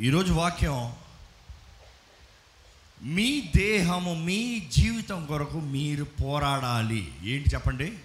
ఈరోజు 0.00 0.32
వాక్యం 0.32 0.92
మీ 3.02 3.52
దేహము 3.56 4.14
మీ 4.14 4.60
జీవితం 4.60 5.26
కొరకు 5.26 5.60
మీరు 5.60 6.04
పోరాడాలి. 6.04 7.14
ఏంటి 7.22 7.50
చెప్పండి? 7.54 7.98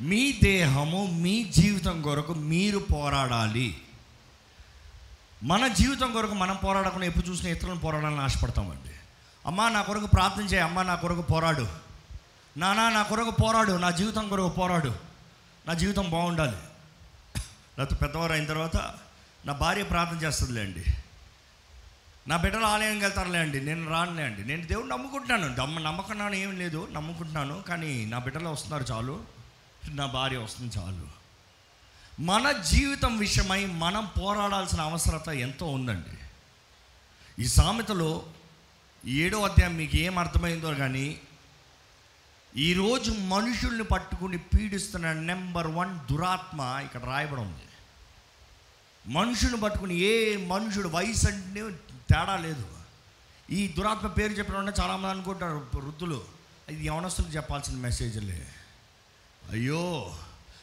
మీ 0.00 0.40
దేహము 0.42 1.06
మీ 1.06 1.44
జీవితం 1.44 2.02
కొరకు 2.02 2.34
మీరు 2.34 2.78
పోరాడాలి. 2.78 3.82
మన 5.42 5.68
జీవితం 5.68 6.12
కొరకు 6.12 6.34
మనం 6.34 6.58
పోరాడకుండా 6.64 7.06
ఎప్పుడు 7.06 7.26
చూసిన 7.26 7.48
ఇతరులను 7.48 7.80
పోరాడాలని 7.80 8.20
ఆశపడతామండి. 8.20 8.90
అమ్మా 9.46 9.68
నా 9.68 9.82
కొరకు 9.82 10.06
ప్రార్థన 10.06 10.42
చేయి. 10.42 10.62
అమ్మా 10.62 10.82
నా 10.82 10.94
కొరకు 10.94 11.22
పోరాడు. 11.22 11.68
నానా 12.56 12.88
నా 12.88 13.02
కొరకు 13.02 13.30
పోరాడు. 13.30 13.72
నా 13.72 13.90
జీవితం 13.90 14.28
కొరకు 14.28 14.48
పోరాడు. 14.48 14.94
నా 15.68 15.74
జీవితం 15.74 16.10
బాగుండాలి. 16.10 16.56
లేకపోతే 17.78 17.96
పెద్దవారు 17.96 18.32
అయిన 18.32 18.46
తర్వాత 18.46 18.94
నా 19.46 19.52
భార్య 19.52 19.82
ప్రార్థన 19.82 20.26
చేస్తుందిలే 20.26 20.60
అండి 20.60 20.84
నా 22.28 22.36
బిడ్డలు 22.36 22.64
ఆలయం 22.64 22.98
వెళ్తారులే 22.98 23.38
అండి 23.38 23.60
నేను 23.60 23.90
రానులే 23.90 24.22
అండి 24.22 24.44
నేను 24.44 24.66
దేవుడు 24.66 24.86
నమ్ముకుంటున్నాను. 24.86 25.54
దమ్మ 25.54 25.78
నమ్మకున్నాను 25.78 26.34
ఏం 26.34 26.58
లేదు 26.58 26.88
నమ్ముకుంటున్నాను. 26.92 27.62
కానీ 27.62 28.04
నా 28.04 28.18
బిడ్డలు 28.18 28.48
వస్తున్నారు 28.48 28.82
చాలు. 28.82 29.24
నా 29.88 30.06
భార్య 30.06 30.36
వస్తుంది 30.36 30.76
చాలు. 30.76 31.06
మన 32.22 32.52
జీవితం 32.52 33.18
విషయమై 33.18 33.66
మనం 33.66 34.08
పోరాడాల్సిన 34.20 34.80
అవసరత 34.80 35.28
ఎంతో 35.28 35.66
ఉందండి. 35.66 36.16
ఈ 37.42 37.48
సామెతలో 37.48 38.26
ఏడో 39.06 39.44
అధ్యాయం 39.44 39.76
మీకు 39.76 39.96
ఏం 39.96 40.18
అర్థమైందో 40.18 40.74
కానీ 40.74 41.20
ఈరోజు 42.56 43.10
మనుషుల్ని 43.10 43.84
పట్టుకుని 43.84 44.38
పీడిస్తున్న 44.38 45.12
నెంబర్ 45.12 45.66
వన్ 45.66 45.98
దురాత్మ 46.12 46.80
ఇక్కడ 46.84 47.04
రాయబడి 47.04 47.40
ఉంది. 47.40 47.73
మనుషుని 49.06 49.60
పట్టుకుని 49.60 49.94
ఏ 49.94 50.36
మనుషుడు 50.36 50.88
వయసు 50.88 51.26
అంటే 51.26 51.70
తేడా 52.10 52.36
లేదు. 52.36 52.66
ఈ 53.50 53.68
దురాత్మ 53.68 54.06
పేరు 54.06 54.32
చెప్పిన 54.32 54.72
చాలామంది 54.80 55.06
అనుకుంటారు 55.06 55.66
వృద్ధులు. 55.74 56.24
ఇది 56.68 56.86
యవనస్తులకు 56.86 57.32
చెప్పాల్సిన 57.32 57.74
మెసేజ్లే. 57.74 58.48
అయ్యో 59.50 60.14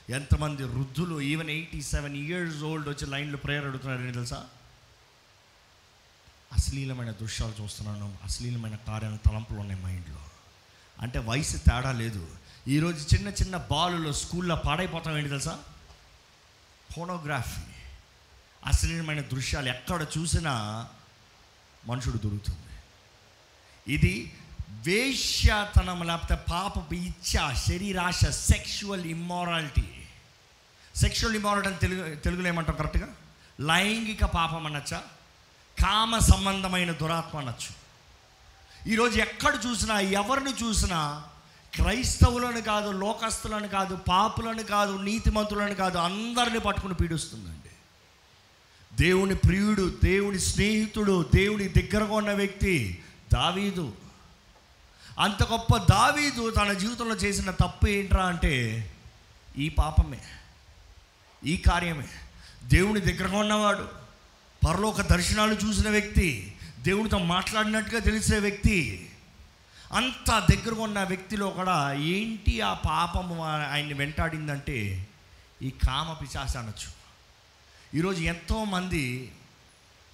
ఎంతమంది 0.10 0.64
వృద్ధులు 0.64 1.22
even 1.22 1.50
eighty 1.50 1.82
seven 1.82 2.16
years 2.16 2.64
old 2.64 2.90
వచ్చి 2.90 3.08
లైన్లో 3.08 3.38
ప్రేయర్ 3.38 3.66
అడుగుతున్నారని 3.66 4.14
తెలుసా? 4.14 4.46
అశ్లీలమైన 6.54 7.12
దృశ్యాలు 7.12 7.64
చూస్తున్నాను 7.64 8.18
అశ్లీలమైన 8.24 8.76
కార్యాల 8.76 9.16
తలంపులు 9.16 9.60
ఉన్నాయి 9.60 9.82
మైండ్లో. 9.82 10.18
అంటే 11.02 11.20
వయసు 11.20 11.58
తేడా 11.58 11.92
లేదు. 11.92 12.28
ఈరోజు 12.68 13.16
చిన్న 13.16 13.28
చిన్న 13.28 13.58
బాలులో 13.58 14.14
స్కూల్లో 14.14 14.56
పాడైపోతాం 14.56 15.18
ఏంటి 15.18 15.30
తెలుసా? 15.30 15.60
ఫోనోగ్రఫీ 16.96 17.62
అశ్లీలమైన 18.66 19.22
దృశ్యాలు 19.22 19.70
ఎక్కడ 19.70 20.06
చూసినా 20.17 20.54
మనుషుడు 21.88 22.17
దొరుకుతుంది. 22.17 22.58
ఇది 23.94 24.38
వేశ్యాతనం 24.70 26.08
లేకపోతే 26.08 26.36
పాపపు 26.52 26.94
ఇచ్చ 26.94 27.53
శరీరాశ 27.68 28.26
సెక్షువల్ 28.26 29.06
ఇమ్మారాలిటీ 29.06 29.88
సెక్షువల్ 30.95 31.36
ఇమ్మారాలిటీ 31.36 31.70
అని 31.70 31.78
తెలుగు 31.78 32.16
తెలుగులో 32.16 32.48
ఏమంటాం 32.48 32.76
కరెక్ట్గా? 32.76 33.08
లైంగిక 33.59 34.26
పాపం 34.26 34.66
అనొచ్చా? 34.66 35.03
కామ 35.80 36.18
సంబంధమైన 36.18 36.92
దురాత్మ 36.92 37.38
అనొచ్చు. 37.38 37.72
ఈరోజు 38.92 39.20
ఎక్కడ 39.20 39.59
చూసినా 39.66 40.00
ఎవరిని 40.00 40.53
చూసినా 40.64 41.23
క్రైస్తవులను 41.75 42.62
కాదు 42.62 42.92
లోకస్తులను 42.92 43.68
కాదు 43.68 43.96
పాపులను 43.96 44.64
కాదు 44.64 44.98
నీతిమంతులను 44.98 45.75
కాదు 45.75 45.98
అందరిని 45.98 46.59
పట్టుకుని 46.59 46.94
పీడిస్తుందండి 46.94 47.61
దేవుని 49.00 49.36
ప్రియుడు 49.36 49.97
దేవుని 50.03 50.39
స్నేహితుడు 50.39 51.30
దేవుని 51.36 51.67
దగ్గరగా 51.67 52.14
ఉన్న 52.14 52.34
వ్యక్తి 52.34 53.03
దావీదు. 53.34 53.94
అంత 55.20 55.44
గొప్ప 55.44 55.78
దావీదు 55.78 56.52
తన 56.52 56.73
జీవితంలో 56.73 57.16
చేసిన 57.16 57.51
తప్పు 57.51 57.88
ఏంట్రా 57.88 58.25
అంటే 58.25 58.91
ఈ 59.57 59.69
పాపమే 59.69 60.19
ఈ 61.46 61.57
కార్యమే. 61.57 62.07
దేవుని 62.63 63.01
దగ్గరగా 63.01 63.38
ఉన్నవాడు 63.38 63.88
పరలోక 64.68 65.01
దర్శనాలు 65.01 65.53
చూసిన 65.53 65.90
వ్యక్తి 65.90 66.56
దేవునితో 66.80 67.18
మాట్లాడినట్టుగా 67.18 68.00
తెలిసే 68.00 68.40
వ్యక్తి 68.40 69.09
అంత 69.94 70.47
దగ్గరగా 70.51 70.81
ఉన్న 70.81 71.03
వ్యక్తిలో 71.03 71.50
కూడా 71.50 71.94
ఏంటి 71.94 72.62
ఆ 72.62 72.74
పాపము 72.74 73.46
ఆయన్ని 73.46 73.94
వెంటాడిందంటే 73.94 75.07
ఈ 75.62 75.69
కామ 75.69 76.13
పిశాస 76.13 76.57
అనొచ్చు 76.57 77.00
ఈరోజు 77.96 78.22
ఎంతోమంది 78.22 79.31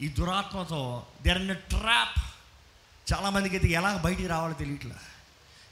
ఈ 0.01 0.07
దురాత్మతో 0.07 1.05
దేర్ 1.21 1.37
ఇన్ 1.37 1.55
ట్రాప్ 1.55 2.17
చాలామందికి 3.13 3.55
అయితే 3.55 3.67
ఎలా 3.67 3.97
బయటికి 3.97 4.27
రావాలో 4.27 4.53
తెలియట్లేదు. 4.53 4.99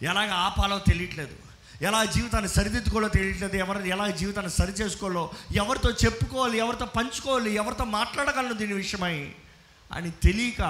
ఎలాగ 0.06 0.32
ఆపాలో 0.32 0.80
తెలియట్లేదు. 0.80 1.36
ఎలా 1.82 2.06
జీవితాన్ని 2.06 2.50
సరిదిద్దుకోవాలో 2.50 3.08
తెలియట్లేదు. 3.08 3.56
ఎవరు 3.56 3.80
ఎలా 3.80 4.08
జీవితాన్ని 4.08 4.52
సరి 4.52 4.72
చేసుకోవాలో 4.72 5.32
ఎవరితో 5.52 5.92
చెప్పుకోవాలి 5.92 6.58
ఎవరితో 6.58 6.86
పంచుకోవాలి 6.86 7.52
ఎవరితో 7.52 7.84
మాట్లాడగలను 7.84 8.54
దీని 8.54 8.74
విషయమై 8.74 9.32
అని 9.92 10.12
తెలియక 10.12 10.62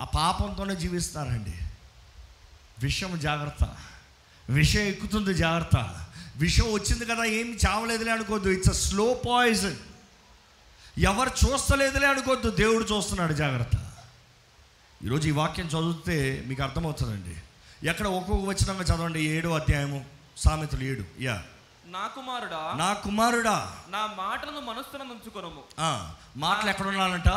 ఆ 0.00 0.04
పాపంతోనే 0.04 0.76
జీవిస్తారండి 0.76 1.54
విషయం 2.78 3.20
జాగ్రత్త. 3.20 3.76
విషయం 4.50 4.82
ఎక్కుతుంది 4.82 5.34
జాగ్రత్త. 5.34 6.06
విషయం 6.38 6.72
వచ్చింది 6.72 7.06
కదా 7.06 7.24
ఏమి 7.24 7.56
చావలేదులే 7.56 8.12
అనుకోద్దు 8.12 8.48
ఇట్స్ 8.48 8.70
అ 8.70 8.72
స్లో 8.72 9.20
పాయిజన్ 9.28 9.76
ఎవరు 10.98 11.30
చూస్తలేదులే 11.46 12.06
అనుకోద్దు 12.06 12.50
దేవుడు 12.50 12.84
చూస్తున్నాడు 12.84 13.32
జాగ్రత్త. 13.32 13.92
ఈరోజు 15.04 15.28
ఈ 15.28 15.30
వాక్యం 15.30 15.66
చదివితే 15.66 16.44
మీకు 16.46 16.62
అర్థమవుతుందండి. 16.62 17.36
ఎక్కడ 17.88 18.06
ఒక్కొక్క 18.06 18.44
వచనంగా 18.44 18.82
చదవండి 18.82 19.20
ఏడో 19.20 19.54
అధ్యాయము 19.54 20.04
సామెతలు 20.36 20.84
ఏడు. 20.84 21.22
యా. 21.22 21.42
నా 21.86 22.06
కుమారుడా 22.06 22.74
నా 22.78 22.92
కుమారుడా. 22.92 23.76
నా 23.90 24.06
మాటలను 24.06 24.60
మనస్సున 24.60 25.02
ఉంచుకొనము. 25.02 25.62
ఆ, 25.78 26.14
మాటలు 26.36 26.70
ఎక్కడ 26.70 26.86
ఉండాలంట? 26.86 27.28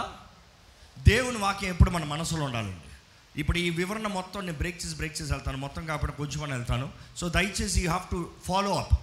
దేవుని 1.07 1.38
వాక్యం 1.38 1.69
ఎప్పుడు 1.69 1.90
మన 1.90 2.03
మనసులో 2.03 2.44
ఉండాలండి. 2.44 2.91
ఇప్పుడు 3.36 3.58
ఈ 3.58 3.69
వివరణ 3.69 4.08
మొత్తం 4.08 4.46
నేను 4.46 4.58
బ్రేక్ 4.58 4.86
చేసి 4.86 4.96
బ్రేక్ 4.96 5.22
చేసి 5.22 5.31
వెళ్తాను. 5.31 5.58
మొత్తం 5.58 5.86
కాబట్టి 5.86 6.18
కొంచెం 6.18 6.50
వెళ్తాను. 6.50 6.90
సో 7.18 7.30
దయచేసి 7.30 7.81
you 7.81 7.90
have 7.92 8.12
to 8.12 8.30
follow 8.46 8.75
up 8.80 9.00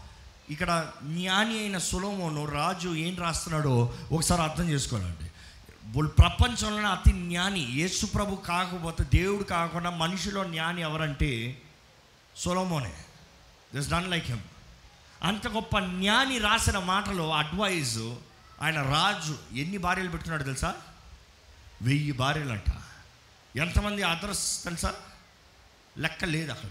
ఇక్కడ 0.50 0.90
జ్ఞాని 1.02 1.58
అయిన 1.58 1.78
సులోమోను 1.78 2.44
రాజు 2.44 2.88
ఏం 2.88 3.16
రాస్తున్నాడో 3.16 3.94
ఒకసారి 4.12 4.42
అర్థం 4.42 4.68
చేసుకోవాలండి 4.68 5.24
ప్రపంచంలోనే 6.18 6.88
అతి 6.88 7.12
జ్ఞాని. 7.12 7.60
యేసుప్రభు 7.60 8.34
కాకపోతే 8.34 9.04
దేవుడు 9.14 9.44
కాకుండా 9.44 9.90
మనిషిలో 9.90 10.44
జ్ఞాని 10.44 10.80
ఎవరంటే 10.82 11.62
సొలోమోనే. 12.36 12.92
దిస్ 13.74 13.90
డన్ 13.90 14.10
లైక్ 14.10 14.26
హిమ్ 14.26 14.44
అంత 15.22 15.48
గొప్ప 15.48 15.78
జ్ఞాని 15.78 16.38
రాసిన 16.38 16.78
మాటలో 16.78 17.32
అడ్వైజ్ 17.32 17.98
ఆయన 18.62 18.82
రాజు 18.82 19.38
ఎన్ని 19.56 19.78
భార్యలు 19.78 20.08
పెట్టుకున్నాడు 20.08 20.42
తెలుసా? 20.42 20.74
వెయ్యి 21.82 22.12
భార్యలు 22.12 22.52
అంట 22.52 22.70
ఎంతమంది 23.56 24.02
అదర్స్ 24.02 24.64
తెలుసా? 24.64 24.94
లెక్క 25.98 26.24
లేదు 26.24 26.50
అక్కడ. 26.50 26.68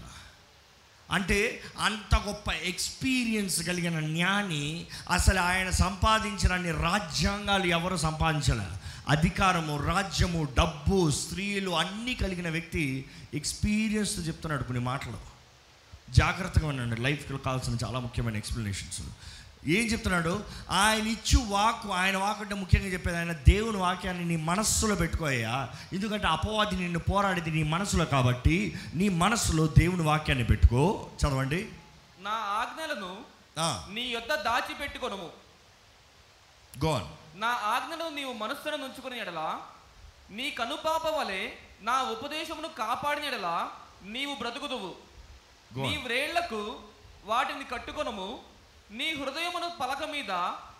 అంటే 1.10 1.62
అంత 1.78 2.16
గొప్ప 2.16 2.52
ఎక్స్పీరియన్స్ 2.52 3.66
కలిగిన 3.66 4.00
జ్ఞాని 4.00 4.86
అసలు 5.10 5.40
ఆయన 5.40 5.70
సంపాదించిన 5.70 6.52
అన్ని 6.52 6.70
రాజ్యాంగాలు 6.70 7.64
ఎవరు 7.64 7.96
సంపాదించలే? 7.96 8.66
అధికారము 9.08 9.84
రాజ్యము 9.86 10.48
డబ్బు 10.58 11.10
స్త్రీలు 11.10 11.70
అన్నీ 11.70 12.14
కలిగిన 12.14 12.48
వ్యక్తి 12.48 13.10
ఎక్స్పీరియన్స్ 13.34 14.28
చెప్తున్నాడు 14.28 14.62
కొన్ని 14.62 14.84
మాటలు. 14.84 15.18
జాగ్రత్తగా 16.10 16.66
ఉండండి. 16.68 17.00
లైఫ్కి 17.00 17.38
కావాల్సిన 17.44 17.76
చాలా 17.84 17.98
ముఖ్యమైన 17.98 18.36
ఎక్స్ప్లెనేషన్స్ 18.36 19.00
ఏం 19.68 19.86
చెప్తున్నాడు? 19.86 20.44
ఆయన 20.70 21.06
ఇచ్చు 21.06 21.38
వాక్ 21.38 21.86
ఆయన 21.86 22.16
వాక్ 22.16 22.40
అంటే 22.40 22.54
ముఖ్యంగా 22.54 22.86
చెప్పేది 22.86 23.16
ఆయన 23.16 23.32
దేవుని 23.32 23.76
వాక్యాన్ని 23.76 24.24
నీ 24.24 24.36
మనస్సులో 24.36 24.94
పెట్టుకోయ్యా 24.94 25.70
ఎందుకంటే 25.92 26.26
అపవాది 26.26 26.76
నిన్ను 26.76 26.98
పోరాడేది 26.98 27.50
నీ 27.50 27.62
మనసులో 27.62 28.04
కాబట్టి 28.04 28.74
నీ 28.94 29.08
మనసులో 29.08 29.66
దేవుని 29.66 30.02
వాక్యాన్ని 30.02 30.46
పెట్టుకో. 30.46 31.10
చదవండి. 31.24 31.68
నా 32.20 32.30
ఆజ్ఞలను 32.30 33.16
నీ 33.92 34.00
యొద్ద 34.00 34.34
దాచిపెట్టుకొనుము. 34.34 35.30
Go 36.78 36.88
on. 36.88 37.02
నా 37.36 37.48
ఆజ్ఞలను 37.48 38.14
నీవు 38.14 38.32
మనస్సున 38.32 38.74
ఉంచుకుని 38.74 39.20
ఎడల 39.20 39.60
నీ 40.30 40.50
కనుపాప 40.50 41.06
వలె 41.06 41.50
నా 41.82 42.02
ఉపదేశమును 42.02 42.68
కాపాడిన 42.68 43.24
ఎడల 43.24 43.68
నీవు 44.04 44.34
బ్రతుకుదువు. 44.34 44.94
నీ. 45.76 45.96
వ్రేళ్ళకు 45.96 46.76
వాటిని 47.24 47.64
కట్టుకొనుము. 47.64 48.57
నీ 48.90 49.10
హృదయమును 49.10 49.70
పలక 49.80 50.08
మీద 50.12 50.30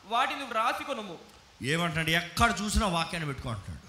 వాటిని 0.09 0.43
వ్రాసికొనుము. 0.43 1.17
ఏమంటున్నాడు? 1.63 2.11
ఎక్కడ 2.11 2.55
చూసినా 2.63 2.87
వాక్యాన్ని 2.87 3.27
పెట్టుకుంటున్నాడు. 3.27 3.89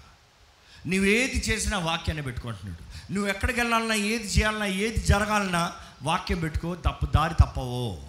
నువ్వు 0.88 1.10
ఏది 1.10 1.38
చేసినా 1.48 1.78
వాక్యాన్ని 1.78 2.22
పెట్టుకుంటున్నాడు. 2.22 3.12
నువ్వు 3.12 3.30
ఎక్కడికి 3.30 3.60
వెళ్ళాలన్నా 3.60 3.94
ఏది 3.94 4.28
చేయాలన్నా 4.28 4.66
ఏది 4.66 5.00
జరగాలన్నా 5.00 5.72
వాక్యం 6.02 6.40
పెట్టుకో 6.40 6.74
తప్పు 6.74 7.06
దారి 7.06 7.34
తప్పవు. 7.34 8.00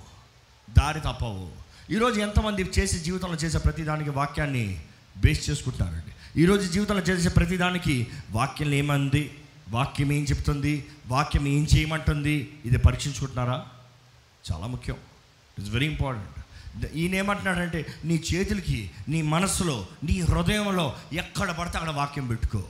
దారి 0.80 1.00
తప్పవు. 1.00 1.52
ఈరోజు 1.92 2.20
ఎంతమంది 2.20 2.64
చేసే 2.64 3.00
జీవితంలో 3.00 3.36
చేసే 3.36 3.58
ప్రతిదానికి 3.58 4.10
వాక్యాన్ని 4.10 4.82
బేస్ 5.18 5.50
చేసుకుంటున్నారండి. 5.50 6.42
ఈరోజు 6.42 6.72
జీవితంలో 6.72 7.02
చేసే 7.02 7.30
ప్రతిదానికి 7.30 8.08
వాక్యం 8.32 8.74
ఏమంది? 8.74 9.40
వాక్యం 9.70 10.12
ఏం 10.12 10.24
చెప్తుంది? 10.24 10.90
వాక్యం 11.08 11.48
ఏం 11.48 11.68
చేయమంటుంది? 11.78 12.60
ఇది 12.66 12.78
పరీక్షించుకుంటున్నారా? 12.78 13.68
చాలా 14.52 14.68
ముఖ్యం. 14.68 14.98
ఇట్స్ 15.60 15.72
వెరీ 15.72 15.86
ఇంపార్టెంట్ 15.86 16.94
ఈయన 16.94 17.16
ఏమంటున్నాడంటే 17.16 17.86
నీ 18.06 18.24
చేతులకి 18.34 18.92
నీ 19.08 19.22
మనసులో 19.22 19.88
నీ 20.04 20.22
హృదయంలో 20.22 21.00
ఎక్కడ 21.14 21.52
పడితే 21.52 21.78
అక్కడ 21.78 21.94
వాక్యం 21.94 22.28
పెట్టుకో. 22.28 22.64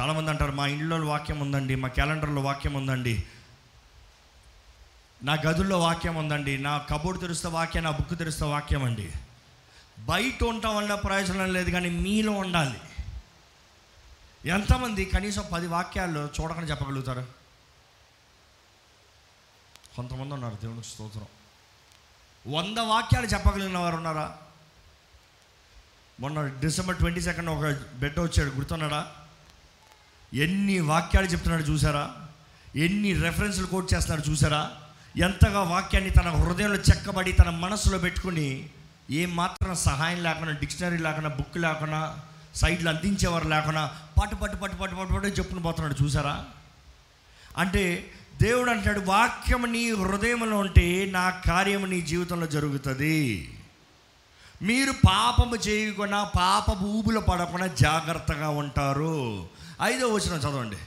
చాలామంది 0.00 0.30
అంటారు 0.30 0.52
మా 0.52 0.66
ఇంట్లో 0.66 1.06
వాక్యం 1.06 1.40
ఉందండి 1.40 1.74
మా 1.74 1.88
క్యాలెండర్లో 1.88 2.42
వాక్యం 2.42 2.74
ఉందండి 2.74 3.24
నా 5.22 5.32
గదుల్లో 5.32 5.78
వాక్యం 5.78 6.16
ఉందండి 6.16 6.58
నా 6.58 6.78
కబోర్డు 6.78 7.20
తెరిస్తే 7.20 7.48
వాక్యం 7.48 7.84
నా 7.84 7.90
బుక్ 7.90 8.18
తెరిస్తే 8.18 8.44
వాక్యం 8.44 8.84
అండి. 8.84 9.10
బయట 9.98 10.44
ఉండటం 10.44 10.76
వల్ల 10.76 10.94
ప్రయోజనం 10.94 11.52
లేదు 11.52 11.70
కానీ 11.70 11.90
మీలో 11.90 12.32
ఉండాలి. 12.32 12.80
ఎంతమంది 14.48 15.04
కనీసం 15.04 15.44
పది 15.52 15.66
వాక్యాల్లో 15.66 16.28
చూడకుండా 16.40 16.70
చెప్పగలుగుతారు? 16.70 17.26
కొంతమంది 19.96 20.34
ఉన్నారు 20.34 20.54
దేవునికి 20.54 20.88
స్తోత్రం. 20.88 21.26
వంద 22.44 22.78
వాక్యాలు 22.90 23.26
చెప్పగలిగిన 23.26 23.78
వారు 23.78 23.96
ఉన్నారా 23.96 24.26
మొన్న 26.18 26.40
డిసెంబర్ 26.62 26.98
ట్వంటీ 26.98 27.20
సెకండ్ 27.20 27.50
ఒక 27.50 27.68
బిడ్డ 28.00 28.16
వచ్చాడు 28.20 28.50
గుర్తున్నాడా 28.50 29.00
ఎన్ని 30.36 30.76
వాక్యాలు 30.82 31.28
చెప్తున్నాడు 31.32 31.64
చూసారా 31.70 32.04
ఎన్ని 32.76 33.10
రెఫరెన్స్లు 33.22 33.66
కోట్ 33.66 33.92
చేస్తున్నాడు 33.94 34.24
చూసారా 34.30 34.60
ఎంతగా 35.18 35.62
వాక్యాన్ని 35.72 36.10
తన 36.10 36.28
హృదయంలో 36.36 36.78
చెక్కబడి 36.90 37.32
తన 37.32 37.50
మనసులో 37.56 37.98
పెట్టుకుని 37.98 38.48
ఏమాత్రం 39.12 39.38
మాత్రం 39.38 39.74
సహాయం 39.84 40.20
లేకుండా 40.22 40.52
డిక్షనరీ 40.52 40.98
లేకుండా 40.98 41.30
బుక్ 41.30 41.56
లేకుండా 41.58 42.00
సైడ్లు 42.54 42.88
అందించేవారు 42.90 43.48
లేకుండా 43.48 43.82
పట్టు 44.18 44.36
పట్టు 44.36 44.56
పట్టు 44.56 44.76
పట్టు 44.76 44.96
పట్టు 44.96 45.12
పట్టు 45.14 45.28
చెప్పుకుని 45.38 45.62
పోతున్నాడు 45.62 45.96
చూసారా 46.02 46.34
అంటే 47.56 47.82
దేవుడు 48.42 48.70
అంటాడు 48.70 49.00
వాక్యం 49.06 49.72
నీ 49.72 49.90
హృదయంలో 49.92 50.58
ఉంటే 50.58 51.04
నా 51.10 51.30
కార్యము 51.46 51.86
నీ 51.86 52.00
జీవితంలో 52.00 52.46
జరుగుతుంది. 52.46 53.16
మీరు 54.62 54.92
పాపము 55.06 55.56
చేయకుండా 55.56 56.24
పాపపు 56.36 56.84
ఊబులో 56.88 57.20
పడకుండా 57.20 57.66
జాగ్రత్తగా 57.66 58.48
ఉంటారు. 58.62 59.16
ఐదో 59.82 60.08
వచనం 60.08 60.38
చదవండి. 60.38 60.80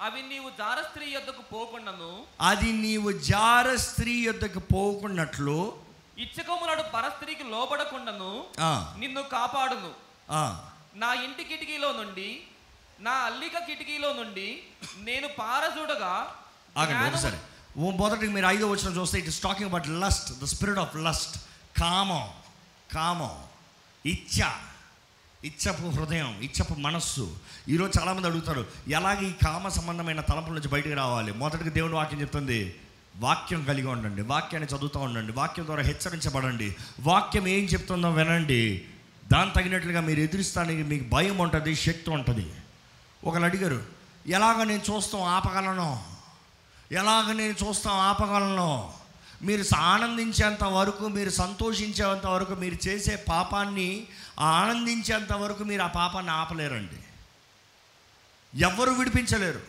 అవి 0.00 0.22
నీవు 0.22 0.50
జార 0.58 0.78
స్త్రీ 0.82 1.06
యొద్దకు 1.10 1.42
పోకుండాను 1.52 2.10
అది 2.40 2.72
నీవు 2.72 3.12
జార 3.26 3.76
స్త్రీ 3.76 4.12
యొద్దకు 4.20 4.58
పోకున్నట్లు 4.72 5.58
ఇచ్చకములాడు 6.18 6.82
పరస్త్రీకి 6.94 7.44
లోబడకుండాను 7.44 8.32
ఆ, 8.60 8.94
నిన్ను 8.98 9.22
కాపాడును. 9.32 9.90
నా 10.96 11.14
ఇంటి 11.24 11.44
కిటికీలో 11.44 11.92
నుండి 11.92 12.28
నా 13.00 13.10
అల్లిక 13.10 13.58
కిటికీలో 13.66 14.12
నుండి 14.12 14.48
నేను 14.98 15.28
పారజూడగా 15.38 16.12
ఆగండి 16.76 17.10
ఒకసారి. 17.10 17.36
ఓ 17.78 17.90
మొదటికి 17.90 18.32
మీరు 18.32 18.46
ఐదో 18.46 18.70
వచ్చిన 18.70 18.96
చూస్తే 18.96 19.18
it 19.18 19.28
is 19.28 19.40
talking 19.40 19.68
about 19.68 19.88
lust 19.88 20.40
the 20.40 20.44
spirit 20.44 20.78
of 20.78 20.96
lust 20.96 21.36
కామం 21.80 22.28
కామం 22.94 23.30
ఇచ్చ 24.06 24.44
ఇచ్చపు 25.44 25.86
హృదయం 25.86 26.40
ఇచ్చపు 26.42 26.74
మనస్సు. 26.74 27.36
ఈరోజు 27.68 28.00
చాలామంది 28.00 28.26
అడుగుతారు 28.28 28.66
ఎలాగ 28.88 29.20
ఈ 29.20 29.32
కామ 29.32 29.68
సంబంధమైన 29.68 30.20
తలంపుల 30.20 30.54
నుంచి 30.54 30.68
బయటకు 30.68 30.94
రావాలి? 30.94 31.32
మొదటికి 31.32 31.70
దేవుని 31.70 31.94
వాక్యం 31.94 32.20
చెప్తుంది 32.20 32.74
వాక్యం 33.16 33.64
కలిగి 33.64 33.86
ఉండండి 33.86 34.22
వాక్యాన్ని 34.22 34.76
చదువుతూ 34.76 35.00
ఉండండి 35.00 35.32
వాక్యం 35.32 35.66
ద్వారా 35.66 35.82
హెచ్చరించబడండి. 35.82 36.76
వాక్యం 37.00 37.48
ఏం 37.48 37.64
చెప్తుందో 37.64 38.10
వినండి. 38.10 38.84
దాని 39.32 39.50
తగినట్లుగా 39.50 40.00
మీరు 40.00 40.20
ఎదురిస్తానికి 40.20 40.82
మీకు 40.82 41.08
భయం 41.08 41.38
ఉంటుంది 41.38 41.76
శక్తి 41.76 42.10
ఉంటుంది. 42.10 42.52
ఒకరు 43.24 43.42
అడిగారు 43.42 43.82
ఎలాగ 44.26 44.62
నేను 44.64 44.82
చూస్తాం 44.90 45.22
ఆపగలను. 45.22 46.15
ఎలాగ 46.92 47.32
నేను 47.32 47.54
చూస్తాం 47.68 47.94
ఆపగలను? 47.94 48.92
మీరు 49.42 49.76
ఆనందించేంత 49.76 50.64
వరకు 50.64 51.08
మీరు 51.08 51.30
సంతోషించేంత 51.30 52.26
వరకు 52.26 52.54
మీరు 52.54 52.88
చేసే 52.88 53.24
పాపాన్ని 53.28 54.06
ఆనందించేంత 54.40 55.32
వరకు 55.32 55.64
మీరు 55.64 55.82
ఆ 55.82 55.86
పాపాన్ని 55.86 56.32
ఆపలేరండి. 56.32 56.96
ఎవ్వరు 58.60 58.90
విడిపించలేరు. 58.90 59.60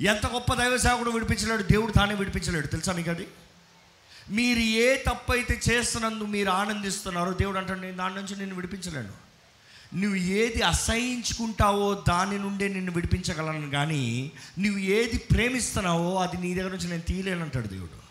ఎంత 0.00 0.26
గొప్ప 0.26 0.54
దైవ 0.54 0.76
సేవకుడు 0.76 1.10
విడిపించలేడు 1.10 1.62
దేవుడు 1.62 1.92
తానే 1.92 2.14
విడిపించలేడు. 2.14 2.66
తెలుసా 2.66 2.92
మీకు 2.92 3.10
అది? 3.10 3.28
మీరు 4.30 4.58
ఏ 4.58 4.96
తప్పు 4.96 5.32
అయితే 5.32 5.60
చేస్తున్నందుకు 5.70 6.26
మీరు 6.26 6.50
ఆనందిస్తున్నారో 6.50 7.32
దేవుడు 7.32 7.58
అంటే 7.58 7.74
నేను 7.74 7.96
దాని 7.96 8.14
నుంచి 8.14 8.36
నేను 8.36 8.54
విడిపించలేను. 8.54 9.23
నువ్వు 9.94 10.16
ఏది 10.16 10.62
అసహించుకుంటావో 10.62 12.04
దాని 12.08 12.38
నుండే 12.38 12.68
నిన్ను 12.68 12.92
విడిపించగలను 12.92 13.70
కానీ 13.70 14.32
నువ్వు 14.58 14.78
ఏది 14.78 15.18
ప్రేమిస్తున్నావో 15.18 16.16
అది 16.16 16.36
నీ 16.36 16.54
దగ్గర 16.54 16.70
నుంచి 16.70 16.88
నేను 16.88 17.02
తీయలేనంటాడు 17.02 17.68
దేవుడు. 17.68 18.04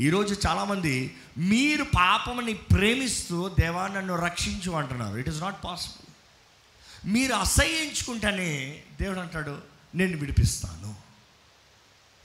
ఈరోజు 0.00 0.36
చాలామంది 0.46 1.16
మీరు 1.38 1.84
పాపమని 1.84 2.54
ప్రేమిస్తూ 2.54 3.48
దేవా 3.48 3.88
నన్ను 3.88 4.14
రక్షించు 4.14 4.70
అంటున్నారు. 4.72 5.16
ఇట్ 5.16 5.28
ఇస్ 5.28 5.40
నాట్ 5.40 5.64
పాసిబుల్ 5.64 6.06
మీరు 7.12 7.32
అసహించుకుంటేనే 7.32 8.82
దేవుడు 9.00 9.20
అంటాడు 9.20 9.58
నేను 9.94 10.16
విడిపిస్తాను. 10.16 10.94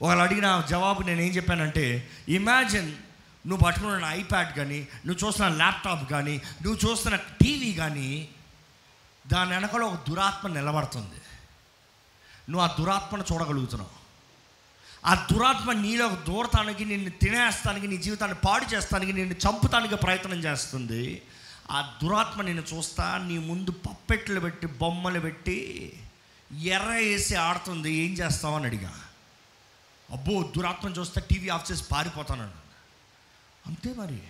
వాళ్ళు 0.02 0.22
అడిగిన 0.22 0.64
జవాబు 0.70 1.02
నేను 1.02 1.20
ఏం 1.20 1.32
చెప్పానంటే 1.32 2.10
ఇమాజిన్ 2.28 2.92
నువ్వు 3.46 3.64
పట్టుకున్న 3.64 4.04
ఐప్యాడ్ 4.04 4.56
కానీ 4.56 4.86
నువ్వు 5.06 5.26
చూస్తున్న 5.26 5.48
ల్యాప్టాప్ 5.48 6.10
కానీ 6.10 6.42
నువ్వు 6.62 6.90
చూస్తున్న 6.90 7.16
టీవీ 7.16 7.72
కానీ 7.72 8.28
దాని 9.26 9.50
వెనకాల 9.50 9.82
ఒక 9.82 10.08
దురాత్మ 10.08 10.48
నిలబడుతుంది. 10.48 11.20
నువ్వు 12.50 12.60
ఆ 12.60 12.76
దురాత్మను 12.78 13.24
చూడగలుగుతున్నావు. 13.32 14.02
ఆ 15.06 15.26
దురాత్మ 15.32 15.72
నీలో 15.72 16.08
దూరతానికి 16.08 16.84
నిన్ను 16.84 17.10
తినేస్తానికి 17.10 17.86
నీ 17.86 17.96
జీవితాన్ని 17.96 18.38
పాడు 18.44 18.74
చేస్తానికి 18.74 19.12
నిన్ను 19.12 19.34
చంపుతానికి 19.34 19.96
ప్రయత్నం 19.96 20.38
చేస్తుంది. 20.38 21.22
ఆ 21.70 21.98
దురాత్మ 22.02 22.42
నిన్ను 22.42 22.62
చూస్తా 22.62 23.18
నీ 23.18 23.38
ముందు 23.38 23.70
పప్పెట్లు 23.70 24.40
పెట్టి 24.40 24.66
బొమ్మలు 24.66 25.20
పెట్టి 25.20 25.92
ఎర్ర 26.62 26.86
వేసి 26.86 27.34
ఆడుతుంది. 27.34 27.92
ఏం 27.92 28.12
చేస్తావు 28.12 28.56
అని 28.56 28.64
అడిగా. 28.64 29.00
అబ్బో 30.10 30.52
దురాత్మను 30.56 30.94
చూస్తే 30.94 31.20
టీవీ 31.20 31.48
ఆఫ్ 31.48 31.72
చేసి 31.72 31.84
పారిపోతానని 31.92 32.50
అంతే 33.66 33.92
మరి. 33.92 34.22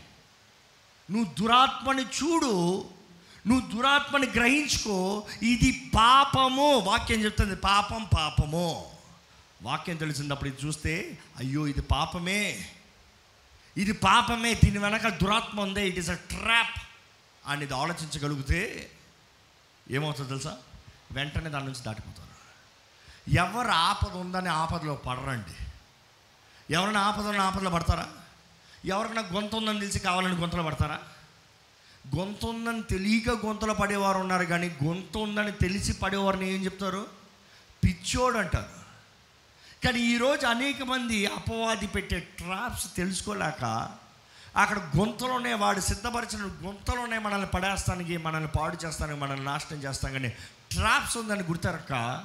నువ్వు 1.10 1.34
దురాత్మని 1.38 2.02
చూడు 2.02 2.84
నువ్వు 3.46 3.76
దురాత్మని 3.76 4.26
గ్రహించుకో 4.26 5.26
ఇది 5.42 5.90
పాపము. 5.94 6.78
వాక్యం 6.78 7.24
చెప్తుంది 7.24 7.56
పాపం 7.56 8.08
పాపము. 8.16 8.92
వాక్యం 9.62 9.96
తెలిసినప్పుడు 9.96 10.48
ఇది 10.48 10.66
చూస్తే 10.66 11.18
అయ్యో 11.36 11.66
ఇది 11.66 11.82
పాపమే. 11.82 12.70
ఇది 13.76 13.92
పాపమే 13.92 14.54
దీని 14.54 14.78
వెనక 14.78 15.08
దురాత్మ 15.08 15.60
ఉందే 15.60 15.88
ఇట్ 15.88 15.98
ఇస్ 15.98 16.10
అ 16.10 16.14
ట్రాప్ 16.14 16.82
అనేది 17.46 17.74
ఆలోచించగలిగితే 17.74 18.90
ఏమవుతుందో 19.90 20.28
తెలుసా? 20.28 20.56
వెంటనే 21.12 21.50
దాని 21.50 21.64
నుంచి 21.64 21.82
దాటిపోతారు. 21.82 22.32
ఎవరు 23.30 23.68
ఆపద 23.68 24.16
ఉందని 24.16 24.48
ఆపదలో 24.48 24.94
పడరండి. 24.94 25.54
ఎవరైనా 26.74 27.00
ఆపద 27.00 27.26
ఉన్న 27.26 27.40
ఆపదలో 27.40 27.70
పడతారా? 27.70 28.08
ఎవరికైనా 28.84 29.22
గొంత 29.32 29.54
ఉందని 29.54 29.80
తెలిసి 29.80 29.98
కావాలని 29.98 30.34
గొంతలో 30.34 30.62
పడతారా? 30.62 31.00
గొంత 32.16 32.44
ఉందని 32.44 32.82
తెలియక 32.82 33.46
గొంతలో 33.46 33.74
పడేవారు 33.74 34.18
ఉన్నారు 34.18 34.44
కానీ 34.44 34.76
గొంత 34.84 35.16
ఉందని 35.16 35.52
తెలిసి 35.52 35.92
పడేవారిని 35.92 36.54
ఏం 36.54 36.64
చెప్తారు? 36.64 37.06
పిచ్చోడు 37.84 38.38
అంటారు 38.38 38.82
కానీ 39.84 40.00
ఈరోజు 40.00 40.46
అనేక 40.46 40.82
మంది 40.82 41.26
అపవాది 41.26 41.86
పెట్టే 41.86 42.20
ట్రాప్స్ 42.20 42.96
తెలుసుకోలేక 42.96 43.88
అక్కడ 44.56 44.78
గొంతలోనే 44.78 45.54
వాడు 45.54 45.80
సిద్ధపరిచిన 45.80 46.42
గొంతలోనే 46.42 47.18
మనల్ని 47.18 47.46
పడేస్తానికి 47.46 48.16
మనల్ని 48.16 48.48
పాడు 48.48 48.78
చేస్తానికి 48.84 49.20
మనల్ని 49.20 49.44
నాశనం 49.44 49.82
చేస్తాం 49.82 50.12
కానీ 50.12 50.28
ట్రాప్స్ 50.70 51.16
ఉందని 51.16 51.42
గుర్తెరక్క? 51.42 52.24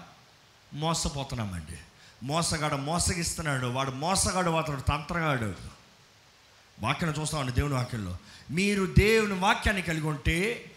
మోసపోతున్నామండి. 0.74 1.78
మోసగాడు 2.24 2.76
మోసగిస్తున్నాడు. 2.76 3.66
వాడు 3.66 3.92
మోసగాడు 3.92 4.50
అతడు 4.50 4.82
తంత్రగాడు. 4.82 5.56
వాక్యం 6.80 7.10
చూస్తామండి 7.10 7.52
దేవుని 7.52 7.74
వాక్యంలో. 7.74 8.18
మీరు 8.52 8.86
దేవుని 8.98 9.34
వాక్యాన్ని 9.34 9.82
కలిగి 9.84 10.08
ఉంటే 10.08 10.72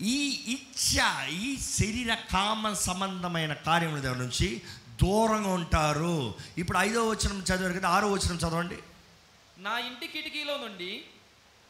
ఈ 0.00 0.16
ఇచ్చ 0.54 1.00
ఈ 1.28 1.60
శరీర 1.60 2.14
కామ 2.14 2.72
సంబంధమైన 2.72 3.52
కార్యముల 3.52 4.00
దగ్గర 4.00 4.16
నుంచి 4.16 4.62
దూరంగా 5.02 5.48
ఉంటారు. 5.48 6.34
ఇప్పుడు 6.58 6.78
ఐదో 6.78 7.08
వచనం 7.08 7.38
చదివారు 7.40 7.72
కదా 7.72 7.88
ఆరో 7.88 8.12
వచనం 8.12 8.36
చదవండి. 8.36 8.78
నా 9.58 9.78
ఇంటి 9.78 10.06
కిటికీలో 10.06 10.56
నుండి 10.58 11.04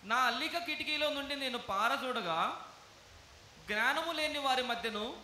నా 0.04 0.16
అల్లిక 0.16 0.58
కిటికీలో 0.58 1.10
నుండి 1.10 1.36
నేను 1.36 1.58
పారచూడగా 1.58 2.60
జ్ఞానము 3.68 4.12
లేని 4.12 4.38
వారి 4.38 4.62
మధ్యను 4.62 5.14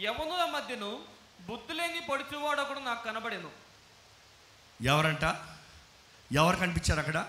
యవనుల 0.00 0.44
మధ్యను 0.44 0.98
బుద్ధి 1.48 1.74
లేని 1.74 2.00
పొడిచివాడు 2.00 2.60
ఒకడు 2.60 2.78
నాకు 2.78 3.04
కనబడెను. 3.04 3.50
ఎవరంట? 4.82 5.36
ఎవరు 6.32 6.56
కనిపించారు 6.56 7.00
అక్కడ? 7.00 7.26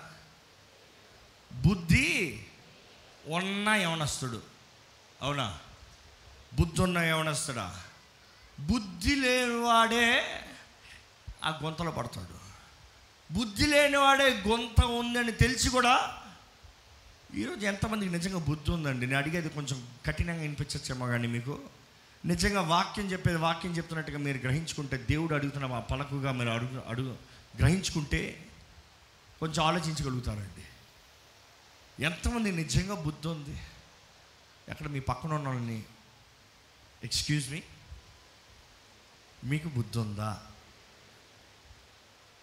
బుద్ధి 1.54 2.46
ఉన్న 3.28 3.70
యవనస్తుడు. 3.70 4.42
అవునా? 5.22 5.60
బుద్ధి 6.60 6.82
ఉన్న 6.82 6.98
యవనస్తుడా? 6.98 7.80
బుద్ధి 8.60 9.16
లేనివాడే 9.16 10.40
ఆ 11.44 11.60
గొంతలో 11.64 11.92
పడతాడు. 11.92 12.40
బుద్ధి 13.34 13.68
లేనివాడే 13.68 14.44
గొంత 14.48 14.86
ఉందని 14.86 15.32
తెలిసి 15.32 15.70
కూడా 15.70 16.18
ఈరోజు 17.36 17.66
ఎంతమందికి 17.66 18.12
నిజంగా 18.12 18.38
బుద్ధి 18.38 18.72
ఉందండి? 18.72 19.06
నేను 19.06 19.18
అడిగేది 19.18 19.50
కొంచెం 19.50 19.88
కఠినంగా 20.06 20.42
వినిపించచ్చేమో 20.42 21.08
కానీ 21.08 21.28
మీకు. 21.28 21.60
నిజంగా 22.26 22.62
వాక్యం 22.62 23.12
చెప్పేది 23.12 23.38
వాక్యం 23.38 23.78
చెప్తున్నట్టుగా 23.78 24.18
మీరు 24.18 24.38
గ్రహించుకుంటే 24.38 24.98
దేవుడు 24.98 25.36
అడుగుతున్న 25.36 25.74
ఆ 25.74 25.80
పలకుగా 25.80 26.32
మీరు 26.32 26.50
అడుగు 26.50 26.84
అడుగు 26.88 27.18
గ్రహించుకుంటే 27.60 28.48
కొంచెం 29.40 29.66
ఆలోచించగలుగుతారండి. 29.66 30.64
ఎంతమంది 32.00 32.52
నిజంగా 32.52 32.96
బుద్ధి 32.96 33.28
ఉంది? 33.28 33.62
ఎక్కడ 34.70 34.88
మీ 34.88 35.00
పక్కన 35.00 35.34
ఉన్న 35.34 35.48
వాళ్ళని 35.48 35.84
ఎక్స్క్యూజ్ 37.04 37.52
మీ 37.52 37.62
మీకు 39.44 39.68
బుద్ధి 39.68 40.00
ఉందా? 40.00 40.42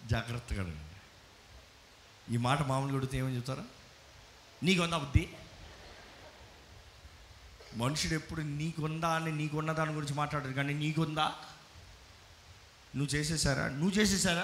జాగ్రత్తగా 0.07 0.63
అడగండి 0.63 0.87
ఈ 2.35 2.37
మాట 2.37 2.63
మామూలుగా 2.63 2.97
అడిగితే 2.97 3.19
ఏమని 3.19 3.37
చెప్తారా? 3.37 3.65
నీకుందా 4.63 4.99
బుద్ధి? 4.99 5.29
మనుషుడు 7.75 8.15
ఎప్పుడు 8.15 8.41
నీకుందా 8.41 9.09
అని 9.09 9.33
నీకున్న 9.33 9.73
దాని 9.73 9.93
గురించి 9.93 10.15
మాట్లాడరు 10.15 10.53
కానీ 10.53 10.75
నీకుందా? 10.75 11.35
నువ్వు 12.97 13.15
చేసేసారా? 13.15 13.69
నువ్వు 13.69 13.91
చేసేసారా? 13.91 14.43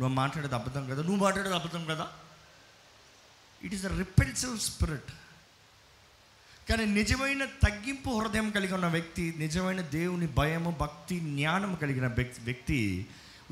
నువ్వు 0.00 0.08
మాట్లాడేది 0.08 0.54
అబద్ధం 0.54 0.86
కదా 0.86 1.02
నువ్వు 1.02 1.16
మాట్లాడేది 1.16 1.54
అబద్ధం 1.54 1.84
కదా? 1.84 2.12
It 3.66 3.74
is 3.74 3.84
a 3.84 3.88
repulsive 3.88 4.58
spirit 4.58 5.12
కానీ 6.68 6.84
నిజమైన 6.84 7.44
తగ్గింపు 7.44 8.10
హృదయం 8.10 8.50
కలిగి 8.50 8.74
ఉన్న 8.74 8.86
వ్యక్తి 8.86 9.34
నిజమైన 9.38 9.80
దేవుని 9.80 10.26
భయము 10.26 10.70
భక్తి 10.70 11.20
జ్ఞానం 11.20 11.74
కలిగిన 11.74 12.06
వ్యక్తి 12.06 12.40
వ్యక్తి 12.40 13.06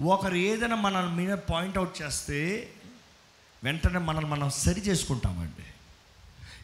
ఒకరు 0.04 0.34
ఏదైనా 0.34 0.76
మన 0.76 1.00
మీద 1.00 1.32
పాయింట్అవుట్ 1.32 2.02
చేస్తే 2.02 2.70
వెంటనే 3.64 3.98
మనల్ని 3.98 4.30
మనం 4.30 4.50
సరి 4.50 4.80
చేసుకుంటామండి. 4.80 5.66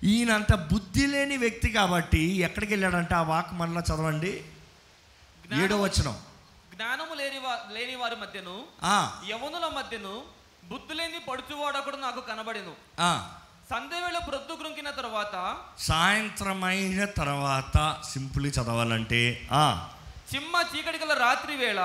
ఈయన 0.06 0.32
అంత 0.32 0.54
బుద్ధి 0.54 1.06
లేని 1.06 1.36
వ్యక్తి 1.36 1.70
కాబట్టి 1.70 2.18
ఎక్కడికి 2.18 2.72
వెళ్ళాడంటే 2.72 3.14
ఆ 3.14 3.22
వాక్ 3.22 3.52
మళ్ళా 3.52 3.80
చదవండి. 3.80 4.44
ఏడో 5.62 5.80
వచనం. 5.80 6.18
జ్ఞానము 6.74 7.14
లేని 7.74 7.96
వారి 7.96 8.16
మధ్యను 8.16 8.64
యవనుల 9.30 9.70
మధ్యను 9.76 10.39
బుద్ధి 10.70 10.94
లేని 10.94 11.18
పడుచువాడొకడు 11.18 11.96
నాకు 11.96 12.20
కనబడెను. 12.20 12.74
ఆ. 13.00 13.12
సంధ్యవేళ 13.70 14.18
ప్రొద్దు 14.18 14.54
కృంకిన 14.54 14.90
తర్వాత 14.90 15.34
సాయంత్రం 15.78 16.64
అయిన 16.64 17.04
తర్వాత 17.16 17.76
సింపుల్ 18.12 18.46
చదవాలంటే 18.46 19.20
ఆ, 19.52 19.64
చిమ్మ 20.34 20.56
చీకటి 20.70 20.98
గల 20.98 21.12
రాత్రి 21.18 21.56
వేళ 21.56 21.80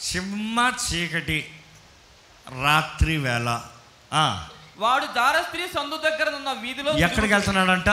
సింహ 0.00 0.70
చీకటి 0.84 1.38
రాత్రి 2.62 3.16
వేళ 3.16 3.48
ఆ, 4.12 4.24
వాడు 4.78 5.06
జార 5.14 5.42
స్త్రీ 5.42 5.68
సందు 5.68 5.96
దగ్గర 5.96 6.34
ఉన్న 6.34 6.52
వీధిలో 6.52 6.90
ఎక్కడికి 6.98 7.34
వెళ్తున్నాడంట? 7.34 7.90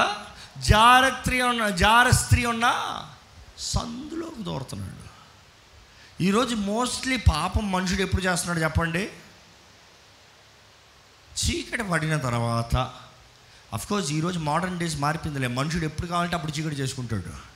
జారత్రి 0.68 1.42
ఉన్న 1.42 1.70
జారస్త్రీ 1.78 2.46
ఉన్న 2.46 2.68
సందులోకి 3.58 4.44
దూరుతున్నాడు. 4.44 4.98
ఈరోజు 6.22 6.56
మోస్ట్లీ 6.56 7.18
పాపం 7.30 7.72
మనుషుడు 7.72 8.02
ఎప్పుడు 8.02 8.22
చేస్తున్నాడు 8.22 8.60
చెప్పండి? 8.60 9.04
చీకటి 11.46 11.84
పడిన 11.84 12.18
తర్వాత 12.18 12.76
అఫ్కోర్స్ 13.74 14.12
ఈరోజు 14.12 14.40
మోడర్న్ 14.40 14.80
డేస్ 14.80 14.98
మారిపోయిందిలే. 14.98 15.48
మనుషుడు 15.48 15.86
ఎప్పుడు 15.86 16.08
కావాలంటే 16.08 16.36
అప్పుడు 16.36 16.60
చీకటి 16.60 16.76
చేసుకుంటాడు. 16.76 17.52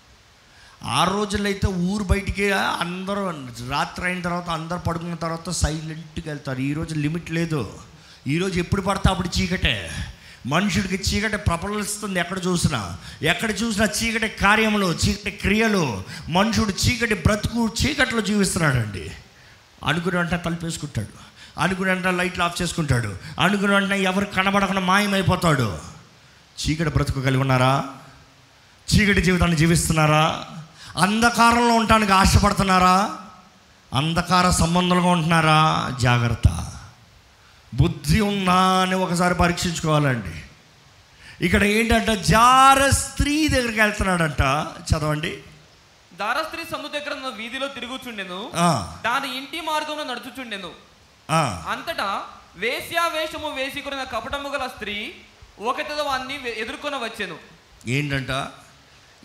ఆ 0.86 1.04
రోజుల్లో 1.04 1.50
అయితే 1.50 1.68
ఊరు 1.68 2.04
బయటికి 2.04 2.52
అందరూ 2.52 3.30
రాత్రి 3.70 4.06
అయిన 4.06 4.22
తర్వాత 4.22 4.50
అందరు 4.50 4.78
పడుకున్న 4.78 5.16
తర్వాత 5.16 5.50
సైలెంట్గా 5.50 6.24
వెళ్తారు. 6.28 6.60
ఈరోజు 6.60 6.96
లిమిట్ 6.96 7.32
లేదు. 7.32 7.80
ఈరోజు 8.28 8.60
ఎప్పుడు 8.60 8.82
పడితే 8.82 9.10
అప్పుడు 9.10 9.40
చీకటే. 9.40 9.92
మనుషుడికి 10.46 11.04
చీకటి 11.10 11.38
ప్రబలిస్తుంది 11.38 12.20
ఎక్కడ 12.20 12.42
చూసినా. 12.48 12.98
ఎక్కడ 13.22 13.52
చూసినా 13.64 13.88
చీకటి 14.04 14.28
కార్యములు 14.28 14.98
చీకటి 15.08 15.32
క్రియలు. 15.32 16.04
మనుషుడు 16.30 16.74
చీకటి 16.88 17.14
బ్రతుకు 17.14 17.72
చీకట్లో 17.86 18.22
జీవిస్తున్నాడండి. 18.22 19.12
అనుకుని 19.84 20.18
అంటే 20.18 20.38
తలుపేసుకుంటాడు 20.38 21.25
అనుకుని 21.58 21.90
వెంటనే 21.90 22.18
లైట్లు 22.18 22.44
ఆఫ్ 22.44 22.62
చేసుకుంటాడు. 22.62 23.18
అనుకుని 23.40 23.74
వెంటనే 23.74 24.00
ఎవరు 24.00 24.26
కనబడకుండా 24.26 24.82
మాయమైపోతాడు. 24.82 25.78
చీకటి 26.60 26.90
బ్రతుకు 26.90 27.22
కలిగి 27.22 27.42
ఉన్నారా? 27.42 27.84
చీకటి 28.96 29.22
జీవితాన్ని 29.22 29.58
జీవిస్తున్నారా? 29.58 30.46
అంధకారంలో 30.98 31.74
ఉండటానికి 31.74 32.12
ఆశపడుతున్నారా? 32.12 33.18
అంధకార 33.94 34.50
సంబంధంగా 34.50 35.08
ఉంటున్నారా? 35.08 35.92
జాగ్రత్త. 36.00 36.72
బుద్ధి 37.74 38.22
ఉందా 38.22 38.82
అని 38.82 38.96
ఒకసారి 38.96 39.36
పరీక్షించుకోవాలండి. 39.36 40.42
ఇక్కడ 41.46 41.64
ఏంటంటే 41.64 42.24
జార 42.24 42.90
స్త్రీ 42.90 43.48
దగ్గరికి 43.48 43.82
వెళ్తున్నాడంట. 43.82 44.68
చదవండి. 44.94 45.38
దార 46.20 46.44
స్త్రీ 46.44 46.64
సందు 46.72 46.88
దగ్గర 46.88 47.14
ఉన్న 47.14 47.36
వీధిలో 47.38 47.68
తిరుగుచుండెను. 47.68 48.52
దాని 49.06 49.38
ఇంటి 49.38 49.62
మార్గంలో 49.62 50.04
నడుచుచుండెను. 50.04 50.95
అంతటా 51.32 52.24
వేశ్యావేషము 52.56 53.56
వేసుకున్న 53.56 54.04
కపటము 54.04 54.50
గల 54.50 54.68
స్త్రీ 54.68 55.14
ఒకటితో 55.60 56.04
వాన్ని 56.04 56.50
ఎదుర్కొని 56.50 56.96
వచ్చెను. 56.96 57.38
ఏంటంట? 57.88 58.52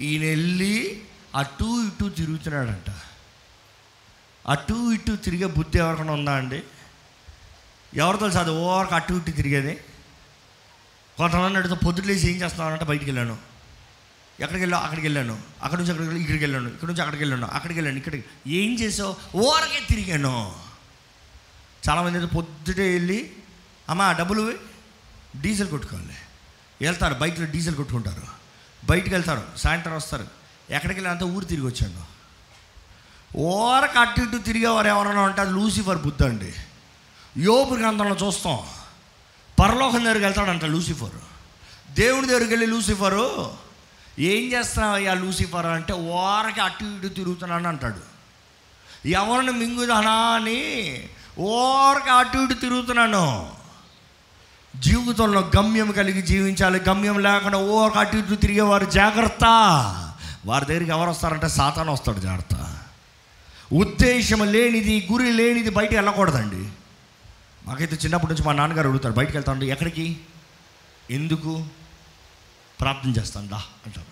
ఈయన 0.00 0.22
వెళ్ళి 0.22 1.04
అటు 1.34 1.86
ఇటు 1.86 2.08
తిరుగుతున్నాడంట. 2.08 2.90
అటు 4.48 4.92
ఇటు 4.92 5.16
తిరిగే 5.16 5.46
బుద్ధి 5.46 5.78
ఎవరికైనా 5.78 6.12
ఉందా 6.12 6.34
అండి? 6.34 6.62
ఎవరు 7.94 8.16
తెలుసు 8.16 8.38
అది 8.38 8.50
అటు 8.94 9.14
ఇటు 9.14 9.30
తిరిగేది? 9.30 9.74
కొంతమంది 11.16 11.58
అడిగితే 11.58 11.84
పొద్దులేసి 11.86 12.30
ఏం 12.30 12.36
చేస్తున్నానంటే 12.36 12.84
బయటికి 12.84 13.10
వెళ్ళాను 13.10 13.50
ఎక్కడికి 14.40 14.62
వెళ్ళావు 14.62 14.82
అక్కడికి 14.82 15.06
వెళ్ళాను 15.06 15.38
అక్కడి 15.62 15.82
నుంచి 15.82 15.90
అక్కడికి 15.90 16.08
వెళ్ళి 16.08 16.20
ఇక్కడికి 16.20 16.44
వెళ్ళాను. 16.44 16.68
ఇక్కడ 16.68 16.88
నుంచి 16.88 17.00
అక్కడికి 17.00 17.22
వెళ్ళాను. 17.22 17.46
అక్కడికి 17.46 17.78
వెళ్ళాను. 17.78 17.98
ఇక్కడికి 17.98 18.24
ఏం 18.46 18.74
చేసావు? 18.74 19.16
ఓరకే 19.36 19.80
తిరిగాను. 19.88 20.69
చాలామంది 21.88 22.18
అయితే 22.18 22.34
పొద్దుటే 22.34 22.92
వెళ్ళి 22.92 23.32
అమ్మ 23.88 24.12
డబ్బులు 24.18 24.54
డీజిల్ 25.40 25.68
కొట్టుకోవాలి. 25.68 26.16
వెళ్తారు 26.80 27.14
బైక్లో 27.14 27.46
డీజిల్ 27.46 27.76
కొట్టుకుంటారు. 27.76 28.22
బయటకు 28.84 29.10
వెళ్తారు 29.10 29.42
సాయంత్రం 29.56 29.96
వస్తారు. 29.96 30.26
ఎక్కడికి 30.70 31.00
వెళ్ళినంత 31.00 31.22
ఊరు 31.22 31.44
తిరిగి 31.44 31.66
వచ్చాడు 31.66 32.20
ఓరకు 33.36 33.98
అటు 33.98 34.20
ఇటు 34.20 34.36
తిరిగేవారు 34.36 34.88
ఎవరైనా 34.88 35.22
ఉంటే 35.22 35.40
అది 35.40 35.52
లూసిఫర్ 35.52 35.98
బుద్ధ 35.98 36.22
అండి. 36.22 36.54
యోపు 37.38 37.74
గ్రంథంలో 37.74 38.26
చూస్తాం. 38.26 38.58
పరలోకం 39.60 40.04
దగ్గరికి 40.04 40.24
వెళ్తాడంట 40.24 40.64
లూసిఫర్. 40.64 41.18
దేవుడి 41.90 42.26
దగ్గరికి 42.26 42.52
వెళ్ళి 42.52 42.66
లూసిఫరు 42.66 43.52
ఏం 44.18 44.52
చేస్తున్నావయ్యా 44.52 45.14
లూసిఫర్? 45.14 45.66
అంటే 45.66 45.92
ఓరకి 45.92 46.60
అటు 46.60 46.84
ఇటు 46.84 47.08
తిరుగుతున్నాను 47.08 47.68
అంటాడు. 47.68 48.00
ఎవరిని 49.08 49.52
మింగుదానా 49.52 50.12
అని 50.12 50.60
ఓరగా 51.40 52.12
అటు 52.12 52.38
ఇటు 52.38 52.54
తిరుగుతున్నాను. 52.54 53.52
జీవితంలో 54.76 55.50
గమ్యం 55.56 55.90
కలిగి 55.90 56.22
జీవించాలి. 56.22 56.80
గమ్యం 56.80 57.18
లేకుండా 57.18 57.58
ఓరక 57.58 57.98
అటు 57.98 58.16
ఇటు 58.16 58.34
తిరిగేవారు 58.34 58.84
జాగ్రత్త. 58.84 59.44
వారి 60.46 60.66
దగ్గరికి 60.66 60.90
ఎవరు 60.90 61.10
వస్తారంటే 61.10 61.48
సాతాను 61.48 61.92
వస్తాడు 61.92 62.20
జాగ్రత్త. 62.20 62.78
ఉద్దేశం 63.72 64.52
లేనిది 64.52 65.08
గురి 65.12 65.32
లేనిది 65.32 65.70
బయటికి 65.70 65.96
వెళ్ళకూడదండి. 65.96 66.68
మాకైతే 67.66 67.96
చిన్నప్పటి 67.96 68.32
నుంచి 68.32 68.44
మా 68.46 68.52
నాన్నగారు 68.52 68.88
అడుగుతారు 68.88 69.14
బయటకు 69.14 69.32
వెళ్తాను 69.32 69.64
ఎక్కడికి? 69.64 70.20
ఎందుకు? 71.10 71.66
ప్రార్థన 72.80 73.10
చేస్తాను 73.10 73.48
దా 73.48 73.62
అంటారు. 73.86 74.06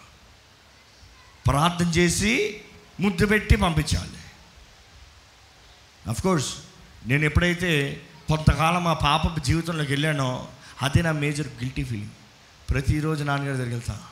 ప్రార్థన 1.46 1.86
చేసి 1.86 2.60
ముద్దు 3.00 3.26
పెట్టి 3.26 3.56
పంపించాలి. 3.56 4.18
అఫ్కోర్స్ 6.10 6.54
నేను 7.08 7.24
ఎప్పుడైతే 7.24 8.02
కొంతకాలం 8.28 8.84
మా 8.84 8.92
పాప 8.92 9.38
జీవితంలోకి 9.38 9.92
వెళ్ళానో 9.92 10.48
అదే 10.82 11.02
నా 11.02 11.12
మేజర్ 11.12 11.48
గిల్టీ 11.48 11.84
ఫీలింగ్. 11.84 12.10
ప్రతిరోజు 12.70 13.24
నాన్నగారి 13.24 13.52
దగ్గరికి 13.52 13.74
వెళ్తా. 13.74 14.02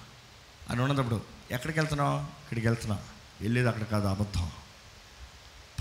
అని 0.71 0.83
ఉన్నప్పుడు 0.83 1.23
ఎక్కడికి 1.51 1.79
వెళ్తున్నావు? 1.79 2.21
ఇక్కడికి 2.21 2.67
వెళ్తున్నా. 2.67 2.99
వెళ్ళేది 3.41 3.69
అక్కడ 3.69 3.83
కాదు 3.83 4.07
అబద్ధం. 4.07 4.51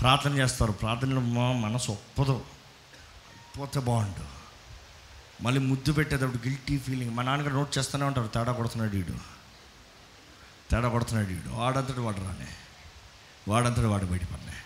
ప్రార్థన 0.00 0.38
చేస్తారు. 0.38 0.72
ప్రార్థనలో 0.72 1.20
మనసు 1.52 1.90
ఒప్పదు. 1.90 2.44
పోతే 3.58 3.80
బాగుండు. 3.80 4.24
మళ్ళీ 5.42 5.60
ముద్దు 5.60 5.92
పెట్టేటప్పుడు 5.92 6.48
గిల్టీ 6.48 6.78
ఫీలింగ్. 6.78 7.14
మా 7.14 7.22
నాన్నగారు 7.22 7.54
నోట్ 7.54 7.78
చేస్తూనే 7.78 8.04
ఉంటారు 8.04 8.26
తేడా 8.26 8.52
కొడుతున్నాడు 8.52 8.96
వీడు 8.96 9.12
తేడా 10.70 10.88
కొడుతున్నాడు 10.88 11.28
వీడు 11.28 11.48
వాడంతటి 11.48 12.00
వాడు 12.00 12.16
రానే. 12.16 12.46
వాడంతటి 13.48 13.86
వాడు 13.86 14.06
బయటపడినాయి 14.06 14.58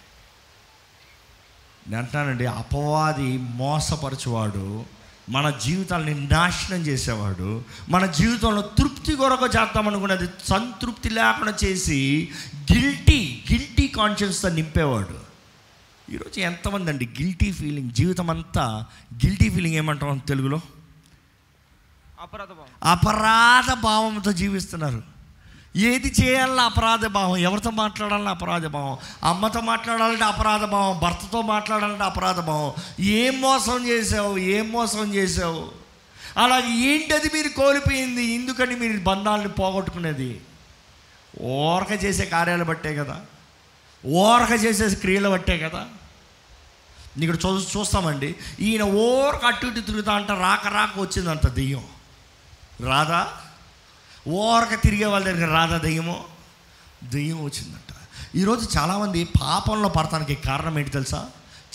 నేను 1.87 1.99
అంటున్నానండి 1.99 2.47
అపవాది 2.47 3.39
మోసపరచువాడు 3.39 4.85
మన 5.29 5.51
జీవితాన్ని 5.51 6.15
నాశనం 6.27 6.81
చేసేవాడు 6.81 7.65
మన 7.89 8.07
జీవితంలో 8.07 8.63
తృప్తి 8.63 9.17
కొరకు 9.17 9.47
చేద్దామనుకున్నది 9.47 10.29
సంతృప్తి 10.45 11.11
లేకుండా 11.11 11.55
చేసి 11.65 12.29
గిల్టీ 12.73 13.45
గిల్టీ 13.53 13.89
కాన్షియస్తో 13.89 14.49
నింపేవాడు. 14.49 15.31
ఈరోజు 16.13 16.41
ఎంతమంది 16.41 16.91
అండి 16.91 17.07
గిల్టీ 17.07 17.53
ఫీలింగ్ 17.53 17.91
జీవితం 17.91 18.31
అంతా 18.31 18.85
గిల్టీ 19.15 19.51
ఫీలింగ్ 19.51 19.75
ఏమంటాం 19.75 20.19
తెలుగులో? 20.19 20.61
అపరాధ 22.83 23.73
భావంతో 23.73 24.33
జీవిస్తున్నారు. 24.33 25.20
ఏది 25.77 26.15
చేయాలన్నా 26.23 26.63
అపరాధ 26.63 27.07
భావం 27.07 27.37
ఎవరితో 27.37 27.71
మాట్లాడాలన్నా 27.71 28.31
అపరాధ 28.31 28.67
భావం 28.67 28.99
అమ్మతో 29.25 29.61
మాట్లాడాలంటే 29.61 30.25
అపరాధ 30.25 30.65
భావం 30.65 30.99
భర్తతో 30.99 31.43
మాట్లాడాలంటే 31.43 32.05
అపరాధ 32.05 32.41
భావం. 32.41 32.73
ఏం 33.01 33.41
మోసం 33.41 33.87
చేసావు 33.87 34.39
ఏం 34.39 34.73
మోసం 34.73 35.15
చేసావు 35.15 35.71
అలాగే 36.37 36.73
ఏంటది 36.77 37.31
మీరు 37.35 37.49
కోల్పోయింది? 37.49 38.25
ఎందుకని 38.25 38.77
మీరు 38.77 38.99
బంధాలను 38.99 39.49
పోగొట్టుకునేది? 39.49 40.41
ఓరక 41.41 42.05
చేసే 42.05 42.25
కార్యాలు 42.25 42.65
బట్టే 42.65 42.97
కదా. 42.97 43.21
ఓరక 44.07 44.65
చేసే 44.65 44.95
క్రియలు 44.95 45.29
బట్టే 45.29 45.59
కదా. 45.59 45.87
ఇక్కడ 47.23 47.37
చూ 47.47 47.61
చూస్తామండి. 47.61 48.35
ఈయన 48.61 48.83
ఓరక 48.83 49.45
అటు 49.45 49.67
ఇటు 49.67 49.81
తిరుగుతా 49.81 50.13
అంట 50.13 50.31
రాక 50.31 50.67
రాక 50.67 51.01
వచ్చిందంట 51.01 51.47
దెయ్యం. 51.47 51.85
రాదా? 52.81 53.40
ఓరక 54.29 54.83
తిరిగే 54.83 55.05
వాళ్ళ 55.05 55.27
దగ్గర 55.27 55.51
రాదా 55.55 55.79
దెయ్యమో? 55.79 56.25
దెయ్యం 57.05 57.45
వచ్చిందంట. 57.45 57.95
ఈరోజు 58.37 58.79
చాలామంది 58.79 59.25
పాపంలో 59.25 59.89
పడటానికి 59.89 60.35
కారణం 60.35 60.79
ఏంటి 60.79 60.91
తెలుసా? 60.91 61.27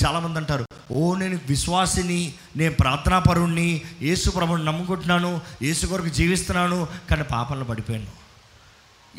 చాలామంది 0.05 0.37
అంటారు 0.37 0.65
ఓ 0.91 1.15
నేను 1.15 1.39
విశ్వాసిని 1.47 2.33
నేను 2.57 2.73
ప్రార్థనాపరుణ్ణి 2.73 3.81
యేసు 4.01 4.29
ప్రభుని 4.29 4.65
నమ్ముకుంటున్నాను 4.65 5.41
యేసు 5.61 5.85
కొరకు 5.85 6.07
జీవిస్తున్నాను 6.07 6.87
కానీ 7.09 7.23
పాపంలో 7.23 7.65
పడిపోయాను. 7.65 8.07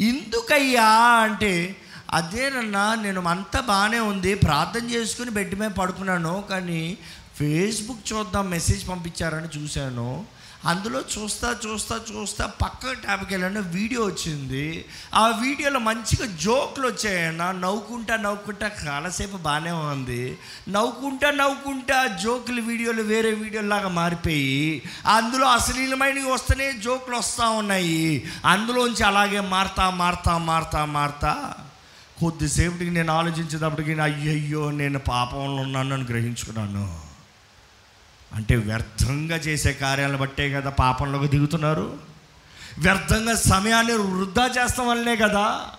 ఎందుకయ్యా 0.02 0.88
అంటే 1.22 1.76
అదేనన్నా 2.12 2.94
నేను 2.94 3.28
అంతా 3.28 3.60
బాగానే 3.60 3.98
ఉంది 3.98 4.34
ప్రార్థన 4.34 4.90
చేసుకుని 4.90 5.30
బెడ్ 5.30 5.54
మీద 5.54 5.70
పడుకున్నాను 5.70 6.44
కానీ 6.50 6.98
ఫేస్బుక్ 7.36 8.12
చూద్దాం 8.12 8.50
మెసేజ్ 8.50 8.88
పంపించారని 8.88 9.62
చూశాను. 9.62 10.26
అందులో 10.64 11.00
చూస్తా 11.00 11.56
చూస్తా 11.66 12.00
చూస్తా 12.12 12.46
పక్క 12.46 12.92
ట్యాబ్కి 12.92 13.34
వెళ్ళాను 13.34 13.60
వీడియో 13.60 14.04
వచ్చింది. 14.04 14.84
ఆ 15.14 15.26
వీడియోలో 15.26 15.80
మంచిగా 15.80 16.36
జోకులు 16.40 16.86
వచ్చాయన్న 16.88 17.50
నవ్వుకుంటా 17.50 18.16
నవ్వుకుంటా 18.16 18.68
కాలసేపు 18.68 19.36
బాగానే 19.36 19.70
ఉంది. 19.70 20.38
నవ్వుకుంటా 20.68 21.30
నవ్వుకుంటా 21.30 22.06
జోకులు 22.06 22.62
వీడియోలు 22.62 23.02
వేరే 23.02 23.30
వీడియోలాగా 23.30 23.88
మారిపోయి 23.88 24.82
అందులో 25.06 25.46
అశ్లీలమైనవి 25.46 26.30
వస్తేనే 26.30 26.72
జోకులు 26.72 27.16
వస్తూ 27.16 27.50
ఉన్నాయి. 27.50 28.28
అందులోంచి 28.44 29.02
అలాగే 29.02 29.40
మారుతా 29.40 29.90
మారుతా 29.90 30.38
మారుతా 30.38 30.84
మారుతా. 30.84 31.54
కొద్దిసేపటికి 32.20 32.90
నేను 32.90 33.12
ఆలోచించేటప్పటికి 33.12 34.00
అయ్యయ్యో 34.00 34.70
నేను 34.70 34.98
పాపంలో 34.98 35.62
ఉన్నాను 35.62 35.94
అని 35.94 36.04
గ్రహించుకున్నాను. 36.04 37.05
అంటే 38.36 38.56
వ్యర్థంగా 38.56 39.36
చేసే 39.36 39.72
కార్యాలను 39.72 40.18
బట్టే 40.18 40.52
కదా 40.52 40.70
పాపంలోకి 40.70 41.28
దిగుతున్నారు. 41.28 41.98
వ్యర్థంగా 42.78 43.34
సమయాన్ని 43.34 43.92
వృధా 43.92 44.46
చేస్తాం 44.46 44.88
వల్లనే 44.88 45.16
కదా. 45.16 45.70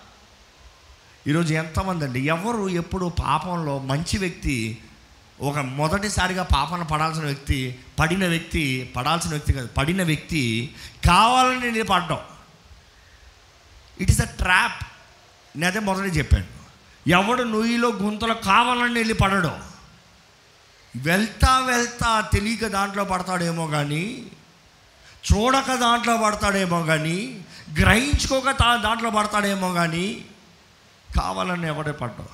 ఈరోజు 1.26 1.54
ఎంతమంది 1.54 2.04
అండి 2.04 2.20
ఎవరు 2.20 2.68
ఎప్పుడు 2.68 3.12
పాపంలో 3.18 3.78
మంచి 3.78 4.18
వ్యక్తి 4.18 4.78
ఒక 5.40 5.58
మొదటిసారిగా 5.58 6.42
పాపన 6.42 6.82
పడాల్సిన 6.82 7.24
వ్యక్తి 7.24 7.78
పడిన 7.98 8.26
వ్యక్తి 8.26 8.92
పడాల్సిన 8.96 9.30
వ్యక్తి 9.30 9.52
కాదు 9.52 9.66
పడిన 9.66 10.02
వ్యక్తి 10.02 10.74
కావాలని 11.06 11.72
నేను 11.72 11.84
పడ్డాం. 11.84 12.18
ఇట్ 14.00 14.10
ఇస్ 14.10 14.20
అ 14.20 14.24
ట్రాప్ 14.24 14.86
నేనైతే 15.58 15.78
మొదటి 15.78 16.08
చెప్పాను. 16.08 16.44
ఎవడు 17.08 17.42
నుయ్యిలో 17.42 17.88
గుంతలో 17.88 18.34
కావాలని 18.34 18.94
వెళ్ళి 18.94 19.14
పడడం. 19.14 19.62
వెళ్తా 20.96 21.58
వెళ్తా 21.58 22.20
తెలియక 22.20 22.66
దాంట్లో 22.66 23.04
పడతాడేమో 23.04 23.66
కానీ 23.66 24.26
చూడక 25.32 25.74
దాంట్లో 25.74 26.16
పడతాడేమో 26.16 26.84
కానీ 26.84 27.42
గ్రహించుకోక 27.78 28.50
తా 28.50 28.76
దాంట్లో 28.76 29.10
పడతాడేమో 29.10 29.74
కానీ 29.74 30.26
కావాలని 31.14 31.66
ఎవడే 31.66 31.92
పడ్డావు 31.92 32.28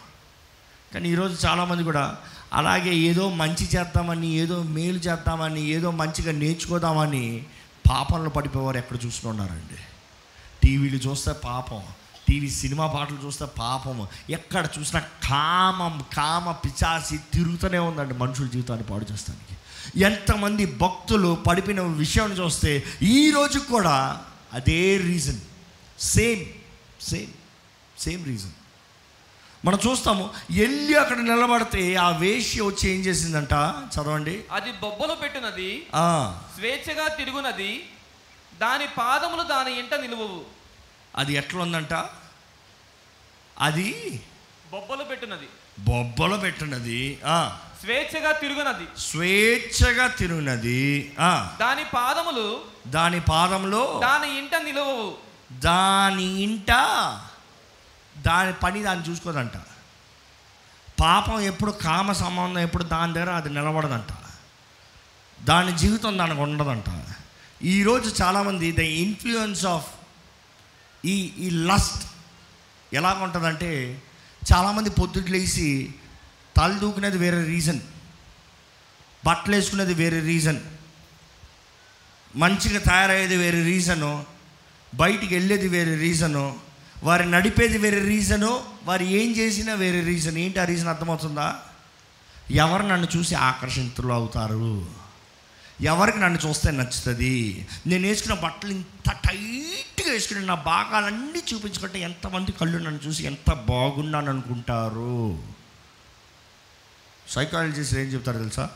కానీ 0.94 1.08
ఈరోజు 1.08 1.46
చాలామంది 1.46 1.82
కూడా 1.82 2.16
అలాగే 2.52 2.96
ఏదో 2.96 3.28
మంచి 3.28 3.76
చేద్దామని 3.76 4.28
ఏదో 4.32 4.62
మేలు 4.62 4.98
చేద్దామని 4.98 5.60
ఏదో 5.60 5.90
మంచిగా 5.90 6.32
నేర్చుకోదామని 6.32 7.46
పాపంలో 7.88 8.30
పడిపోయేవారు 8.30 8.76
ఎక్కడ 8.76 8.98
చూస్తున్నారండి 9.06 9.76
టీవీలు 10.62 10.96
చూస్తే 10.96 11.32
పాపం. 11.32 11.82
టీవీ 12.28 12.50
సినిమా 12.50 12.86
పాటలు 12.86 13.18
చూస్తే 13.24 13.44
పాపం 13.44 14.06
ఎక్కడ 14.30 14.68
చూసినా 14.78 15.00
కామం 15.00 16.04
కామ 16.16 16.52
పిచాసి 16.52 17.18
తిరుగుతూనే 17.18 17.78
ఉందండి 17.78 18.14
మనుషుల 18.14 18.46
జీవితాన్ని 18.46 18.86
పాడు 18.86 19.06
చేస్తానికి. 19.12 19.54
ఎంతమంది 20.00 20.66
భక్తులు 20.66 21.34
పడిపోయిన 21.46 21.80
విషయం 21.80 22.32
చూస్తే 22.32 22.82
ఈ 23.02 23.30
రోజు 23.30 23.58
కూడా 23.58 24.20
అదే 24.52 24.96
reason 24.96 25.40
same 25.98 26.44
same 27.00 27.32
same 28.00 28.26
reason 28.26 28.54
మనం 29.64 29.78
చూస్తాము 29.86 30.30
వెళ్ళి 30.50 30.94
అక్కడ 30.94 31.18
నిలబడితే 31.18 31.96
ఆ 31.96 32.08
వేష్య 32.10 32.62
వచ్చి 32.62 32.90
ఏం 32.90 33.00
చేసిందంట? 33.00 33.54
చదవండి. 33.94 34.44
అది 34.52 34.72
బొబ్బలు 34.72 35.14
పెట్టినది 35.14 35.86
స్వేచ్ఛగా 36.56 37.08
తిరుగునది 37.08 37.86
దాని 38.60 38.86
పాదములు 38.98 39.42
దాని 39.42 39.78
ఇంట 39.78 39.94
నిలువవు. 39.94 40.63
అది 41.16 41.32
ఎట్లా 41.32 41.62
ఉందంట 41.62 41.94
అది 43.60 44.20
బొబ్బలు 44.72 45.04
పెట్టినది. 45.04 45.48
బొబ్బలో 45.78 46.36
పెట్టినది 46.36 47.20
ఆ, 47.26 47.58
స్వేచ్ఛగా 47.80 48.32
తిరుగునది. 48.32 49.00
స్వేచ్ఛగా 49.00 50.06
తిరిగినది 50.06 51.14
ఆ, 51.20 51.56
దాని 51.60 51.84
పాదములు 51.84 52.64
దాని 52.86 53.20
పాదంలో 53.20 54.00
దాని 54.02 54.38
ఇంట 54.38 54.54
నిలువవు. 54.54 55.18
దాని 55.52 56.42
ఇంట 56.42 56.70
దాని 58.18 58.52
పని 58.52 58.82
దాన్ని 58.82 59.10
చూసుకోదంట. 59.10 59.52
పాపం 61.00 61.40
ఎప్పుడు 61.40 61.70
కామ 61.72 62.12
సంబంధం 62.12 62.58
ఎప్పుడు 62.58 62.84
దాని 62.84 63.14
దగ్గర 63.14 63.30
అది 63.30 63.48
నిలబడదంట. 63.48 64.12
దాని 65.42 65.78
జీవితం 65.78 66.18
దానికి 66.18 66.40
ఉండదంట. 66.40 66.84
ఈరోజు 67.62 68.22
చాలామంది 68.22 68.72
ద 68.72 68.78
ఇన్ఫ్లుయెన్స్ 68.78 69.64
ఆఫ్ 69.64 69.93
ఈ 71.04 71.32
ఈ 71.38 71.50
లస్ట్ 71.50 72.02
ఎలాగుంటుందంటే 72.94 74.02
చాలామంది 74.52 74.90
పొద్దుట్లేసి 74.90 75.94
తల 76.56 76.72
దూకునేది 76.72 77.18
వేరే 77.18 77.44
రీజన్ 77.44 77.80
బట్టలు 79.24 79.54
వేసుకునేది 79.54 79.94
వేరే 79.94 80.20
రీజన్ 80.20 80.60
మంచిగా 82.36 82.78
తయారయ్యేది 82.78 83.36
వేరే 83.36 83.64
రీజను 83.64 84.24
బయటికి 84.94 85.34
వెళ్ళేది 85.34 85.68
వేరే 85.68 85.96
రీజను 85.96 86.56
వారు 87.02 87.22
నడిపేది 87.22 87.78
వేరే 87.78 88.00
రీజను 88.00 88.50
వారు 88.84 89.02
ఏం 89.02 89.32
చేసినా 89.32 89.74
వేరే 89.74 90.00
రీజన్ 90.00 90.36
ఏంటి 90.36 90.58
ఆ 90.58 90.64
రీజన్ 90.64 90.88
అర్థమవుతుందా? 90.88 91.60
ఎవరు 92.50 92.82
నన్ను 92.82 93.08
చూసి 93.16 93.34
ఆకర్షితులు 93.34 94.12
అవుతారు? 94.12 94.86
ఎవరికి 95.80 96.18
నన్ను 96.18 96.48
చూస్తే 96.48 96.70
నచ్చుతుంది? 96.70 97.66
నేను 97.86 98.06
వేసుకున్న 98.06 98.40
బట్టలు 98.40 98.70
ఇంత 98.70 99.10
టైట్గా 99.10 100.12
వేసుకుని 100.12 100.46
నా 100.46 100.54
భాగాలన్నీ 100.54 101.42
చూపించుకుంటే 101.54 102.00
ఎంతమంది 102.00 102.52
కళ్ళు 102.52 102.78
నన్ను 102.78 103.00
చూసి 103.06 103.24
ఎంత 103.24 103.52
బాగున్నాను 103.52 104.30
అనుకుంటారు 104.30 105.38
సైకాలజిస్ట్ 107.28 107.94
ఏం 107.94 108.06
చెప్తారు 108.06 108.38
తెలుసా? 108.38 108.70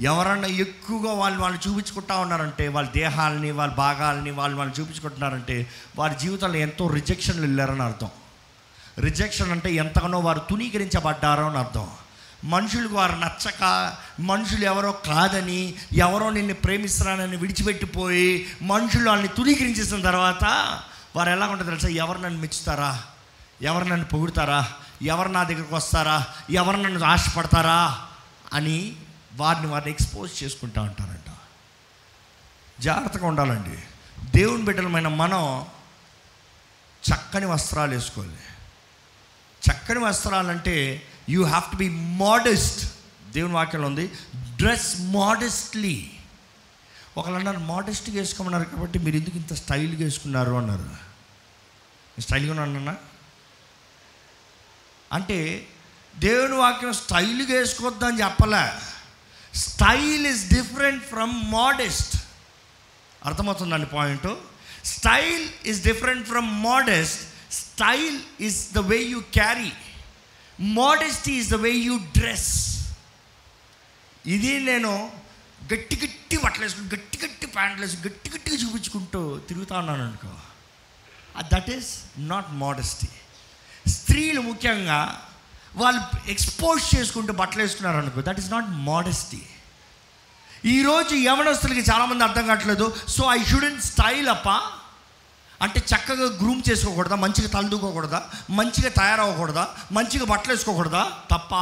ఎవరన్నా 0.00 0.48
ఎక్కువగా 0.48 1.12
వాళ్ళు 1.12 1.40
వాళ్ళు 1.40 1.68
చూపించుకుంటా 1.68 2.16
ఉన్నారంటే 2.16 2.68
వాళ్ళ 2.68 2.90
దేహాలని 2.90 3.50
వాళ్ళ 3.50 3.74
భాగాలని 3.74 4.30
వాళ్ళు 4.30 4.58
వాళ్ళు 4.58 4.80
చూపించుకుంటున్నారంటే 4.80 5.70
వారి 5.96 6.14
జీవితంలో 6.18 6.56
ఎంతో 6.56 6.86
రిజెక్షన్లు 6.86 7.40
వెళ్ళారని 7.40 7.82
అర్థం. 7.82 8.08
రిజెక్షన్ 8.98 9.50
అంటే 9.50 9.74
ఎంతగానో 9.74 10.18
వారు 10.18 10.38
తునీకరించబడ్డారో 10.38 11.48
అని 11.48 11.58
అర్థం. 11.58 11.90
మనుషులకు 12.44 12.94
వారు 12.94 13.12
నచ్చక 13.12 13.94
మనుషులు 14.20 14.64
ఎవరో 14.64 14.92
కాదని 14.92 15.74
ఎవరో 15.92 16.30
నిన్ను 16.30 16.54
ప్రేమిస్తున్నానని 16.54 17.36
విడిచిపెట్టిపోయి 17.36 18.56
మనుషులు 18.62 19.08
వాళ్ళని 19.08 19.28
తునీకరించేసిన 19.28 20.02
తర్వాత 20.02 20.44
వారు 21.16 21.30
ఎలా 21.30 21.46
ఉంటుంది 21.46 21.70
తెలుసా? 21.70 21.88
ఎవరు 21.88 22.18
నన్ను 22.18 22.40
మెచ్చుతారా? 22.40 23.02
ఎవరు 23.62 23.84
నన్ను 23.84 24.06
పొగుడతారా? 24.06 24.72
ఎవరు 25.02 25.28
నా 25.28 25.44
దగ్గరకు 25.44 25.76
వస్తారా? 25.76 26.26
ఎవరు 26.50 26.76
నన్ను 26.76 27.04
ఆశపడతారా? 27.04 28.06
అని 28.52 28.96
వారిని 29.36 29.66
వారిని 29.66 29.90
ఎక్స్పోజ్ 29.90 30.44
చేసుకుంటా 30.44 30.82
ఉంటారంట. 30.82 31.34
జాగ్రత్తగా 32.80 33.26
ఉండాలండి. 33.26 33.78
దేవుని 34.38 34.62
బిడ్డలమైన 34.62 35.08
మనం 35.08 35.66
చక్కని 37.12 37.46
వస్త్రాలు 37.46 37.94
వేసుకోవాలి. 37.94 38.36
చక్కని 39.70 39.98
వస్త్రాలంటే 39.98 41.07
you 41.28 41.44
have 41.44 41.72
to 41.72 41.76
be 41.76 41.88
modest 41.90 42.92
దేవుని 43.32 43.54
వాక్యంలో 43.54 43.88
ఉంది 43.88 44.12
డ్రెస్ 44.36 45.00
మోడెస్ట్లీ 45.00 46.10
ఒకళ్ళు 47.16 47.38
అన్నారు 47.38 47.58
మోడెస్ట్గా 47.58 48.16
వేసుకోమన్నారు 48.16 48.64
కాబట్టి 48.64 48.98
మీరు 48.98 49.16
ఎందుకు 49.16 49.36
ఇంత 49.36 49.54
స్టైల్గా 49.54 50.04
వేసుకున్నారు? 50.04 50.52
అన్నారు. 50.52 50.90
స్టైల్గా 52.20 52.50
ఉన్నానన్నా 52.50 52.96
అంటే 55.12 55.66
దేవుని 56.16 56.54
వాక్యం 56.54 56.92
స్టైల్గా 56.92 57.58
వేసుకోవద్దని 57.58 58.20
చెప్పలే. 58.20 58.72
Style 59.54 60.26
is 60.26 60.54
different 60.54 61.04
from 61.04 61.32
modest 61.44 62.16
అర్థమవుతుందండి 63.24 63.86
point? 63.86 64.34
Style 64.84 65.48
is 65.64 65.82
different 65.84 66.28
from 66.28 66.62
modest 66.62 67.20
style 67.52 68.20
is 68.40 68.72
the 68.72 68.78
way 68.78 68.98
you 69.02 69.20
carry 69.20 69.72
modesty 70.58 71.32
is 71.32 71.50
the 71.50 71.54
way 71.54 71.70
you 71.70 71.98
dress 71.98 72.50
ఇది 74.26 74.58
నేను 74.58 75.10
గట్టి 75.72 75.96
గట్టి 75.96 76.36
బట్టలు 76.36 76.64
వేసుకుని 76.64 76.88
గట్టి 76.88 77.26
గట్టి 77.26 77.46
ప్యాంట్లు 77.46 77.82
వేసి 77.82 77.96
గట్టి 77.96 78.30
గట్టిగా 78.30 78.56
చూపించుకుంటూ 78.56 79.38
తిరుగుతా 79.38 79.78
ఉన్నాను 79.78 80.02
అనుకో. 80.02 80.28
దట్ 81.50 81.70
ఈస్ 81.70 82.04
నాట్ 82.18 82.52
మోడెస్టీ 82.52 83.08
స్త్రీలు 83.88 84.40
ముఖ్యంగా 84.40 85.22
వాళ్ళు 85.76 86.30
ఎక్స్పోజ్ 86.30 86.96
చేసుకుంటూ 86.96 87.32
బట్టలు 87.32 87.62
వేసుకున్నారు 87.62 87.96
అనుకో 87.96 88.20
దట్ 88.20 88.40
ఈస్ 88.40 88.50
నాట్ 88.50 88.70
మోడెస్టీ 88.70 89.42
ఈరోజు 90.64 91.14
యవనస్తులకి 91.14 91.90
చాలామంది 91.90 92.24
అర్థం 92.24 92.46
కావట్లేదు 92.46 92.96
సో 93.08 93.32
ఐ 93.32 93.44
షుడెంట్ 93.44 93.80
స్టైల్ 93.80 94.28
అప్ప. 94.28 94.48
అంటే 95.62 95.78
చక్కగా 95.78 96.26
గ్రూమ్ 96.36 96.62
చేసుకోకూడదా? 96.70 97.16
మంచిగా 97.16 97.48
తలదూకోకూడదా 97.48 98.30
మంచిగా 98.50 98.88
తయారవ్వకూడదా? 98.88 99.68
మంచిగా 99.92 100.24
బట్టలు 100.24 100.52
వేసుకోకూడదా? 100.52 101.12
తప్ప? 101.30 101.54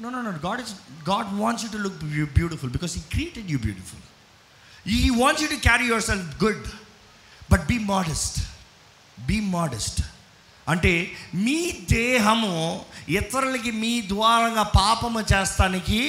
No 0.00 0.10
no 0.10 0.22
no 0.22 0.30
God 0.30 0.60
is 0.60 0.72
God 1.10 1.26
wants 1.40 1.64
you 1.64 1.70
to 1.70 1.76
look 1.76 1.98
beautiful 2.38 2.70
because 2.70 2.96
he 2.96 3.00
created 3.00 3.50
you 3.50 3.58
beautiful 3.58 4.00
he 4.88 5.10
wants 5.10 5.42
you 5.42 5.48
to 5.48 5.54
carry 5.54 5.86
yourself 6.02 6.44
good 6.44 6.64
but 7.52 7.66
be 7.66 7.78
modest 7.78 8.38
be 9.20 9.40
modest 9.40 10.00
అంటే 10.68 11.12
మీ 11.34 11.72
దేహము 11.90 12.84
ఇతరులకి 13.08 13.70
మీ 13.70 14.08
ద్వారంగా 14.08 14.62
పాపము 14.62 15.20
చేస్తానికి 15.20 16.00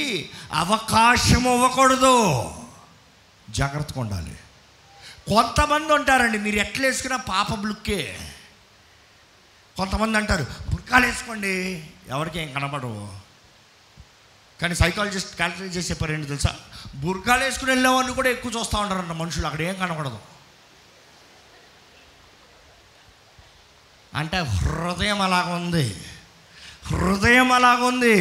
అవకాశం 0.53 1.53
ఇవ్వకూడదు. 1.53 2.15
జాగ్రత్తగా 3.49 4.01
ఉండాలి. 4.01 4.35
కొంతమంది 5.27 5.91
ఉంటారండి 5.93 6.37
మీరు 6.37 6.57
ఎట్లా 6.57 6.85
వేసుకున్నా 6.87 7.17
పాపం 7.27 7.59
లుక్కే 7.65 7.99
కొంతమంది 9.75 10.15
అంటారు 10.17 10.45
బుర్కాలు 10.71 11.05
వేసుకోండి 11.05 11.53
ఎవరికి 12.09 12.37
ఏం 12.39 12.49
కనపడవు 12.53 13.03
కానీ 14.59 14.75
సైకాలజిస్ట్ 14.75 15.31
క్యాలిక్యులేట్ 15.35 15.75
చేసి 15.75 15.89
చెప్పారు 15.91 16.11
ఏంటి 16.13 16.27
తెలుసా? 16.27 16.51
బుర్కాలు 16.95 17.43
వేసుకుని 17.43 17.71
వెళ్ళేవాడిని 17.71 18.13
కూడా 18.13 18.29
ఎక్కువ 18.29 18.51
చూస్తూ 18.51 18.77
ఉంటారంట 18.77 19.13
మనుషులు 19.13 19.47
అక్కడ 19.47 19.61
ఏం 19.61 19.75
కనపడదు 19.75 20.19
అంటే 24.13 24.39
హృదయం 24.55 25.21
అలాగ 25.21 25.47
ఉంది 25.55 25.85
హృదయం 26.87 27.49
అలాగ 27.51 27.79
ఉంది 27.85 28.15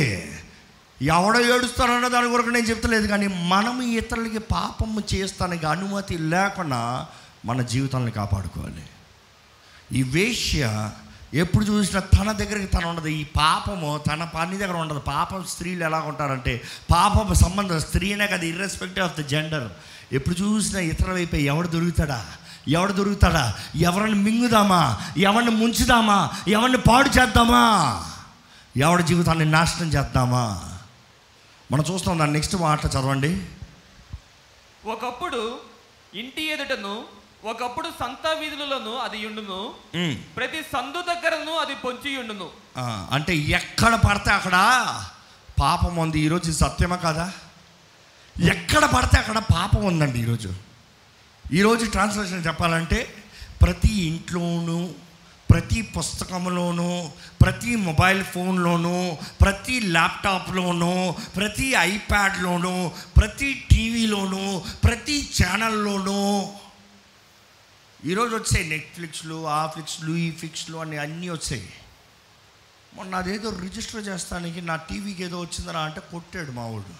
ఎవడో 1.02 1.40
ఏడుస్తారన్న 1.40 2.08
దాని 2.08 2.30
కొరకు 2.30 2.48
నేను 2.48 2.66
చెప్తలేదు 2.66 3.06
కానీ 3.06 3.26
మనం 3.26 3.82
ఇతరులకి 3.82 4.38
పాపము 4.38 5.02
చేస్తానికి 5.14 5.66
అనుమతి 5.66 6.18
లేకుండా 6.18 7.06
మన 7.44 7.62
జీవితాన్ని 7.62 8.10
కాపాడుకోవాలి. 8.10 8.82
ఈ 9.92 10.02
వేష్య 10.02 10.90
ఎప్పుడు 11.34 11.64
చూసినా 11.64 12.00
తన 12.00 12.32
దగ్గరికి 12.32 12.66
తన 12.66 12.84
ఉండదు. 12.84 13.08
ఈ 13.08 13.24
పాపము 13.24 14.00
తన 14.12 14.24
పని 14.24 14.58
దగ్గర 14.58 14.76
ఉండదు. 14.76 14.98
పాపం 14.98 15.44
స్త్రీలు 15.48 15.84
ఎలా 15.84 15.98
ఉంటారంటే 15.98 16.62
పాపం 16.92 17.34
సంబంధం 17.34 17.80
స్త్రీనే 17.80 18.26
కదా 18.26 18.46
ఇర్రెస్పెక్టివ్ 18.46 19.04
ఆఫ్ 19.04 19.20
ద 19.20 19.26
జెండర్ 19.26 19.68
ఎప్పుడు 20.12 20.42
చూసినా 20.42 20.80
ఇతర 20.80 21.12
వైపు 21.12 21.36
ఎవడు 21.36 21.68
దొరుకుతాడా? 21.68 22.26
ఎవడు 22.68 22.92
దొరుకుతాడా? 22.92 23.54
ఎవరిని 23.76 24.18
మింగుదామా? 24.18 24.98
ఎవరిని 25.18 25.50
ముంచుదామా? 25.50 26.30
ఎవరిని 26.48 26.78
పాడు 26.78 27.08
చేద్దామా? 27.08 28.04
ఎవడి 28.76 29.02
జీవితాన్ని 29.02 29.44
నాశనం 29.44 29.88
చేద్దామా? 29.88 30.71
మనం 31.72 31.84
చూస్తాం 31.90 32.18
దాని 32.18 32.32
నెక్స్ట్ 32.32 32.56
మాట 32.56 32.86
చదవండి. 32.86 33.42
ఒకప్పుడు 34.84 35.60
ఇంటి 36.14 36.42
ఎదుటను 36.42 37.04
ఒకప్పుడు 37.44 37.92
సంత 38.00 38.26
వీధులలోను 38.38 38.96
అది 38.98 39.26
ఉండును. 39.26 39.74
ప్రతి 40.36 40.62
సందు 40.72 41.02
దగ్గరను 41.02 41.52
అది 41.52 41.74
పొంచి 41.74 42.16
ఉండును. 42.16 42.50
అంటే 43.14 43.36
ఎక్కడ 43.36 43.94
పడితే 43.94 44.30
అక్కడ 44.30 44.56
పాపం 45.60 45.96
ఉంది 45.96 46.20
ఈరోజు 46.20 46.52
సత్యమా 46.52 46.96
కదా? 46.96 47.32
ఎక్కడ 48.40 48.84
పడితే 48.84 49.18
అక్కడ 49.18 49.38
పాపం 49.38 49.84
ఉందండి 49.84 50.18
ఈరోజు. 50.18 50.54
ఈరోజు 51.52 51.84
ట్రాన్స్లేషన్ 51.86 52.46
చెప్పాలంటే 52.46 53.14
ప్రతి 53.62 53.94
ఇంట్లోనూ 54.00 54.92
ప్రతి 55.52 55.82
పుస్తకంలోనూ 55.82 57.10
ప్రతి 57.42 57.76
మొబైల్ 57.76 58.24
ఫోన్లోనూ 58.24 59.18
ప్రతి 59.40 59.80
ల్యాప్టాప్లోనూ 59.80 61.10
ప్రతి 61.36 61.66
ఐప్యాడ్లోనూ 61.66 62.88
ప్రతి 63.16 63.66
టీవీలోనూ 63.70 64.58
ప్రతి 64.84 65.30
ఛానల్లోనూ 65.42 66.52
ఈరోజు 68.04 68.36
వచ్చాయి 68.36 68.68
నెట్ఫ్లిక్స్లు 68.68 69.46
ఆ 69.46 69.66
ఫ్లిక్స్లు 69.66 70.16
ఈ 70.16 70.30
ఫ్లిక్స్లు 70.30 70.76
అని 70.76 70.98
అన్నీ 70.98 71.28
వచ్చాయి. 71.28 71.72
మొన్న 72.94 73.14
అదేదో 73.14 73.50
రిజిస్టర్ 73.60 74.06
చేస్తానికి 74.06 74.60
నా 74.60 74.76
టీవీకి 74.76 75.24
ఏదో 75.24 75.40
వచ్చిందరా 75.40 75.80
అంటే 75.80 76.00
కొట్టాడు 76.00 76.52
మా 76.52 76.66
వాడు. 76.66 76.94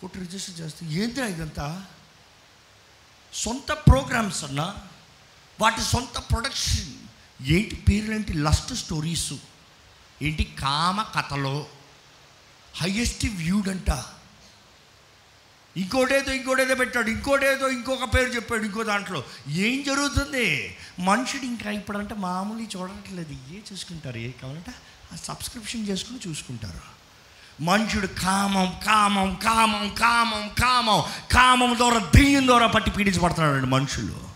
కొట్టి 0.00 0.18
రిజిస్టర్ 0.18 0.60
చేస్తే 0.60 0.86
ఏంటి 0.86 1.20
ఇదంతా? 1.20 1.84
సొంత 3.34 3.72
ప్రోగ్రామ్స్ 3.72 4.44
అన్నా 4.44 4.76
వాటి 5.60 5.80
సొంత 5.80 6.18
ప్రొడక్షన్. 6.18 7.03
ఏంటి 7.44 7.74
పేర్లేంటి 7.74 8.32
లస్ట్ 8.32 8.74
స్టోరీస్ 8.74 9.32
ఏంటి 10.22 10.44
కామ 10.44 11.02
కథలో 11.02 11.66
హయ్యెస్ట్ 12.76 13.26
వ్యూడ్ 13.26 13.68
అంట. 13.68 14.04
ఇంకోటేదో 15.76 16.32
ఇంకోటేదో 16.32 16.74
పెట్టాడు 16.74 17.10
ఇంకోటేదో 17.10 17.68
ఇంకొక 17.68 18.14
పేరు 18.14 18.30
చెప్పాడు 18.30 18.64
ఇంకో 18.64 18.82
దాంట్లో. 18.82 19.24
ఏం 19.48 19.82
జరుగుతుంది? 19.82 20.76
మనుషుడు 20.98 21.42
ఇంకా 21.42 21.70
ఇప్పుడంటే 21.70 22.14
మామూలు 22.14 22.78
చూడట్లేదు. 22.78 23.32
ఏ 23.32 23.58
చూసుకుంటారు? 23.72 24.18
ఏ 24.18 24.30
కావాలంటే? 24.30 24.72
ఆ 25.12 25.16
సబ్స్క్రిప్షన్ 25.16 25.88
చేసుకుని 25.88 26.30
చూసుకుంటారు. 26.30 26.94
మనుషుడు 27.62 28.06
కామం 28.06 28.74
కామం 28.86 29.34
కామం 29.34 29.94
కామం 29.94 30.48
కామం 30.48 31.04
కామం 31.32 31.76
ద్వారా 31.76 31.98
దెయ్యం 31.98 32.46
ద్వారా 32.46 32.66
పట్టి 32.66 32.90
పీడించబడుతున్నాడు 32.90 33.66
మనుషులు. 33.66 34.33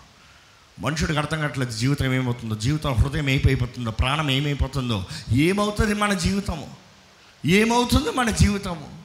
మనుషుడికి 0.79 1.19
అర్థం 1.19 1.39
కావట్లేదు 1.39 1.71
జీవితం 1.71 2.13
ఏమవుతుందో 2.13 2.55
జీవితం 2.55 2.93
హృదయం 2.93 3.29
ఏమైపోతుందో 3.29 3.91
ప్రాణం 3.91 4.31
ఏమైపోతుందో. 4.31 5.07
ఏమవుతుంది 5.33 5.95
మన 5.95 6.13
జీవితము? 6.13 6.77
ఏమవుతుంది 7.47 8.11
మన 8.11 8.31
జీవితము? 8.31 9.03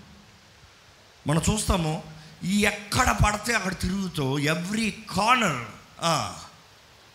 మనం 1.27 1.41
చూస్తాము 1.49 2.03
ఈ 2.43 2.65
ఎక్కడ 2.65 3.17
పడితే 3.25 3.53
అక్కడ 3.53 3.73
తిరుగుతూ 3.73 4.39
ఎవ్రీ 4.39 4.91
కార్నర్ 4.91 5.65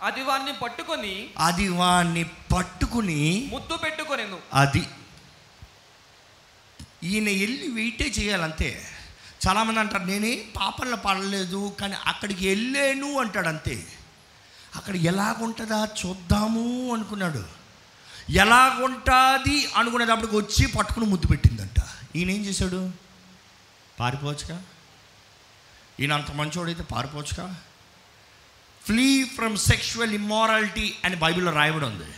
అది 0.03 0.23
వారిని 0.23 0.53
పట్టుకొని 0.53 1.31
అది 1.39 1.69
వాడిని 1.69 2.25
పట్టుకుని 2.25 3.51
ముద్దు 3.53 3.77
పెట్టుకొనేను 3.77 4.39
అది 4.55 4.83
ఈయన 7.03 7.25
వెళ్ళి 7.25 7.69
వెయిటే 7.69 8.05
చేయాలంతే. 8.05 8.83
చాలామంది 9.49 9.81
అంటారు 9.81 10.05
నేనే 10.05 10.45
పాపంలో 10.57 10.97
పడలేదు 10.97 11.73
కానీ 11.81 11.95
అక్కడికి 12.07 12.49
వెళ్ళాను 12.49 13.19
అంటాడు 13.19 13.49
అంతే. 13.49 13.87
అక్కడ 14.77 14.97
ఎలాగుంటుందా 14.97 15.89
చూద్దాము 16.07 16.95
అనుకున్నాడు. 16.95 17.45
ఎలాగుంటుంది 18.31 19.69
అనుకునేటప్పటికి 19.77 20.37
వచ్చి 20.37 20.67
పట్టుకుని 20.67 21.07
ముద్దు 21.07 21.27
పెట్టిందంట. 21.27 21.83
ఈయన 22.17 22.31
ఏం 22.31 22.45
చేశాడు? 22.45 22.91
పారిపోవచ్చుగా? 24.01 24.63
ఈయన 26.01 26.13
అంత 26.13 26.31
మంచోడైతే 26.31 26.83
పారిపోవచ్చుగా? 26.83 27.57
ఫ్లీ 28.87 29.25
ఫ్రమ్ 29.25 29.57
సెక్షువల్ 29.57 30.15
ఇమ్మారాలిటీ 30.15 30.95
అని 31.05 31.17
బైబిల్లో 31.17 31.53
రాయబడి 31.53 31.85
ఉంది. 31.85 32.13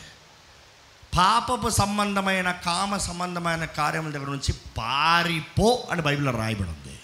పాపపు 1.16 1.68
సంబంధమైన 1.68 2.50
కామ 2.50 2.96
సంబంధమైన 2.96 3.64
కార్యముల 3.64 4.12
దగ్గర 4.12 4.26
నుంచి 4.26 4.52
పారిపో 4.52 5.88
అని 5.90 6.02
బైబిల్లో 6.02 6.32
రాయబడి 6.32 6.68
ఉంది. 6.68 7.00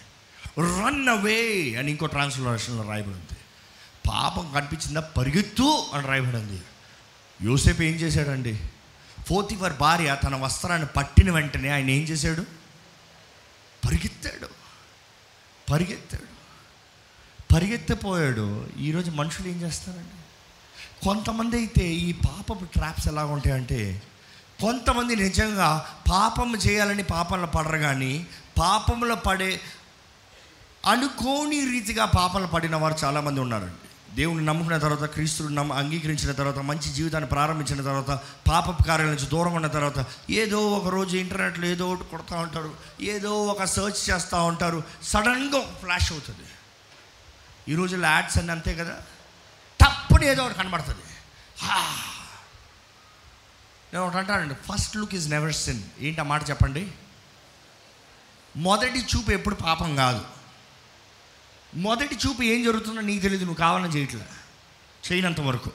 రన్ 0.59 1.09
అవే 1.09 1.74
అని 1.74 1.90
ఇంకో 1.90 2.06
ట్రాన్స్లేషన్లో 2.06 2.88
రాయబడి 2.88 3.14
ఉంది. 3.14 3.36
పాపం 4.09 4.53
కనిపించిందా? 4.53 5.01
పరిగెత్తు 5.01 5.85
అని 5.95 6.07
రాయబడింది. 6.07 6.62
యోసేపు 7.42 7.83
ఏం 7.83 7.95
చేశాడండి? 7.95 8.61
ఫోతిఫర్ 9.29 9.73
భార్య 9.73 10.16
తన 10.25 10.37
వస్త్రాన్ని 10.37 10.88
పట్టిన 10.97 11.31
వెంటనే 11.31 11.69
ఆయన 11.69 11.90
ఏం 11.90 12.03
చేశాడు? 12.03 12.42
పరిగెత్తాడు. 13.87 14.49
పరిగెత్తాడు. 15.73 16.37
పరిగెత్తిపోయాడు. 17.55 18.69
ఈరోజు 18.79 19.11
మనుషులు 19.11 19.49
ఏం 19.49 19.62
చేస్తారండి? 19.62 20.27
కొంతమంది 21.05 21.57
అయితే 21.57 21.85
ఈ 21.85 22.12
పాపపు 22.12 22.64
ట్రాప్స్ 22.64 23.09
ఎలా 23.09 23.25
ఉంటాయంటే 23.25 24.03
కొంతమంది 24.61 25.16
నిజంగా 25.16 25.95
పాపం 26.11 26.57
చేయాలని 26.57 27.03
పాపంలో 27.03 27.47
పడరు 27.47 27.79
కానీ 27.79 28.27
పాపంలో 28.59 29.14
పడే 29.14 29.61
అనుకోని 30.90 31.71
రీతిగా 31.71 32.05
పాపలు 32.05 32.47
పడిన 32.47 32.77
వారు 32.77 32.95
చాలామంది 33.05 33.40
ఉన్నారండి. 33.40 33.86
దేవుని 34.16 34.44
నమ్ముకున్న 34.44 34.79
తర్వాత 34.79 35.05
క్రీస్తుని 35.05 35.55
నమ్మ 35.55 35.72
అంగీకరించిన 35.72 36.33
తర్వాత 36.33 36.59
మంచి 36.59 36.92
జీవితాన్ని 36.92 37.31
ప్రారంభించిన 37.31 37.83
తర్వాత 37.83 38.20
పాప 38.48 38.83
కార్యాల 38.83 39.11
నుంచి 39.11 39.26
దూరం 39.26 39.55
ఉన్న 39.55 39.66
తర్వాత 39.66 40.07
ఏదో 40.31 40.70
ఒక 40.70 40.88
రోజు 40.88 41.16
ఇంటర్నెట్లో 41.16 41.66
ఏదో 41.66 41.92
ఒకటి 41.92 42.05
కొడతా 42.05 42.40
ఉంటారు 42.40 42.74
ఏదో 43.00 43.44
ఒక 43.44 43.64
సెర్చ్ 43.64 44.11
చేస్తూ 44.11 44.44
ఉంటారు 44.44 44.83
సడన్గా 45.02 45.61
ఫ్లాష్ 45.61 46.12
అవుతుంది. 46.12 46.48
ఈ 47.72 47.74
రోజుల్లో 47.74 48.09
యాడ్స్ 48.09 48.38
అన్నీ 48.38 48.52
అంతే 48.52 48.74
కదా? 48.74 49.02
తప్పుడు 49.81 50.24
ఏదో 50.24 50.44
ఒకటి 50.44 50.59
కనబడుతుంది. 50.59 51.02
నేను 53.92 54.05
ఒకటి 54.05 54.18
అంటానండి 54.18 54.55
first 54.55 54.96
look 54.96 55.14
is 55.14 55.31
never 55.31 55.55
sin 55.55 55.83
ఏంటి 56.00 56.20
ఆ 56.20 56.24
మాట 56.24 56.50
చెప్పండి? 56.50 56.92
మొదటి 58.57 58.98
చూపు 58.98 59.31
ఎప్పుడు 59.31 59.55
పాపం 59.55 59.96
కాదు. 59.96 60.36
మొదటి 61.74 62.14
చూపు 62.14 62.42
ఏం 62.42 62.64
జరుగుతుందో 62.64 63.00
నీకు 63.00 63.22
తెలియదు 63.22 63.44
నువ్వు 63.44 63.59
కావాలని 63.59 63.92
చేయట్లే. 63.92 64.26
చేయనంత 65.12 65.40
వరకు. 65.40 65.70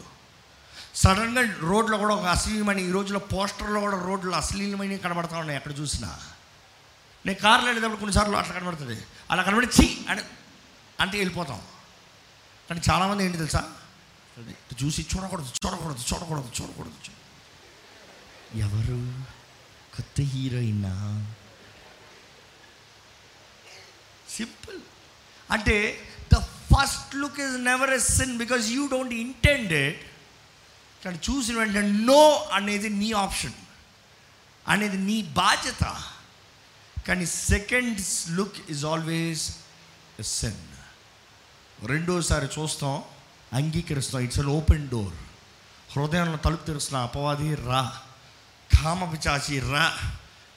సడన్గా 0.95 1.55
రోడ్లో 1.59 1.97
కూడా 1.97 2.15
ఒక 2.15 2.25
అశ్లీలమైన 2.25 2.79
ఈ 2.79 2.91
రోజులో 2.91 3.19
పోస్టర్లో 3.19 3.79
కూడా 3.79 4.03
రోడ్లు 4.03 4.31
అశ్లీలమైన 4.31 4.95
కనబడతా 4.95 5.37
ఉన్నాయి 5.37 5.57
ఎక్కడ 5.57 5.79
చూసినా. 5.79 6.19
నేను 7.25 7.39
కార్లో 7.39 7.65
వెళ్ళేటప్పుడు 7.65 7.99
కొన్నిసార్లు 7.99 8.37
అట్లా 8.37 8.55
కనబడుతుంది. 8.55 9.03
అలా 9.31 9.43
కనబడి 9.43 9.65
చి 9.65 10.05
అని 10.09 10.21
అంటే 10.99 11.17
వెళ్ళిపోతాం. 11.17 11.61
కానీ 12.69 12.81
చాలామంది 12.91 13.25
ఏంటి 13.25 13.37
తెలుసా? 13.37 13.71
చూసి 14.83 15.05
చూడకూడదు 15.15 15.51
చూడకూడదు 15.65 15.99
చూడకూడదు 16.13 16.51
చూడకూడదు. 16.61 16.93
ఎవరు? 18.57 19.23
కొత్త 19.95 20.21
హీరోయినా? 20.21 21.33
సింపుల్. 24.29 24.79
అంటే 25.51 26.07
the 26.33 26.37
first 26.39 27.15
look 27.15 27.39
is 27.39 27.57
never 27.57 27.89
a 27.89 27.99
sin 27.99 28.37
because 28.37 28.71
you 28.71 28.87
don't 28.87 29.13
intended 29.13 29.99
కానీ 31.05 31.19
చూసిన 31.29 31.57
వెంటనే 31.57 31.81
నో 31.81 32.49
అనేది 32.53 32.89
నీ 32.89 33.11
ఆప్షన్ 33.11 33.53
అనేది 34.67 34.97
నీ 34.97 35.21
బాధ్యత. 35.21 36.03
కానీ 37.07 37.25
second 37.25 38.01
look 38.29 38.55
is 38.69 38.85
always 38.85 39.55
a 40.19 40.23
sin 40.23 40.67
రెండోసారి 41.85 42.49
చూస్తాం 42.59 43.03
అంగీకరిస్తాం 43.53 44.21
ఇట్స్ 44.21 44.39
అన్ 44.39 44.47
ఓపెన్ 44.47 44.89
డోర్ 44.89 45.13
హృదయంలో 45.97 46.37
తలుపు 46.37 46.65
తెరుస్తున్న. 46.65 47.01
అపవాది 47.01 47.55
రా. 47.55 48.01
కామపిచాచి 48.83 49.59
రా. 49.59 49.97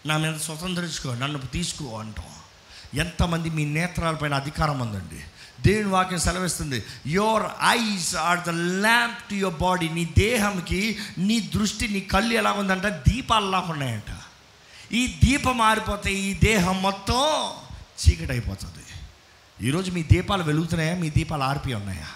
నా 0.07 0.17
మీద 0.19 0.37
స్వతంత్రించుకో 0.37 1.15
నన్ను 1.15 1.39
తీసుకో 1.39 1.99
అంటాం. 1.99 2.34
ఎంతమంది 2.95 3.51
మీ 3.51 3.65
నేత్రాలపైన 3.65 4.35
అధికారం 4.35 4.79
ఉందండి? 4.79 5.21
దేవుని 5.61 5.89
వాక్యం 5.89 6.19
సెలవిస్తుంది 6.19 6.85
your 7.07 7.43
eyes 7.69 8.17
are 8.17 8.41
the 8.41 8.51
lamp 8.51 9.31
to 9.31 9.35
your 9.35 9.61
body 9.61 9.89
నీ 9.89 10.05
దేహంకి 10.05 10.99
నీ 11.19 11.41
దృష్టి 11.41 11.89
నీ 11.89 12.01
కళ్ళు 12.01 12.35
ఎలా 12.35 12.53
ఉందంట? 12.53 12.87
దీపాలలా 12.87 13.59
ఉన్నాయంట. 13.59 14.11
ఈ 14.93 15.21
దీపం 15.25 15.59
మారిపోతే 15.59 16.13
ఈ 16.13 16.35
దేహం 16.35 16.83
మొత్తం 16.83 17.23
చీకటి 18.01 18.33
అయిపోతుంది 18.33 18.85
ఈరోజు 19.67 19.91
మీ 19.91 20.03
దీపాలు 20.03 20.43
వెలుగుతున్నాయా? 20.43 20.95
మీ 20.95 21.11
దీపాలు 21.11 21.43
ఆర్పి 21.43 21.75
ఉన్నాయా? 21.75 22.07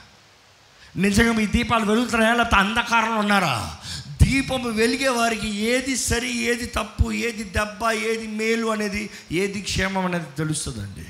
నిజంగా 0.96 1.32
మీ 1.32 1.46
దీపాలు 1.46 1.84
వెలుగుతున్నాయా? 1.84 2.34
లేకపోతే 2.34 2.56
అంధకారంలో 2.56 3.20
ఉన్నారా? 3.20 3.76
దీపం 4.22 4.62
వెలిగే 4.74 5.08
వారికి 5.08 5.48
ఏది 5.56 5.96
సరి 5.96 6.30
ఏది 6.50 6.66
తప్పు 6.66 7.12
ఏది 7.12 7.44
దెబ్బ 7.44 7.90
ఏది 7.90 8.26
మేలు 8.26 8.66
అనేది 8.66 9.10
ఏది 9.32 9.60
క్షేమం 9.62 10.04
అనేది 10.06 10.30
తెలుస్తుందండి. 10.38 11.06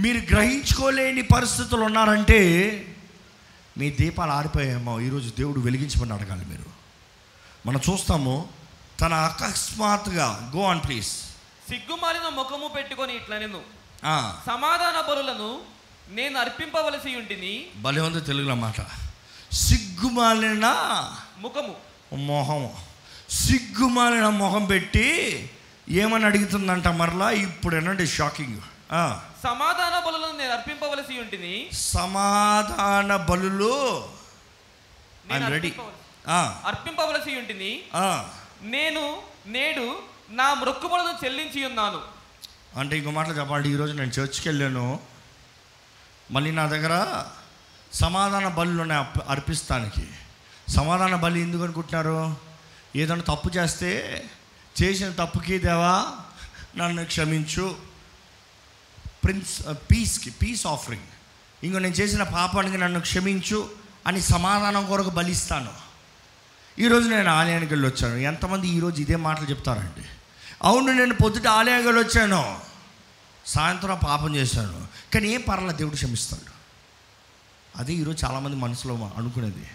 మీరు 0.00 0.20
గ్రహించుకోలేని 0.30 1.22
పరిస్థితులు 1.22 1.82
ఉన్నారంటే 1.84 2.40
మీ 3.78 3.90
దీపాలు 3.90 4.30
ఆరిపోయామో 4.30 5.00
ఈరోజు 5.00 5.28
దేవుడు 5.38 5.60
వెలిగించమని 5.60 6.12
అడగాలి 6.12 6.44
మీరు. 6.44 6.68
మనం 7.66 7.80
చూస్తాము 7.90 8.34
తన 9.00 9.12
అకస్మాత్తుగా 9.14 10.26
గో 10.56 10.62
ఆన్ 10.70 10.82
ప్లీజ్ 10.86 11.12
సిగ్గుమాలిన 11.68 12.28
ముఖము 12.38 12.68
పెట్టుకొని 12.76 13.12
ఇట్లా 13.16 13.38
నేను 13.38 13.62
సమాధాన 14.46 14.98
బలులను 15.08 15.50
నేను 16.10 16.36
అర్పింపవలసి 16.38 17.10
ఉంటిని. 17.16 17.54
భలే 17.76 18.00
ఉంది 18.00 18.20
తెలుగులో 18.20 18.54
మాట. 18.54 18.80
సిగ్గుమాలిన 19.52 20.66
ముఖము. 21.38 21.74
మొహం 22.12 22.70
సిగ్గుమాలిన 23.30 24.28
మొహం 24.28 24.64
పెట్టి 24.64 25.50
ఏమని 25.88 26.24
అడుగుతుందంట 26.24 26.88
మరలా? 26.88 27.30
ఇప్పుడు 27.30 27.76
ఏనండి 27.76 28.06
షాకింగ్ 28.06 28.60
సమాధాన 29.42 30.02
బలులను 30.06 30.38
నేను 30.38 30.52
అర్పింపవలసి 30.52 31.20
ఉంటిని. 31.20 31.76
సమాధాన 31.76 33.16
బలులు 33.16 34.04
ready. 35.46 35.70
అర్పింపవలసి- 36.66 37.38
ఉంటిని. 37.38 37.82
నేను 38.62 39.22
నేడు 39.46 39.98
నా 40.30 40.54
మృక్కుబడులను 40.54 41.24
చెల్లించి 41.24 41.66
ఉన్నాను. 41.66 42.00
అంటే 42.78 42.98
ఇంకో 42.98 43.10
మాటలు 43.10 43.32
చెప్పాలి. 43.32 43.72
ఈరోజు 43.72 43.92
నేను 43.92 44.10
చర్చ్కి 44.10 44.48
వెళ్ళాను. 44.48 45.00
మళ్ళీ 46.30 46.50
నా 46.50 46.66
దగ్గర 46.66 47.24
సమాధాన 47.92 48.48
బలులు 48.48 48.82
ఉన్నాయి 48.82 49.04
అర్ప- 49.04 49.28
అర్పిస్తానికి. 49.28 50.08
సమాధాన 50.68 51.16
బలి 51.16 51.40
ఎందుకు 51.40 51.62
అనుకుంటున్నారు? 51.62 52.36
ఏదైనా 52.96 53.22
తప్పు 53.22 53.48
చేస్తే 53.48 54.22
చేసిన 54.82 55.10
తప్పుకి 55.10 55.58
దేవా 55.58 56.06
నన్ను 56.76 57.04
క్షమించు. 57.04 57.76
ప్రిన్స్ 59.24 59.62
పీస్కి 59.72 60.30
పీస్ 60.30 60.66
ఆఫరింగ్ 60.66 61.02
ఇంకో 61.64 61.78
నేను 61.78 61.94
చేసిన 61.94 62.22
పాపానికి 62.22 62.78
నన్ను 62.78 63.00
క్షమించు 63.00 63.70
అని 64.06 64.20
సమాధానం 64.20 64.86
కొరకు 64.86 65.10
బలిస్తాను. 65.10 65.72
ఈరోజు 66.78 67.08
నేను 67.08 67.30
ఆలయానికి 67.30 67.74
వెళ్ళి 67.74 67.88
వచ్చాను 67.88 68.14
ఎంతమంది 68.14 68.68
ఈరోజు 68.68 69.00
ఇదే 69.00 69.16
మాటలు 69.16 69.46
చెప్తారండి? 69.46 70.04
అవును 70.62 70.92
నేను 70.92 71.14
పొద్దుట 71.14 71.46
ఆలయానికి 71.46 71.88
వెళ్ళి 71.88 72.04
వచ్చాను 72.04 72.60
సాయంత్రం 73.46 73.98
పాపం 74.04 74.36
చేశాను. 74.36 74.86
కానీ 75.14 75.28
ఏం 75.28 75.40
పర్లేదు 75.48 75.76
దేవుడు 75.76 75.94
క్షమిస్తాడు. 75.94 76.52
అదే 77.78 77.92
ఈరోజు 77.92 78.26
చాలామంది 78.26 78.56
మనసులో 78.56 79.10
అనుకునేది. 79.16 79.68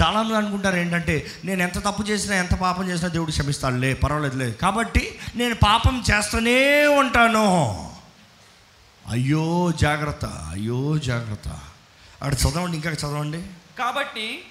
చాలామంది 0.00 0.36
అనుకుంటారు 0.36 0.76
ఏంటంటే 0.76 1.26
నేను 1.44 1.62
ఎంత 1.62 1.78
తప్పు 1.78 2.02
చేసినా 2.02 2.36
ఎంత 2.36 2.54
పాపం 2.54 2.88
చేసినా 2.88 3.08
దేవుడు 3.08 3.30
క్షమిస్తాడులే 3.30 3.94
పర్వాలేదులే. 3.94 4.50
కాబట్టి 4.52 5.18
నేను 5.36 5.54
పాపం 5.54 6.04
చేస్తూనే 6.10 6.86
ఉంటాను. 6.86 7.46
అయ్యో 9.08 9.72
జాగ్రత్త 9.72 10.24
అయ్యో 10.24 10.98
జాగ్రత్త. 10.98 11.48
అక్కడ 12.22 12.34
చదవండి 12.34 12.76
ఇంకా 12.76 12.90
చదవండి. 12.90 13.42
కాబట్టి 13.78 14.44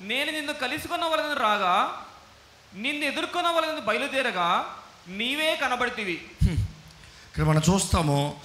నేను 0.00 0.30
నిన్ను 0.32 0.52
కలుసుకున్న 0.52 1.04
వలన 1.04 1.42
రాగా 1.42 1.94
నిన్ను 2.74 3.04
ఎదుర్కొన్న 3.04 3.48
వలన 3.48 3.84
బయలుదేరగా 3.84 4.64
నీవే 5.08 5.58
కనబడితివి. 5.62 6.20
ఇక్కడ 7.28 7.44
మనం 7.44 7.62
చూస్తాము 7.70 8.36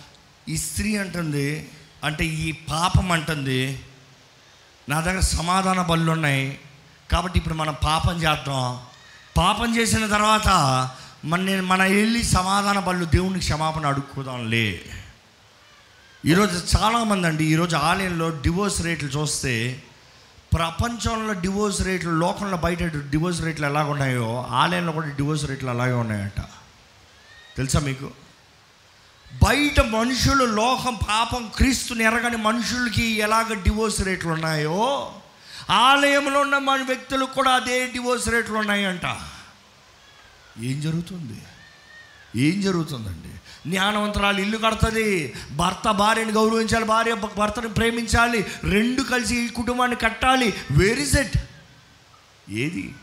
ఈ 0.50 0.58
స్త్రీ 0.58 0.98
అంటుంది 0.98 1.70
అంటే 2.04 2.26
ఈ 2.26 2.52
పాపం 2.52 3.12
అంటుంది 3.12 3.80
నా 4.90 5.02
దగ్గర 5.02 5.20
సమాధాన 5.20 5.82
బళ్ళు 5.82 6.12
ఉన్నాయి 6.12 6.60
కాబట్టి 7.12 7.38
ఇప్పుడు 7.38 7.54
మనం 7.54 7.76
పాపం 7.84 8.16
చేద్దాం. 8.18 8.80
పాపం 9.38 9.78
చేసిన 9.78 10.08
తర్వాత 10.08 10.50
మన 11.26 11.40
నేను 11.42 11.64
మన 11.64 11.84
వెళ్ళి 11.84 12.24
సమాధాన 12.24 12.80
బళ్ళు 12.80 13.06
దేవునికి 13.06 13.40
క్షమాపణ 13.40 13.86
అడుక్కుదాంలే. 13.86 14.82
ఈరోజు 16.26 16.78
చాలామంది 16.78 17.28
అండి 17.28 17.46
ఈరోజు 17.46 17.76
ఆలయంలో 17.76 18.30
డివోర్స్ 18.30 18.82
రేట్లు 18.82 19.10
చూస్తే 19.10 19.84
ప్రపంచంలో 20.54 21.34
డివోర్స్ 21.34 21.82
రేట్లు 21.82 22.12
లోకంలో 22.12 22.58
బయట 22.58 22.84
డివోర్స్ 22.84 23.42
రేట్లు 23.42 23.66
ఎలాగ 23.66 23.90
ఉన్నాయో 23.90 24.48
ఆలయంలో 24.50 24.92
కూడా 24.92 25.08
డివోర్స్ 25.08 25.46
రేట్లు 25.46 25.70
అలాగే 25.70 25.92
ఉన్నాయంట. 25.92 26.42
తెలుసా 27.58 27.80
మీకు? 27.80 28.12
బయట 29.34 29.80
మనుషులు 29.80 30.46
లోకం 30.46 30.96
పాపం 30.96 31.52
క్రీస్తుని 31.56 32.04
ఎరగని 32.04 32.38
మనుషులకి 32.38 33.04
ఎలాగ 33.04 33.54
డివోర్స్ 33.54 34.02
రేట్లు 34.02 34.32
ఉన్నాయో 34.32 35.12
ఆలయంలో 35.70 36.40
ఉన్న 36.40 36.58
మన 36.58 36.82
వ్యక్తులకు 36.82 37.34
కూడా 37.34 37.52
అదే 37.52 37.88
డివోర్స్ 37.88 38.30
రేట్లు 38.30 38.58
ఉన్నాయంట. 38.58 39.06
ఏం 40.60 40.82
జరుగుతుంది? 40.82 41.42
ఏం 42.36 42.62
జరుగుతుందండి? 42.62 43.30
జ్ఞానవంతరాలు 43.70 44.42
ఇల్లు 44.42 44.58
కడుతుంది 44.58 45.34
భర్త 45.52 45.92
భార్యని 45.92 46.32
గౌరవించాలి 46.32 46.86
భార్య 46.86 47.14
భర్తను 47.14 47.70
ప్రేమించాలి 47.70 48.46
రెండు 48.64 49.02
కలిసి 49.02 49.36
ఈ 49.36 49.48
కుటుంబాన్ని 49.48 49.98
కట్టాలి. 49.98 50.54
వేర్ 50.72 51.00
ఇస్ 51.00 51.16
ఇట్ 51.16 51.38
ఏది? 52.50 52.96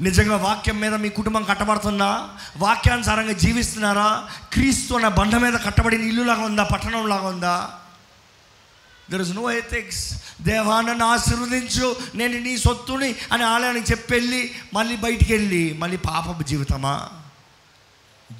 నిజంగా 0.00 0.36
వాక్యం 0.36 0.80
మీద 0.80 0.94
మీ 0.94 1.08
కుటుంబం 1.08 1.42
కట్టబడుతుందా? 1.42 2.28
వాక్యానుసారంగా 2.56 3.32
జీవిస్తున్నారా? 3.32 4.28
క్రీస్తు 4.52 4.94
అన్న 4.94 5.08
బండ 5.08 5.36
మీద 5.36 5.54
కట్టబడిన 5.66 6.00
ఇల్లులాగా 6.00 6.40
ఉందా? 6.40 6.64
పట్టణంలాగా 6.64 7.28
ఉందా? 7.28 7.70
దర్ 9.10 9.20
ఇస్ 9.20 9.30
నో 9.30 9.50
ఎథిక్స్ 9.50 10.22
దేవా 10.42 10.80
నన్ను 10.80 11.04
ఆశీర్వదించు. 11.04 11.96
నేను 12.14 12.38
నీ 12.38 12.58
సొత్తుని 12.58 13.14
అని 13.32 13.44
ఆలయానికి 13.44 13.92
చెప్పెళ్ళి 13.92 14.54
మళ్ళీ 14.74 14.96
బయటికి 14.96 15.32
వెళ్ళి 15.32 15.76
మళ్ళీ 15.78 15.96
పాప 15.96 16.42
జీవితమా? 16.42 17.08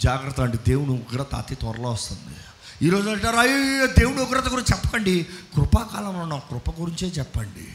జాగ్రత్త 0.00 0.40
అంటే 0.40 0.58
దేవుని 0.66 0.90
ఉగ్రత 0.90 1.34
అతి 1.34 1.54
త్వరలో 1.54 1.90
వస్తుంది. 1.90 2.36
ఈరోజు 2.82 3.10
అంటారు 3.10 3.36
అయ్యో 3.36 3.86
దేవుని 3.86 4.20
ఉగ్రత 4.20 4.48
గురించి 4.48 4.76
చెప్పకండి 4.76 5.26
కృపాకాలంలో 5.54 6.20
ఉన్న 6.20 6.38
కృప 6.38 6.80
గురించే 6.80 7.08
చెప్పండి. 7.08 7.68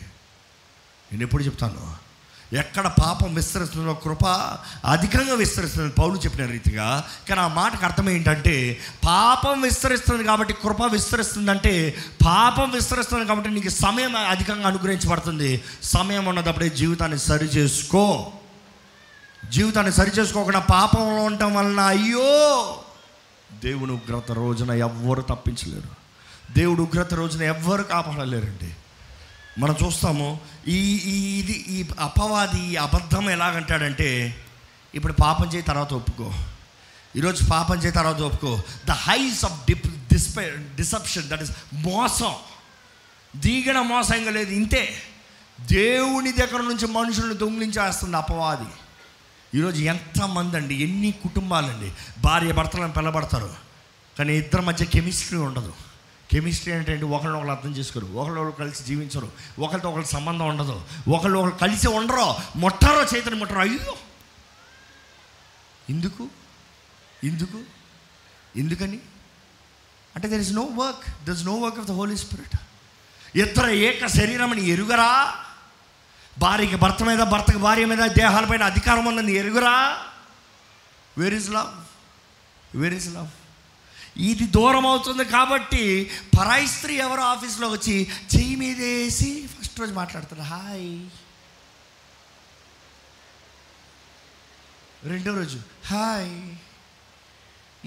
నేను 1.12 1.24
ఎప్పుడు 1.24 1.44
చెప్తాను? 1.44 2.03
ఎక్కడ 2.54 2.88
పాపం 2.88 3.34
విస్తరిస్తుందో 3.34 3.94
కృప 3.94 4.26
అధికంగా 4.86 5.34
విస్తరిస్తుంది 5.34 5.90
పౌలు 5.90 6.18
చెప్పిన 6.18 6.46
రీతిగా. 6.46 7.08
కానీ 7.30 7.42
ఆ 7.42 7.48
మాటకు 7.48 7.86
అర్థం 7.86 8.10
ఏంటంటే 8.10 8.80
పాపం 9.06 9.62
విస్తరిస్తుంది 9.62 10.24
కాబట్టి 10.24 10.54
కృప 10.54 10.84
విస్తరిస్తుందంటే 10.84 11.96
పాపం 12.26 12.72
విస్తరిస్తుంది 12.72 13.26
కాబట్టి 13.26 13.50
నీకు 13.50 13.70
సమయం 13.70 14.16
అధికంగా 14.16 14.68
అనుగ్రహించబడుతుంది. 14.68 15.64
సమయం 15.84 16.26
ఉన్నదప్పుడే 16.26 16.70
జీవితాన్ని 16.70 17.20
సరి 17.20 17.46
చేసుకో. 17.46 18.32
జీవితాన్ని 19.52 19.92
సరి 19.92 20.12
చేసుకోకుండా 20.12 20.60
పాపంలో 20.60 21.24
ఉండటం 21.24 21.56
వలన 21.56 21.80
అయ్యో! 21.80 22.78
దేవుని 23.64 23.92
ఉగ్రత 23.92 24.32
రోజున 24.32 24.72
ఎవ్వరు 24.72 25.22
తప్పించలేరు. 25.22 26.04
దేవుడు 26.54 26.84
ఉగ్రత 26.84 27.14
రోజున 27.14 27.42
ఎవ్వరు 27.42 27.84
కాపాడలేరండి. 27.84 28.76
మనం 29.60 29.76
చూస్తాము 29.86 30.42
ఈ 30.68 30.78
ఈ 30.98 31.40
ఇది 31.40 31.52
ఈ 31.52 31.86
అపవాది 32.00 32.72
ఈ 32.72 32.76
అబద్ధం 32.76 33.30
ఎలాగంటాడంటే 33.30 34.36
ఇప్పుడు 34.96 35.14
పాపం 35.14 35.46
చేయి 35.46 35.64
తర్వాత 35.64 35.94
ఒప్పుకో. 35.94 36.34
ఈరోజు 37.16 37.46
పాపం 37.46 37.76
చేయి 37.76 37.92
తర్వాత 37.92 38.16
ఒప్పుకో. 38.16 38.62
ద 38.86 38.92
హైస్ 38.92 39.46
ఆఫ్ 39.46 39.68
డిప్ 39.68 39.88
డిస్పై 39.88 40.50
డిసెప్షన్ 40.50 41.24
దట్ 41.24 41.42
ఇస్ 41.42 41.52
మోసం. 41.74 42.34
దిగిన 43.36 43.82
మోసంగా 43.82 44.32
లేదు 44.32 44.52
ఇంతే. 44.52 44.96
దేవుని 45.62 46.32
దగ్గర 46.32 46.62
నుంచి 46.62 46.88
మనుషులను 46.88 47.34
దొంగిలించేస్తుంది 47.34 48.18
అపవాది. 48.18 48.70
ఈరోజు 49.58 49.82
ఎంతమంది 49.82 50.58
అండి 50.58 50.76
ఎన్ని 50.76 51.12
కుటుంబాలండి 51.12 51.92
భార్య 52.22 52.52
భర్తలను 52.52 52.92
పిలబడతారు 52.92 53.56
కానీ 54.20 54.38
ఇద్దరి 54.38 54.62
మధ్య 54.62 54.86
కెమిస్ట్రీ 54.86 55.40
ఉండదు. 55.40 55.74
కెమిస్ట్రీ 56.34 56.74
అంటే 56.74 57.02
ఒకళ్ళు 57.02 57.36
ఒకళ్ళు 57.38 57.52
అర్థం 57.52 57.72
చేసుకోరు. 57.72 58.06
ఒకళ్ళు 58.06 58.40
ఒకళ్ళు 58.40 58.56
కలిసి 58.56 58.84
జీవించరు. 58.84 59.32
ఒకరితో 59.60 59.90
ఒకరి 59.90 60.06
సంబంధం 60.06 60.48
ఉండదు. 60.48 60.82
ఒకళ్ళు 61.08 61.40
ఒకరు 61.40 61.52
కలిసి 61.52 61.88
ఉండరు. 61.88 62.36
ముట్టారో 62.56 63.04
చేతిని 63.04 63.36
ముట్టరు. 63.36 63.60
అయ్యో! 63.60 63.96
ఎందుకు? 65.90 66.28
ఎందుకు? 67.24 67.60
ఎందుకని? 68.56 69.00
అంటే 70.16 70.28
there 70.28 70.42
is 70.42 70.54
no 70.54 70.62
work 70.62 71.26
there 71.26 71.36
is 71.36 71.46
no 71.46 71.54
work 71.54 71.80
of 71.80 71.88
the 71.88 71.92
holy 71.92 72.18
spirit 72.18 72.60
ఇతర 73.38 73.70
ఏక 73.70 74.06
శరీరమని 74.06 74.70
ఎరుగరా? 74.70 75.36
భార్యకి 76.40 76.76
భర్త 76.76 77.04
మీద 77.04 77.20
భర్తకి 77.20 77.58
భార్య 77.58 77.86
మీద 77.86 78.00
దేహాలపైన 78.00 78.64
అధికారం 78.64 79.06
ఉందని 79.06 79.32
ఎరుగురా? 79.32 79.98
Where 81.18 81.34
is 81.34 81.50
love 81.50 81.68
where 82.78 82.94
is 82.94 83.14
love 83.14 83.28
ఇది 84.18 84.44
దూరం 84.44 84.88
అవుతుంది 84.88 85.26
కాబట్టి 85.26 86.12
పరాయి 86.40 86.68
స్త్రీ 86.68 86.96
ఎవరో 86.96 87.24
ఆఫీస్లో 87.24 87.70
వచ్చి 87.70 88.12
చెయ్యి 88.36 88.56
మీద 88.56 88.80
వేసి 88.80 89.48
ఫస్ట్ 89.48 89.80
రోజు 89.80 89.94
మాట్లాడతారు. 89.94 90.42
హాయ్. 90.42 91.00
రెండో 95.04 95.34
రోజు 95.34 95.60
హాయ్. 95.86 96.56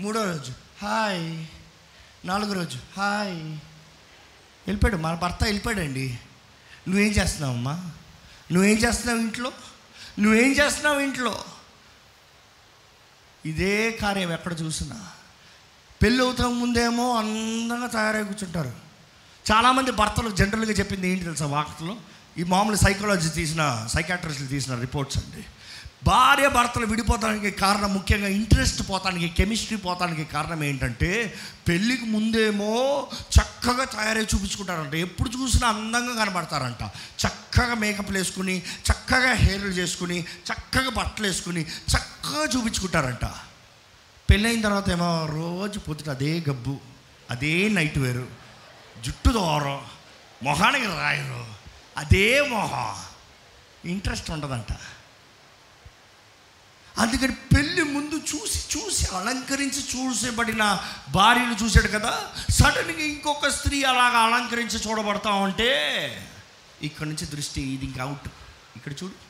మూడో 0.01 0.25
రోజు 0.25 0.53
హాయ్. 0.83 1.45
నాలుగో 2.27 2.53
రోజు 2.53 2.79
హాయ్. 2.97 3.43
వెళ్ళిపోయాడు. 4.67 4.97
మన 4.97 5.15
భర్త 5.15 5.45
వెళ్ళిపోయాడండి. 5.45 6.19
నువ్వేం 6.89 7.13
చేస్తున్నావమ్మా? 7.13 7.91
నువ్వేం 8.53 8.79
చేస్తున్నావు 8.79 9.21
ఇంట్లో? 9.21 9.53
నువ్వేం 10.19 10.53
చేస్తున్నావు 10.53 11.01
ఇంట్లో? 11.01 11.45
ఇదే 13.47 13.91
కార్యం 13.93 14.33
ఎక్కడ 14.33 14.61
చూసినా. 14.61 15.11
పెళ్ళి 16.03 16.25
అవుతాం 16.25 16.61
ముందేమో 16.61 17.17
అందంగా 17.17 17.87
తయారై 17.87 18.25
కూర్చుంటారు. 18.25 18.73
చాలామంది 19.53 19.91
భర్తలు 19.91 20.31
జనరల్గా 20.31 20.73
చెప్పింది 20.73 21.09
ఏంటి 21.09 21.25
తెలుసా 21.25 21.47
వార్తలో? 21.47 21.97
ఈ 22.39 22.43
మామూలు 22.43 22.77
సైకాలజీ 22.77 23.29
తీసిన 23.29 23.87
సైకాట్రిస్టులు 23.93 24.49
తీసిన 24.49 24.81
రిపోర్ట్స్ 24.81 25.19
అండి. 25.19 25.45
భార్య 26.05 26.49
భర్తలు 26.49 26.87
విడిపోతానికి 26.87 27.51
కారణం 27.51 27.95
ముఖ్యంగా 27.95 28.29
ఇంట్రెస్ట్ 28.29 28.91
పోతానికి 28.91 29.29
కెమిస్ట్రీ 29.29 29.79
పోతానికి 29.79 30.25
కారణం 30.25 30.65
ఏంటంటే 30.65 31.35
పెళ్ళికి 31.69 32.05
ముందేమో 32.05 33.07
చక్కగా 33.13 33.85
తయారై 33.85 34.23
చూపించుకుంటారంట. 34.23 34.95
ఎప్పుడు 34.95 35.31
చూసినా 35.43 35.69
అందంగా 35.69 36.25
కనబడతారంట. 36.25 36.91
చక్కగా 37.27 37.75
మేకప్లు 37.75 38.19
వేసుకుని 38.19 38.59
చక్కగా 38.59 39.33
హెయిర్లు 39.33 39.69
చేసుకుని 39.69 40.21
చక్కగా 40.21 40.91
బట్టలు 40.91 41.27
వేసుకుని 41.27 41.63
చక్కగా 41.63 42.45
చూపించుకుంటారంట. 42.57 43.31
పెళ్ళైన 44.31 44.61
తర్వాత 44.61 44.89
ఏమో 44.89 45.27
రోజు 45.27 45.79
పొద్దుట 45.79 46.09
అదే 46.09 46.45
గబ్బు 46.51 46.79
అదే 47.31 47.69
నైట్ 47.69 47.99
వేరు. 47.99 48.29
జుట్టు 49.05 49.31
దోరం 49.31 49.81
మొహానికి 50.43 50.87
రాయరు 50.87 51.47
అదే 51.97 52.41
మొహం. 52.41 52.97
ఇంట్రెస్ట్ 53.91 54.31
ఉండదంట. 54.31 54.73
అందుకని 56.99 57.35
పెళ్ళి 57.35 57.83
ముందు 57.83 58.15
చూసి 58.15 58.79
చూసి 58.79 59.17
అలంకరించి 59.17 59.81
చూసేబడిన 59.81 60.85
భార్యను 61.11 61.65
చూశాడు 61.65 61.89
కదా 61.89 62.31
సడన్గా 62.51 63.01
ఇంకొక 63.01 63.49
స్త్రీ 63.49 63.83
అలాగా 63.83 64.19
అలంకరించి 64.19 64.91
చూడబడతా 64.91 65.31
ఉంటే 65.31 65.71
ఇక్కడ 66.83 67.07
నుంచి 67.07 67.27
దృష్టి 67.27 67.63
ఇది 67.63 67.85
ఇంకా 67.85 68.03
అవుట్. 68.03 68.29
ఇక్కడ 68.77 68.93
చూడు. 68.93 69.27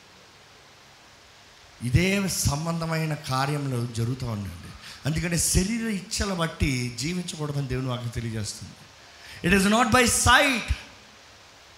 ఇదే 1.86 2.28
సంబంధమైన 2.28 3.14
కార్యంలో 3.14 3.86
జరుగుతూ 3.86 4.26
ఉన్నాడు. 4.26 4.65
అందుకనే 5.06 5.38
శరీర 5.38 5.88
ఇచ్చల 5.88 6.32
బట్టి 6.32 6.96
జీవించకూడదని 7.00 7.68
దేవుని 7.68 7.86
వాక్యం 7.86 8.08
తెలియజేస్తుంది. 8.08 8.72
It 9.46 9.62
is 9.62 9.72
not 9.72 9.88
by 9.88 10.06
sight 10.06 10.74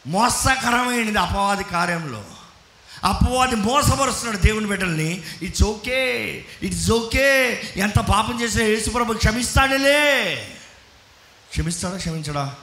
మోసకరమైనది 0.06 1.18
అపవాది 1.18 1.64
కార్యంలో. 1.64 2.24
అపవాది 3.04 3.54
మోసపరుస్తున్నాడు 3.54 4.36
దేవుని 4.36 4.66
బిడ్డల్ని. 4.66 5.22
ఇట్స్ 5.42 5.62
ఓకే 5.62 6.00
ఇట్స్ 6.62 6.90
ఓకే 6.90 7.62
ఎంత 7.76 7.98
పాపం 7.98 8.40
చేసినా 8.40 8.64
యేసుప్రభు 8.64 9.12
క్షమిస్తాడులే. 9.12 10.34
క్షమిస్తాడా 11.50 11.96
క్షమించడా? 11.96 12.54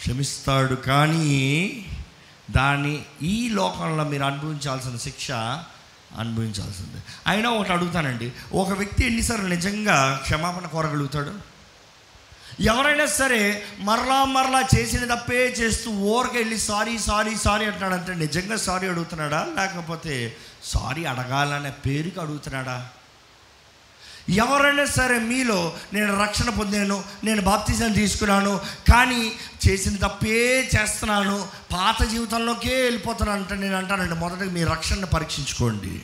క్షమిస్తాడు 0.00 0.74
కానీ 0.74 1.86
దాన్ని 2.50 3.02
ఈ 3.22 3.48
లోకంలో 3.48 4.04
మీరు 4.04 4.22
అనుభవించాల్సిన 4.22 4.96
శిక్ష 4.96 5.30
అనుభవించాల్సిందే. 6.18 7.02
అయినా 7.26 7.50
ఒకటి 7.50 7.72
అడుగుతానండి. 7.72 8.32
ఒక 8.52 8.68
వ్యక్తి 8.68 9.06
ఎన్నిసార్లు 9.06 9.48
నిజంగా 9.48 10.20
క్షమాపణ 10.22 10.66
కోరగలుగుతాడు? 10.66 11.50
ఎవరైనా 12.60 13.06
సరే 13.06 13.62
మరలా 13.78 14.24
మరలా 14.24 14.68
చేసిన 14.76 15.14
తప్పే 15.14 15.46
చేస్తూ 15.46 15.90
ఊరికి 15.90 16.36
వెళ్ళి 16.36 16.58
సారీ 16.58 16.98
సారీ 16.98 17.36
సారీ 17.36 17.64
అంటున్నాడంటే 17.64 18.14
నిజంగా 18.14 18.56
సారీ 18.56 18.88
అడుగుతున్నాడా? 18.88 19.46
లేకపోతే 19.56 20.36
సారీ 20.64 21.04
అడగాలనే 21.04 21.70
పేరుకి 21.70 22.20
అడుగుతున్నాడా? 22.20 22.88
ఎవరైనా 24.30 24.84
సరే 24.84 25.18
మీలో 25.18 25.76
నేను 25.92 26.22
రక్షణ 26.22 26.50
పొందాను 26.50 27.04
నేను 27.24 27.42
బాప్తిజం 27.42 27.92
తీసుకున్నాను 27.92 28.60
కానీ 28.92 29.32
చేసిన 29.68 29.96
తప్పే 29.96 30.70
చేస్తున్నాను 30.76 31.48
పాత 31.72 32.02
జీవితంలోకే 32.02 32.82
వెళ్ళిపోతున్నాను 32.82 33.40
అంటే 33.40 33.56
నేను 33.56 33.76
అంటానండి 33.76 34.14
మొదటగా 34.14 34.50
మీ 34.50 34.64
రక్షణను 34.64 35.06
పరీక్షించుకోండి. 35.06 36.02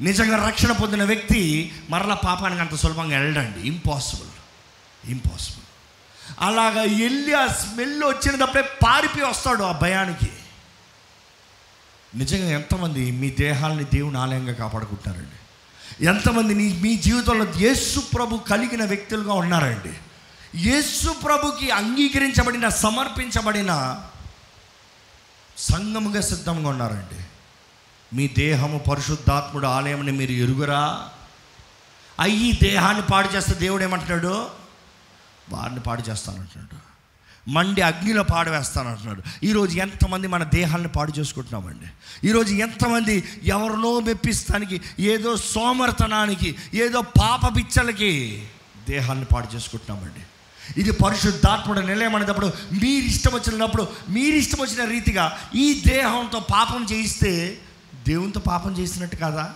నిజంగా 0.00 0.46
రక్షణ 0.48 0.72
పొందిన 0.72 1.04
వ్యక్తి 1.04 1.72
మరల 1.90 2.14
పాపానికి 2.14 2.60
అంత 2.60 2.74
సులభంగా 2.74 3.18
వెళ్ళడండి. 3.18 3.60
ఇంపాసిబుల్ 3.60 4.28
ఇంపాసిబుల్ 5.10 5.66
అలాగా 6.40 6.82
వెళ్ళి 6.82 7.34
ఆ 7.34 7.46
స్మెల్ 7.46 8.04
వచ్చినప్పుడే 8.04 8.62
పారిపోయి 8.62 9.24
వస్తాడు 9.24 9.64
ఆ 9.64 9.72
భయానికి. 9.72 10.32
నిజంగా 12.14 12.50
ఎంతమంది 12.50 13.10
మీ 13.10 13.30
దేహాలని 13.30 13.84
దేవుని 13.84 14.18
ఆలయంగా 14.18 14.52
కాపాడుకుంటారండి. 14.52 15.41
ఎంతమంది 16.00 16.54
నీ 16.54 16.78
మీ 16.82 16.96
జీవితంలో 16.96 17.46
యేసు 17.60 18.00
ప్రభు 18.00 18.36
కలిగిన 18.36 18.84
వ్యక్తులుగా 18.84 19.32
ఉన్నారండి. 19.32 19.92
యేసు 20.54 21.08
ప్రభుకి 21.10 21.70
అంగీకరించబడిన 21.70 22.68
సమర్పించబడిన 22.68 24.02
సంఘముగా 25.56 26.20
సిద్ధంగా 26.20 26.68
ఉన్నారండి. 26.68 27.24
మీ 28.16 28.28
దేహము 28.28 28.78
పరిశుద్ధాత్ముడు 28.78 29.66
ఆలయంని 29.66 30.12
మీరు 30.12 30.32
ఎరుగురా? 30.32 31.08
అయ్యి 32.20 32.58
దేహాన్ని 32.62 33.02
పాడు 33.12 33.28
చేస్తే 33.28 33.52
దేవుడు 33.52 33.82
ఏమంటున్నాడు? 33.82 34.50
వారిని 35.50 35.80
పాడు 35.80 36.02
చేస్తానంటున్నాడు. 36.02 36.91
మండి 37.48 37.80
అగ్నిలో 37.80 38.22
పాడవేస్తాను 38.22 38.88
అంటున్నాడు 38.88 39.22
ఈరోజు 39.42 39.76
ఎంతమంది 39.76 40.26
మన 40.26 40.44
దేహాన్ని 40.44 40.88
పాడు 40.88 41.12
చేసుకుంటున్నామండి? 41.18 41.86
ఈరోజు 42.28 42.54
ఎంతమంది 42.54 43.28
ఎవరినో 43.44 44.00
మెప్పిస్తానికి 44.00 44.80
ఏదో 45.00 45.36
సోమర్తనానికి 45.36 46.56
ఏదో 46.74 47.00
పాప 47.00 47.56
పిచ్చలకి 47.56 48.42
దేహాన్ని 48.88 49.24
పాడు 49.24 49.54
చేసుకుంటున్నామండి. 49.54 50.20
ఇది 50.80 50.92
పరిశుద్ధాత్ముడు 50.92 51.80
నిలయమనేటప్పుడు 51.80 52.46
మీరు 52.72 53.04
ఇష్టం 53.04 53.34
వచ్చినప్పుడు 53.34 53.88
మీరు 54.08 54.36
ఇష్టం 54.36 54.58
వచ్చిన 54.60 54.84
రీతిగా 54.84 55.38
ఈ 55.54 55.82
దేహంతో 55.86 56.40
పాపం 56.40 56.86
చేయిస్తే 56.92 57.58
దేవునితో 58.08 58.40
పాపం 58.40 58.78
చేసినట్టు 58.78 59.16
కాదా? 59.16 59.54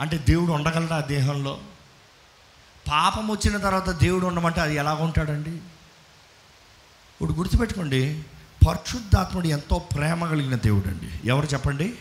అంటే 0.00 0.18
దేవుడు 0.18 0.52
ఉండగలరా 0.52 0.96
ఆ 0.96 1.00
దేహంలో? 1.00 1.58
పాపం 2.88 3.28
వచ్చిన 3.28 3.56
తర్వాత 3.56 3.90
దేవుడు 3.90 4.26
ఉండమంటే 4.26 4.60
అది 4.60 4.74
ఎలా 4.74 4.94
ఉంటాడండి 4.94 5.58
ఇప్పుడు 7.22 7.38
గుర్తుపెట్టుకోండి 7.38 8.24
పరిశుద్ధాత్ముడు 8.68 9.46
ఎంతో 9.46 9.78
ప్రేమ 9.78 10.26
కలిగిన 10.26 10.54
దేవుడు 10.54 10.88
అండి 10.88 11.28
ఎవరు 11.28 11.46
చెప్పండి? 11.46 11.94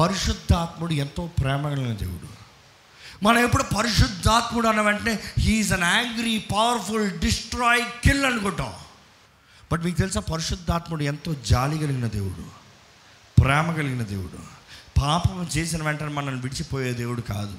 పరిశుద్ధాత్ముడు 0.00 0.92
ఎంతో 0.92 1.26
ప్రేమ 1.26 1.68
కలిగిన 1.68 1.96
దేవుడు. 1.96 2.28
మనం 3.24 3.38
ఎప్పుడు 3.38 3.62
పరిశుద్ధాత్ముడు 3.62 4.68
అన్న 4.68 4.80
వెంటనే 4.80 5.18
he's 5.38 5.72
an 5.72 5.82
angry 5.82 6.38
powerful 6.38 7.20
destroy 7.20 7.84
kill 8.04 8.24
అనుకుంటాం. 8.24 8.72
బట్ 9.72 9.82
మీకు 9.82 9.98
తెలుసా 9.98 10.20
పరిశుద్ధాత్ముడు 10.20 11.02
ఎంతో 11.02 11.34
జాలి 11.34 11.78
కలిగిన 11.78 12.06
దేవుడు. 12.06 12.44
ప్రేమ 13.40 13.72
కలిగిన 13.72 14.02
దేవుడు. 14.02 14.38
పాపం 15.00 15.48
చేసిన 15.56 15.82
వెంటనే 15.82 16.08
మనల్ని 16.08 16.40
విడిచిపోయే 16.40 16.92
దేవుడు 16.92 17.20
కాదు. 17.20 17.58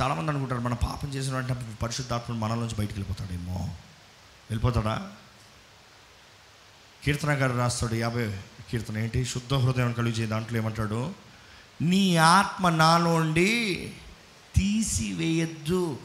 చాలామంది 0.00 0.30
అనుకుంటారు 0.30 0.60
మన 0.60 0.74
పాపం 0.74 1.08
చేసిన 1.08 1.34
వెంటనే 1.34 1.74
పరిశుద్ధాత్ముడు 1.82 2.40
మనలోంచి 2.40 2.62
నుంచి 2.62 2.86
వెళ్ళిపోతాడేమో. 2.86 3.54
వెళ్ళిపోతాడా? 4.50 5.08
కీర్తన 7.04 7.28
గారు 7.28 7.56
రాస్తాడు 7.56 7.94
యాభై 7.94 8.40
కీర్తన. 8.70 8.98
ఏంటి? 8.98 9.24
శుద్ధ 9.24 9.54
హృదయం 9.54 9.92
కలిగి 9.92 10.26
దాంట్లో 10.26 10.58
ఏమంటాడు? 10.58 11.14
నీ 11.80 12.16
ఆత్మ 12.16 12.68
నాలోండి 12.68 13.92
తీసివేయద్దు. 14.56 15.98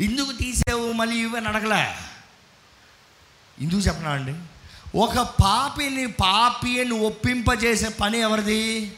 ఎందుకు 0.00 0.32
తీసావు? 0.32 0.92
మళ్ళీ 0.92 1.16
ఇవని 1.16 1.46
అడగలే. 1.48 1.94
ఎందుకు 3.60 3.80
చెప్పనా 3.80 4.10
అండి? 4.10 4.38
ఒక 4.98 5.18
పాపిని 5.18 6.06
పాపి 6.06 6.80
అని 6.80 6.90
ఒప్పింపజేసే 6.90 7.88
పని 7.88 8.18
ఎవరిది? 8.18 8.96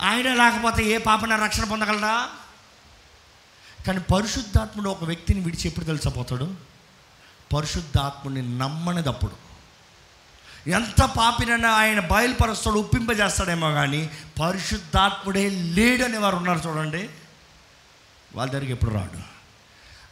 ఆయన 0.00 0.34
లేకపోతే 0.34 0.84
ఏ 0.84 0.98
పాపన 0.98 1.44
రక్షణ 1.44 1.64
పొందగలరా 1.64 2.28
కానీ 3.86 3.98
పరిశుద్ధాత్ముడు 3.98 4.90
ఒక 4.90 5.04
వ్యక్తిని 5.04 5.40
విడిచి 5.40 5.68
ఎప్పుడు 5.68 5.84
తెలిసిపోతాడు 5.84 6.54
పరిశుద్ధాత్ముడిని 7.54 8.58
నమ్మనిదప్పుడు. 8.58 9.49
ఎంత 10.68 11.02
పాపినైనా 11.02 11.70
ఆయన 11.70 12.00
బయలుపరుస్తాడు 12.00 12.78
ఒప్పింపజేస్తాడేమో 12.78 13.70
కానీ 13.70 14.10
పరిశుద్ధాత్ముడే 14.40 15.48
లేడని 15.48 16.18
వారు 16.18 16.36
ఉన్నారు 16.36 16.58
చూడండి. 16.58 17.08
వాళ్ళ 18.34 18.52
దగ్గరికి 18.52 18.72
ఎప్పుడు 18.72 18.90
రాడు? 18.90 19.40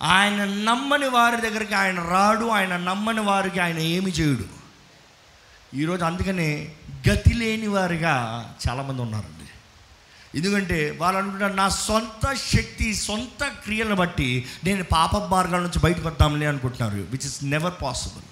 ఆయన 0.04 0.44
నమ్మని 0.44 1.08
వారి 1.08 1.40
దగ్గరికి 1.40 1.74
ఆయన 1.74 2.02
రాడు 2.02 2.46
ఆయన 2.46 2.76
నమ్మని 2.76 3.20
వారికి 3.20 3.60
ఆయన 3.60 3.78
ఏమి 3.78 4.10
చేయడు. 4.10 4.44
ఈరోజు 5.76 6.04
అందుకనే 6.04 6.72
గతి 7.10 7.34
లేని 7.34 7.66
వారిగా 7.66 8.14
చాలామంది 8.68 9.02
ఉన్నారండి. 9.02 9.38
ఎందుకంటే 10.38 10.98
వాళ్ళు 11.00 11.18
అనుకుంటారు 11.18 11.52
నా 11.52 11.68
సొంత 11.68 12.34
శక్తి 12.34 12.94
సొంత 12.94 13.44
క్రియలను 13.44 13.94
బట్టి 13.94 14.46
నేను 14.64 14.84
పాప 14.84 15.16
మార్గాల 15.16 15.60
నుంచి 15.60 15.78
బయటకు 15.78 16.24
అనుకుంటున్నారు 16.24 16.94
విచ్ 16.94 17.26
ఇస్ 17.26 17.44
నెవర్ 17.44 17.74
పాసిబుల్ 17.82 18.22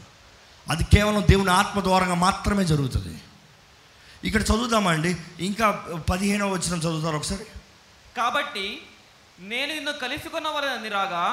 అది 0.73 0.85
కేవలం 0.95 1.25
దేవుని 1.31 1.51
ఆత్మ 1.51 1.79
ద్వారంగా 1.81 2.15
మాత్రమే 2.27 2.65
జరుగుతుంది. 2.73 3.15
ఇక్కడ 4.25 4.43
చదువుదామండి. 4.43 5.17
ఇంకా 5.49 5.67
పదిహేనవ 6.11 6.49
వచ్చిన 6.53 6.75
చదువుతారు 6.85 7.17
ఒకసారి? 7.17 7.45
కాబట్టి 8.17 8.67
నేను 9.51 9.71
నిన్ను 9.75 9.93
కలుసుకున్న 10.05 10.49
వలన 10.49 10.89
రాగా 10.99 11.25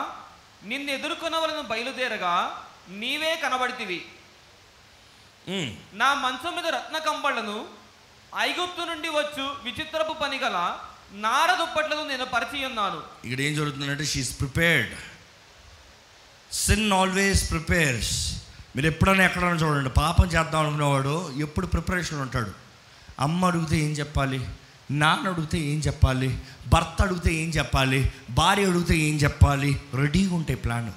నిన్ను 0.63 0.89
ఎదుర్కొన్న 0.91 1.37
వలన 1.37 1.61
బయలుదేరగా 1.71 2.35
నీవే 3.01 3.31
కనబడితివి. 3.43 4.01
నా 6.01 6.09
మంచం 6.23 6.53
మీద 6.55 6.67
రత్న 6.75 6.97
కంబళ్ళను 6.97 7.57
ఐగుప్తు 8.47 8.81
నుండి 8.81 9.09
వచ్చు 9.09 9.45
విచిత్రపు 9.63 10.13
పని 10.21 10.37
గల 10.43 10.57
నార 11.25 11.49
దుప్పట్లను 11.59 12.03
నేను 12.11 12.25
పరిచి 12.25 12.65
ఉన్నాను 12.65 12.99
ఇక్కడ 13.25 13.39
ఏం 13.47 13.53
జరుగుతుందంటే 13.55 14.05
she's 14.11 14.31
prepared 14.39 14.93
sin 16.51 16.93
always 16.99 17.43
prepares 17.49 18.13
మీరు 18.75 18.87
ఎప్పుడైనా 18.87 19.23
ఎక్కడైనా 19.23 19.55
చూడండి 19.55 19.89
పాపం 19.89 20.25
చేద్దాం 20.25 20.61
అనుకునేవాడు 20.61 21.33
ఎప్పుడు 21.37 21.65
ప్రిపరేషన్ 21.65 22.21
ఉంటాడు. 22.21 22.51
అమ్మ 23.19 23.45
అడిగితే 23.45 23.77
ఏం 23.77 23.91
చెప్పాలి? 23.91 24.49
నాన్న 24.91 25.29
అడిగితే 25.29 25.57
ఏం 25.57 25.79
చెప్పాలి? 25.79 26.39
భర్త 26.67 27.01
అడిగితే 27.01 27.33
ఏం 27.33 27.49
చెప్పాలి? 27.49 28.11
భార్య 28.29 28.65
అడిగితే 28.65 28.97
ఏం 28.97 29.15
చెప్పాలి? 29.15 29.81
రెడీగా 29.93 30.35
ఉంటాయి 30.35 30.59
ప్లాన్ 30.59 30.91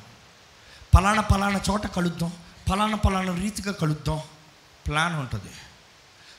పలానా 0.96 1.20
పలానా 1.20 1.60
చోట 1.70 1.86
కలుద్దాం 1.86 2.32
పలానా 2.72 2.96
పలానా 2.96 3.34
రీతిగా 3.42 3.72
కలుద్దాం. 3.72 4.20
ప్లాన్ 4.86 5.14
ఉంటుంది. 5.14 5.50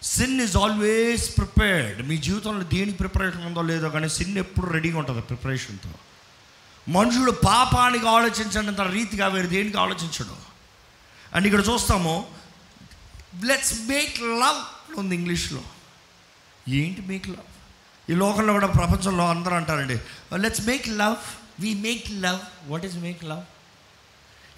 సిన్ 0.03 0.41
ఇస్ 0.41 0.57
ఆల్వేస్ 0.57 1.38
ప్రిపేర్డ్ 1.38 2.07
మీ 2.07 2.17
జీవితంలో 2.17 2.63
దేనికి 2.63 2.97
ప్రిపరేషన్ 2.97 3.45
ఉందో 3.45 3.61
లేదో 3.61 3.89
కానీ 3.89 4.09
సిన్ 4.09 4.38
ఎప్పుడు 4.38 4.65
రెడీగా 4.65 4.99
ఉంటుంది 4.99 5.21
ప్రిపరేషన్తో 5.21 5.89
మనుషుడు 6.89 7.31
పాపానికి 7.31 8.07
ఆలోచించండి 8.07 8.57
ఆలోచించినంత 8.57 8.81
రీతిగా 8.81 9.27
వేరు 9.27 9.47
దేనికి 9.47 9.77
ఆలోచించడు? 9.77 10.47
అండ్ 11.38 11.47
ఇక్కడ 11.47 11.73
చూస్తాము 11.73 12.27
లెట్స్ 13.43 13.81
మేక్ 13.81 14.21
లవ్ 14.21 14.61
ఉంది 14.99 15.15
ఇంగ్లీష్లో. 15.15 15.63
ఏంటి 16.67 17.01
మేక్ 17.01 17.27
లవ్ 17.27 18.11
ఈ 18.11 18.13
లోకంలో 18.13 18.53
కూడా 18.53 18.67
ప్రపంచంలో 18.67 19.29
అందరూ 19.29 19.55
అంటారండి 19.55 19.97
let's 20.35 20.61
make 20.61 20.88
love 20.88 21.15
we 21.59 21.73
make 21.73 22.11
love 22.11 22.39
what 22.67 22.85
is 22.85 22.95
make 22.95 23.23
love 23.23 23.43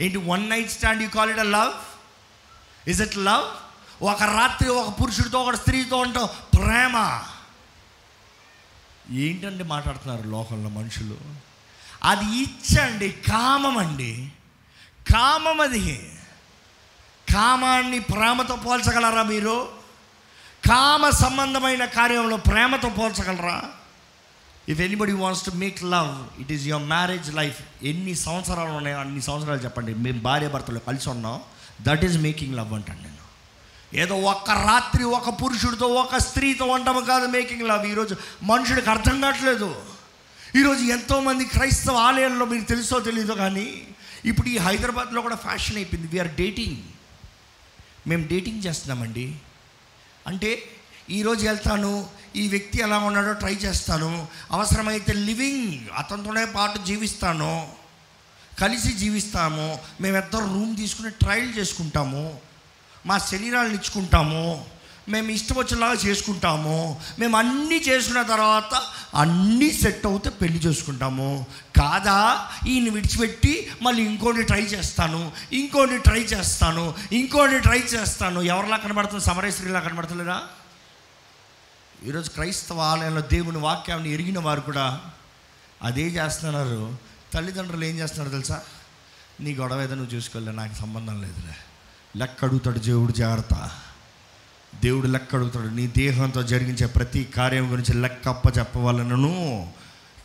ఏంటి 0.01 0.17
one 0.17 0.49
night 0.49 0.69
stand 0.69 1.03
you 1.03 1.09
call 1.09 1.29
it 1.29 1.39
a 1.39 1.43
love 1.43 1.73
is 2.89 3.01
it 3.01 3.17
love 3.17 3.45
ఒక 4.03 4.23
రాత్రి 4.23 4.69
ఒక 4.69 5.01
పురుషుడితో 5.01 5.43
ఒక 5.43 5.55
స్త్రీతో 5.55 5.97
ఉంటాం 5.97 6.29
ప్రేమ. 6.57 7.23
ఏంటండి 9.11 9.63
మాట్లాడుతున్నారు 9.63 10.27
లోకంలో 10.27 10.69
మనుషులు? 10.69 11.17
అది 12.03 12.37
ఇచ్చండి 12.37 13.11
కామం 13.11 13.77
అండి. 13.77 14.29
కామం 15.11 15.61
అది. 15.61 16.18
కామాన్ని 17.33 17.99
ప్రేమతో 17.99 18.55
పోల్చగలరా 18.55 19.23
మీరు? 19.23 19.67
కామ 20.69 21.09
సంబంధమైన 21.09 21.85
కార్యంలో 21.85 22.37
ప్రేమతో 22.37 22.89
పోల్చగలరా? 22.89 23.63
If 24.69 24.81
anybody 24.81 25.11
wants 25.11 25.45
to 25.45 25.51
make 25.51 25.83
love 25.83 26.41
it 26.41 26.51
is 26.51 26.65
your 26.65 26.83
marriage 26.83 27.35
life 27.35 27.85
ఎన్ని 27.85 28.15
సంవత్సరాలు 28.15 28.69
ఉన్నాయో? 28.69 28.99
అన్ని 28.99 29.21
సంవత్సరాలు 29.21 29.59
చెప్పండి. 29.59 29.93
మేము 29.93 30.19
భార్య 30.19 30.47
భర్తలు 30.47 30.79
కలిసి 30.79 31.09
ఉన్నాం. 31.09 31.39
దట్ 31.81 32.05
ఈజ్ 32.05 32.17
మేకింగ్ 32.17 32.55
లవ్ 32.55 32.73
అంటాను 32.73 33.01
నేను. 33.01 33.15
ఏదో 33.93 34.15
ఒక్క 34.15 34.51
రాత్రి 34.51 35.03
ఒక 35.03 35.29
పురుషుడితో 35.43 35.87
ఒక 35.87 36.17
స్త్రీతో 36.17 36.65
ఉండము 36.65 36.99
కాదు 36.99 37.27
మేకింగ్ 37.27 37.67
లవ్ 37.67 37.85
ఈరోజు 37.85 38.15
మనుషుడికి 38.43 38.89
అర్థం 38.89 39.21
కావట్లేదు. 39.21 39.81
ఈరోజు 40.55 40.83
ఎంతోమంది 40.83 41.45
క్రైస్తవ 41.45 41.97
ఆలయాల్లో 41.97 42.45
మీకు 42.45 42.65
తెలుసో 42.65 42.99
తెలియదు 42.99 43.33
కానీ 43.33 43.87
ఇప్పుడు 44.25 44.49
ఈ 44.49 44.57
హైదరాబాద్లో 44.57 45.21
కూడా 45.21 45.35
ఫ్యాషన్ 45.35 45.75
అయిపోయింది. 45.75 46.07
వీఆర్ 46.07 46.27
డేటింగ్ 46.27 46.77
మేము 48.09 48.23
డేటింగ్ 48.27 48.63
చేస్తున్నామండి. 48.65 49.27
అంటే 50.27 50.51
ఈరోజు 51.09 51.45
వెళ్తాను 51.45 51.91
ఈ 52.35 52.47
వ్యక్తి 52.47 52.77
ఎలా 52.81 52.97
ఉన్నాడో 52.99 53.33
ట్రై 53.33 53.55
చేస్తాను 53.55 54.27
అవసరమైతే 54.51 55.13
లివింగ్ 55.13 55.89
అతనితోనే 55.97 56.45
పాటు 56.45 56.77
జీవిస్తాను 56.85 57.53
కలిసి 58.61 58.91
జీవిస్తాము 58.91 59.79
మేమిద్దరు 60.01 60.45
రూమ్ 60.45 60.77
తీసుకుని 60.77 61.11
ట్రయల్ 61.11 61.53
చేసుకుంటాము 61.57 62.23
మా 63.05 63.17
శరీరాలను 63.17 63.73
ఇచ్చుకుంటాము. 63.73 64.65
మేము 65.09 65.29
ఇష్టం 65.29 65.55
వచ్చేలాగా 65.55 65.93
చేసుకుంటాము. 65.93 67.01
మేము 67.19 67.37
అన్నీ 67.37 67.75
చేసుకున్న 67.75 68.21
తర్వాత 68.21 68.81
అన్నీ 69.15 69.71
సెట్ 69.71 70.05
అవుతే 70.05 70.29
పెళ్ళి 70.29 70.59
చేసుకుంటాము. 70.59 71.45
కాదా? 71.79 72.47
ఈయన 72.67 72.93
విడిచిపెట్టి 72.93 73.71
మళ్ళీ 73.81 74.03
ఇంకోటి 74.03 74.43
ట్రై 74.43 74.61
చేస్తాను. 74.61 75.31
ఇంకోటి 75.53 75.97
ట్రై 75.97 76.19
చేస్తాను. 76.19 76.95
ఇంకోటి 77.11 77.59
ట్రై 77.59 77.77
చేస్తాను. 77.77 78.41
ఎవరిలా 78.41 78.77
కనబడుతుంది? 78.77 79.25
సమరేశ్వరిలా 79.25 79.79
కనబడతలేదా? 79.79 80.41
ఈరోజు 82.05 82.29
క్రైస్తవ 82.29 82.79
ఆలయంలో 82.79 83.21
దేవుని 83.21 83.57
వాక్యాన్ని 83.57 84.13
ఎరిగిన 84.13 84.39
వారు 84.39 84.61
కూడా 84.61 85.01
అదే 85.83 86.01
చేస్తున్నారు. 86.01 86.97
తల్లిదండ్రులు 87.33 87.85
ఏం 87.85 87.99
చేస్తున్నారు 87.99 88.31
తెలుసా? 88.31 88.61
నీ 89.39 89.55
గొడవ 89.55 89.81
ఏదో 89.81 89.95
నువ్వు 89.95 90.15
చూసుకోలే 90.15 90.51
నాకు 90.51 90.73
సంబంధం 90.73 91.21
లేదులే. 91.21 91.55
లెక్క 92.17 92.45
అడుగుతాడు 92.45 92.79
దేవుడు 92.79 93.11
జాగ్రత్త. 93.11 93.71
దేవుడు 94.75 95.07
లెక్క 95.07 95.35
అడుగుతాడు 95.35 95.67
నీ 95.67 95.87
దేహంతో 95.87 96.43
జరిగించే 96.43 96.85
ప్రతి 96.85 97.23
కార్యం 97.23 97.71
గురించి 97.71 97.93
లెక్కప్ప 97.93 98.57
చెప్పవాలనను 98.57 99.71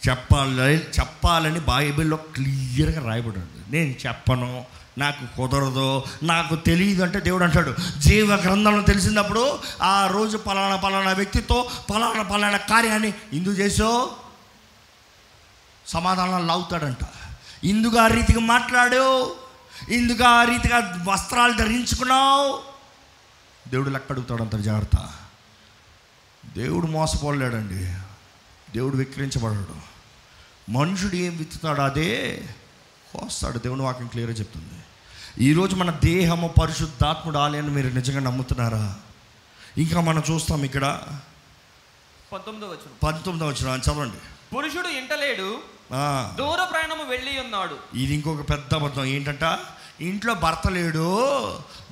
చెప్పాలి 0.09 0.75
చెప్పాలని 0.77 1.61
బైబిల్లో 1.61 2.17
క్లియర్గా 2.17 3.07
రాయబడింది. 3.07 3.77
నేను 3.77 3.95
చెప్పను 4.07 4.65
నాకు 4.99 5.37
కుదరదు 5.37 6.05
నాకు 6.23 6.57
తెలియదు 6.57 7.03
అంటే 7.03 7.21
దేవుడు 7.21 7.45
అంటాడు. 7.45 7.75
జీవ 7.99 8.35
గ్రంథంలో 8.35 8.83
తెలిసినప్పుడు 8.83 9.59
ఆ 9.83 10.07
రోజు 10.07 10.37
పలానా 10.37 10.77
పలానా 10.77 11.13
వ్యక్తితో 11.13 11.71
పలానా 11.95 12.23
పలానా 12.23 12.57
కార్యాన్ని 12.57 13.15
ఇందు 13.33 13.49
చేసో 13.49 14.17
సమాధానాలు 15.87 16.47
లాగుతాడంట. 16.47 17.09
ఇందుకు 17.65 17.99
ఆ 17.99 18.07
రీతిగా 18.07 18.41
మాట్లాడు 18.41 19.35
ఇందుకు 19.89 20.25
ఆ 20.25 20.45
రీతిగా 20.45 21.05
వస్త్రాలు 21.09 21.53
ధరించుకున్నావు? 21.53 22.74
దేవుడు 23.69 23.91
లెక్క 23.91 24.13
అడుగుతాడు 24.13 24.43
అంత 24.43 24.57
జాగ్రత్త. 24.57 25.15
దేవుడు 26.55 26.87
మోసపోలేడండి. 26.87 27.85
దేవుడు 28.73 28.97
విక్రించబడడు 28.97 29.95
మనుషుడు 30.71 31.15
ఏం 31.15 31.37
విత్తుతాడో 31.37 31.83
అదే 31.83 32.43
కోస్తాడు. 33.13 33.59
దేవుని 33.59 33.83
వాక్యం 33.83 34.07
క్లియర్గా 34.07 34.37
చెప్తుంది. 34.37 34.85
ఈరోజు 35.45 35.77
మన 35.77 35.99
దేహము 36.05 36.55
పరిశుద్ధాత్ముడు 36.63 37.39
ఆలయాన్ని 37.39 37.75
మీరు 37.75 37.95
నిజంగా 37.95 38.21
నమ్ముతున్నారా? 38.21 38.97
ఇంకా 39.79 40.01
మనం 40.01 40.23
చూస్తాం 40.31 40.65
ఇక్కడ. 40.65 41.01
పంతొమ్మిదో 42.33 42.67
వచ్చిన 42.67 42.91
పంతొమ్మిది 43.03 43.49
వచ్చిన 43.49 43.81
చదవండి. 43.81 44.17
పురుషుడు 44.57 44.89
ఇంటలేడు. 44.89 45.75
దూర 46.37 46.65
ప్రయాణము 46.65 47.11
వెళ్ళి 47.11 47.41
ఉన్నాడు. 47.41 47.97
ఇది 47.97 48.15
ఇంకొక 48.15 48.51
పెద్ద 48.51 48.75
అబద్ధం. 48.75 49.05
ఏంటంట? 49.05 49.59
ఇంట్లో 50.01 50.35
భర్త 50.35 50.71
లేడు. 50.71 51.25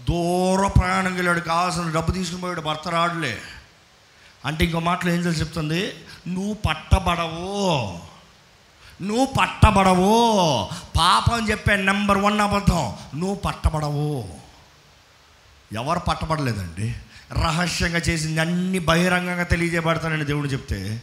దూర 0.09 0.67
ప్రయాణం 0.67 1.15
వెళ్ళాడు 1.15 1.41
కావాల్సిన 1.41 1.91
డబ్బు 1.91 2.13
తీసుకుని 2.13 2.41
పోయాడు 2.41 2.61
భర్త 2.61 2.89
రాడులే. 2.89 3.39
అంటే 4.47 4.65
ఇంకో 4.65 4.81
మాటలు 4.81 5.11
ఏం 5.11 5.23
తెలిసి 5.23 5.41
చెప్తుంది? 5.41 5.95
నువ్వు 6.29 6.55
పట్టబడవు. 6.55 7.99
నువ్వు 9.03 9.25
పట్టబడవు. 9.25 10.69
పాపం 10.99 11.51
చెప్పే 11.51 11.77
నెంబర్ 11.77 12.19
వన్ 12.19 12.41
అబద్ధం. 12.41 12.97
నువ్వు 13.15 13.35
పట్టబడవు. 13.35 14.29
ఎవరు 15.73 15.99
పట్టబడలేదండి? 15.99 16.95
రహస్యంగా 17.33 17.99
చేసింది 17.99 18.41
అన్ని 18.41 18.79
బహిరంగంగా 18.79 19.43
తెలియజేయబడతానని 19.43 20.25
దేవుడు 20.25 20.47
చెప్తే 20.47 21.03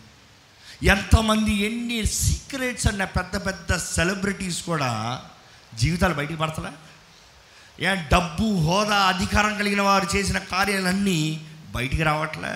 ఎంతమంది 0.84 1.52
ఎన్ని 1.52 2.06
సీక్రెట్స్ 2.06 2.88
అన్న 2.88 3.04
పెద్ద 3.04 3.46
పెద్ద 3.46 3.78
సెలబ్రిటీస్ 3.78 4.64
కూడా 4.64 5.22
జీవితాలు 5.76 6.14
బయటికి 6.14 6.40
పడతలే? 6.40 6.70
ఏ 7.80 7.96
డబ్బు 7.96 8.44
హోదా 8.44 8.96
అధికారం 8.96 9.58
కలిగిన 9.58 9.82
వారు 9.82 10.16
చేసిన 10.16 10.38
కార్యాలన్నీ 10.38 11.48
బయటికి 11.72 12.04
రావట్లే. 12.04 12.56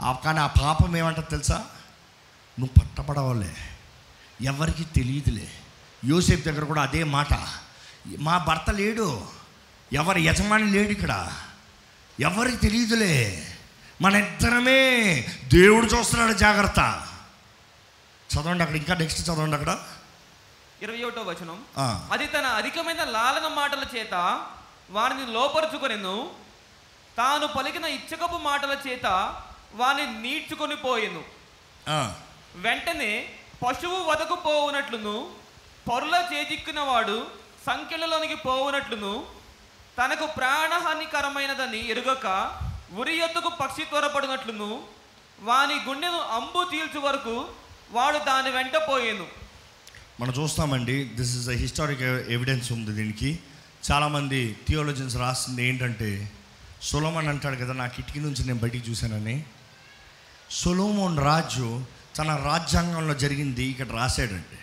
ఆ 0.00 0.12
కానీ 0.12 0.38
ఆ 0.38 0.46
పాపం 0.46 0.96
ఏమంటారు 0.96 1.30
తెలుసా? 1.30 1.66
నువ్వు 2.60 2.80
పట్టబడవలే 2.80 3.54
ఎవరికి 4.42 4.84
తెలియదులే. 4.84 5.48
యూసేఫ్ 6.04 6.44
దగ్గర 6.44 6.64
కూడా 6.64 6.82
అదే 6.82 7.04
మాట. 7.04 7.28
మా 8.18 8.38
భర్త 8.38 8.70
లేడు. 8.70 9.26
ఎవరి 9.92 10.22
యజమాని 10.22 10.70
లేడు 10.70 10.88
ఇక్కడ. 10.88 11.32
ఎవరికి 12.20 12.56
తెలియదులే. 12.56 13.46
మన 14.02 14.16
ఇద్దరమే 14.16 15.14
దేవుడు 15.44 15.86
చూస్తున్నాడు 15.86 16.32
జాగ్రత్త. 16.32 17.06
చదవండి 18.34 18.62
అక్కడ 18.62 18.76
ఇంకా 18.76 18.94
నెక్స్ట్ 18.94 19.30
చదవండి 19.30 19.56
అక్కడ. 19.56 19.78
ఇరవై 20.84 21.02
ఒకటో 21.06 21.22
వచనం. 21.30 21.58
అది 22.14 22.26
తన 22.34 22.46
అధికమైన 22.60 23.02
లాలన 23.16 23.46
మాటల 23.58 23.82
చేత 23.94 24.14
వారిని 24.96 25.24
లోపరుచుకొనెను. 25.36 26.16
తాను 27.18 27.46
పలికిన 27.56 27.86
ఇచ్చకపు 27.98 28.38
మాటల 28.48 28.72
చేత 28.86 29.06
వారిని 29.80 30.06
నీడ్చుకొని 30.24 30.76
పోయెను. 30.84 31.22
వెంటనే 32.64 33.12
పశువు 33.62 33.98
వదకు 34.08 34.36
పోవునట్లును 34.46 35.16
పొరల 35.86 36.16
చేజిక్కిన 36.32 36.80
వాడు 36.90 37.16
సంఖ్యలలోనికి 37.68 38.36
పోవునట్లును 38.46 39.14
తనకు 39.98 40.26
ప్రాణహానికరమైనదని 40.38 41.80
ఎరుగక 41.92 42.26
ఉరి 43.00 43.14
ఎత్తుకు 43.24 43.50
పక్షి 43.60 43.84
త్వరపడినట్లును 43.90 44.70
వాని 45.48 45.76
గుండెను 45.86 46.20
అంబు 46.36 46.60
చీల్చు 46.72 47.00
వరకు 47.06 47.36
వాడు 47.96 48.18
దాని 48.28 48.50
వెంట 48.56 48.76
పోయేను. 48.90 49.26
మనం 50.20 50.32
చూస్తామండి 50.42 51.04
this 51.04 51.36
is 51.36 51.48
a 51.48 51.52
historic 51.52 52.02
evidence 52.02 52.72
ఉంది 52.72 52.92
దీనికి. 52.92 53.38
చాలామంది 53.90 54.56
థియోలజన్స్ 54.68 55.16
రాసింది 55.16 55.68
ఏంటంటే 55.68 56.30
సొలోమన్ 56.82 57.28
అంటాడు 57.28 57.56
కదా 57.56 57.72
నా 57.72 57.86
కిటికీ 57.86 58.20
నుంచి 58.20 58.46
నేను 58.46 58.58
బయటికి 58.58 58.90
చూశానని. 58.90 59.44
సొలోమోన్ 60.50 61.18
రాజు 61.18 61.84
తన 62.18 62.42
రాజ్యాంగంలో 62.44 63.14
జరిగింది 63.14 63.64
ఇక్కడ 63.64 63.90
రాశాడండి. 63.90 64.58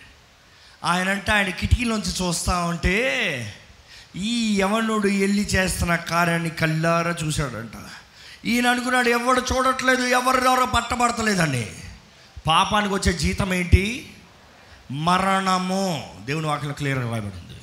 ఆయన 0.83 1.09
అంటే 1.09 1.31
ఆయన 1.31 1.49
కిటికీలోంచి 1.49 2.11
చూస్తా 2.21 2.63
ఉంటే 2.63 3.53
ఈ 4.15 4.57
యవనుడు 4.61 5.07
వెళ్ళి 5.07 5.43
చేస్తున్న 5.43 5.95
కార్యాన్ని 5.95 6.49
కల్లారా 6.49 7.15
చూశాడంట. 7.23 7.89
ఈయన 8.45 8.67
అనుకున్నాడు 8.67 9.09
ఎవడు 9.09 9.41
చూడట్లేదు 9.41 10.01
ఎవరెవరో 10.01 10.65
పట్టబడతలేదని. 10.65 11.67
పాపానికి 12.47 12.93
వచ్చే 12.93 13.13
జీతం 13.13 13.53
ఏంటి? 13.53 14.10
మరణము. 14.91 16.13
దేవుని 16.25 16.47
వాక్యం 16.47 16.71
క్లియర్గా 16.71 17.11
రాయబడింది. 17.11 17.61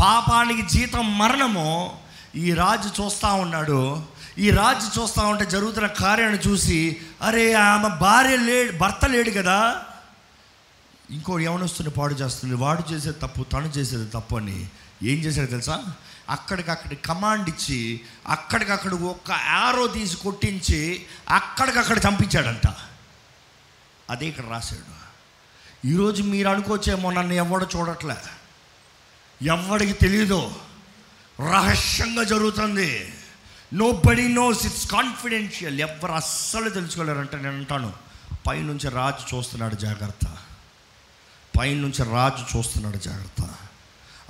పాపానికి 0.00 0.62
జీతం 0.62 1.18
మరణము. 1.18 1.98
ఈ 2.34 2.52
రాజు 2.52 3.02
చూస్తూ 3.02 3.34
ఉన్నాడు. 3.34 4.02
ఈ 4.38 4.50
రాజు 4.50 5.00
చూస్తూ 5.00 5.22
ఉంటే 5.22 5.46
జరుగుతున్న 5.46 5.86
కార్యాన్ని 5.86 6.38
చూసి 6.38 6.96
అరే 7.22 7.52
ఆమె 7.52 7.88
భార్య 7.88 8.36
లేడు 8.36 8.76
భర్త 8.76 9.06
లేడు 9.06 9.30
కదా. 9.30 9.82
ఇంకో 11.10 11.38
యవనస్తుని 11.38 11.90
పాడు 11.90 12.14
చేస్తుంది. 12.14 12.54
వాడు 12.54 12.92
చేసేది 12.92 13.18
తప్పు 13.22 13.42
తను 13.42 13.66
చేసేది 13.66 14.06
తప్పు 14.06 14.36
అని 14.36 14.66
ఏం 15.02 15.18
చేశాడు 15.18 15.46
తెలుసా? 15.46 15.84
అక్కడికక్కడ 16.28 16.90
కమాండ్ 17.04 17.48
ఇచ్చి 17.48 18.00
అక్కడికక్కడ 18.28 18.94
ఒక్క 18.94 19.30
యారో 19.30 19.86
తీసి 19.86 20.16
కొట్టించి 20.16 21.06
అక్కడికక్కడ 21.28 21.98
చంపించాడంట. 21.98 22.74
అదే 24.10 24.26
ఇక్కడ 24.26 24.44
రాశాడు. 24.50 24.99
ఈరోజు 25.86 26.22
మీరు 26.22 26.48
అనుకోవచ్చేమో 26.48 27.10
నన్ను 27.10 27.32
ఎవడు 27.32 27.66
చూడట్లే. 27.76 28.16
ఎవడికి 29.42 29.92
తెలియదు 29.92 30.52
రహస్యంగా 31.40 32.24
జరుగుతుంది. 32.24 33.12
No 33.74 34.02
body 34.06 34.28
knows 34.28 34.66
it's 34.66 34.90
confidential 34.90 35.80
ఎవరు 35.80 36.12
అస్సలు 36.12 36.70
తెలుసుకోలేరంటే 36.70 37.36
నేను 37.36 37.48
అంటాను. 37.48 37.92
పైనుంచి 38.46 38.88
రాజు 38.88 39.36
చూస్తున్నాడు 39.36 39.74
జాగ్రత్త. 39.74 40.26
పైనుంచి 41.58 42.04
రాజు 42.04 42.56
చూస్తున్నాడు 42.56 42.96
జాగ్రత్త. 42.96 43.42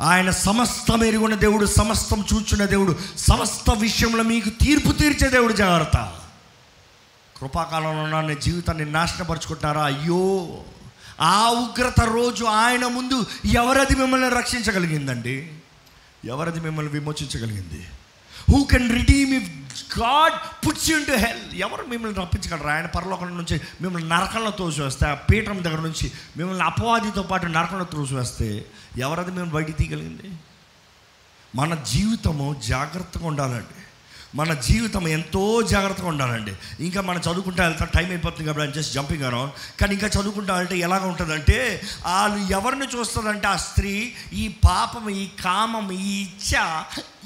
ఆయన 0.00 0.30
సమస్తం 0.30 1.04
ఎరుగున్న 1.04 1.34
దేవుడు 1.34 1.66
సమస్తం 1.66 2.24
చూచున్న 2.34 2.64
దేవుడు 2.64 2.98
సమస్త 3.18 3.70
విషయంలో 3.70 4.22
మీకు 4.22 4.48
తీర్పు 4.48 4.92
తీర్చే 4.92 5.28
దేవుడు 5.28 5.52
జాగ్రత్త. 5.52 6.18
కృపాకాలంలో 7.40 8.20
నా 8.20 8.34
జీవితాన్ని 8.34 8.84
నాశనపరుచుకుంటారా 8.84 9.82
అయ్యో! 9.82 10.64
ఆ 11.20 11.50
ఉగ్రత 11.50 12.00
రోజు 12.00 12.44
ఆయన 12.44 12.86
ముందు 12.86 13.26
ఎవరది 13.44 13.94
మిమ్మల్ని 13.94 14.28
రక్షించగలిగిందండి? 14.28 15.52
ఎవరది 16.24 16.60
మిమ్మల్ని 16.60 16.92
విమోచించగలిగింది? 16.92 17.86
Who 18.50 18.64
can 18.64 18.90
redeem 18.90 19.34
if 19.34 19.50
God 19.98 20.66
puts 20.66 20.90
into 21.06 21.12
hell 21.12 21.54
ఎవరు 21.54 21.82
మిమ్మల్ని 21.86 22.20
రప్పించగలరు? 22.20 22.68
ఆయన 22.68 22.86
పరలోకం 22.86 23.36
నుంచి 23.36 23.60
మిమ్మల్ని 23.80 24.08
నరకంలో 24.08 24.50
తోసివేస్తే 24.50 25.06
ఆ 25.06 25.14
పీఠం 25.14 25.64
దగ్గర 25.64 25.80
నుంచి 25.80 26.12
మిమ్మల్ని 26.36 26.64
అపవాదితో 26.64 27.22
పాటు 27.22 27.46
నరకంలో 27.46 27.84
తోసివేస్తే 27.84 28.64
ఎవరది 28.98 29.30
మేము 29.30 29.50
బయటికి 29.50 29.84
తీయగలిగింది? 29.84 30.32
మన 31.54 31.74
జీవితము 31.74 32.60
జాగ్రత్తగా 32.66 33.26
ఉండాలండి. 33.26 33.79
మన 34.34 34.54
జీవితం 34.54 35.08
ఎంతో 35.08 35.62
జాగ్రత్తగా 35.62 36.06
ఉండాలండి. 36.06 36.54
ఇంకా 36.80 37.00
మనం 37.00 37.20
చదువుకుంటా 37.20 37.64
వెళ్తా 37.64 37.84
టైం 37.84 38.08
అయిపోతుంది 38.08 38.46
కాబట్టి 38.46 38.72
జస్ట్ 38.72 38.94
జంపింగ్ 38.94 39.24
అరౌండ్ 39.24 39.80
కానీ 39.80 39.94
ఇంకా 39.94 40.06
చదువుకుంటా 40.06 40.56
వెళ్తే 40.56 40.78
ఎలాగ 40.78 41.06
ఉంటుందంటే 41.06 41.82
వాళ్ళు 42.06 42.38
ఎవరిని 42.38 42.86
చూస్తుందంటే 42.86 43.46
ఆ 43.46 43.56
స్త్రీ 43.56 44.14
ఈ 44.32 44.48
పాపం 44.48 45.10
ఈ 45.10 45.28
కామం 45.44 45.92
ఈ 45.92 46.22
ఇచ్చ 46.22 46.82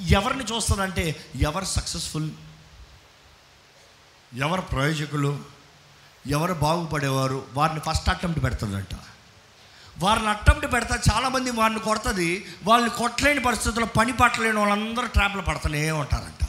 ఎవరిని 0.09 0.45
చూస్తుందంటే 0.45 1.25
ఎవరు 1.37 1.65
సక్సెస్ఫుల్ 1.65 2.31
ఎవరు 4.37 4.61
ప్రయోజకులు? 4.61 5.39
ఎవరు 6.27 6.55
బాగుపడేవారు? 6.55 7.45
వారిని 7.55 7.81
ఫస్ట్ 7.81 8.09
అటెంప్ట్ 8.09 8.45
పెడుతుందంట. 8.45 8.95
వారిని 9.99 10.29
అటెంప్ట్ 10.29 10.73
పెడతా 10.73 10.99
చాలామంది 11.13 11.51
వారిని 11.51 11.81
కొడుతుంది. 11.81 12.47
వాళ్ళని 12.65 12.91
కొట్టలేని 12.91 13.41
పరిస్థితుల్లో 13.41 13.87
పని 13.87 14.13
పట్టలేని 14.13 14.59
వాళ్ళందరూ 14.59 15.07
ట్రాప్లో 15.07 15.43
పడుతూనే 15.43 15.91
ఉంటారంట. 15.91 16.44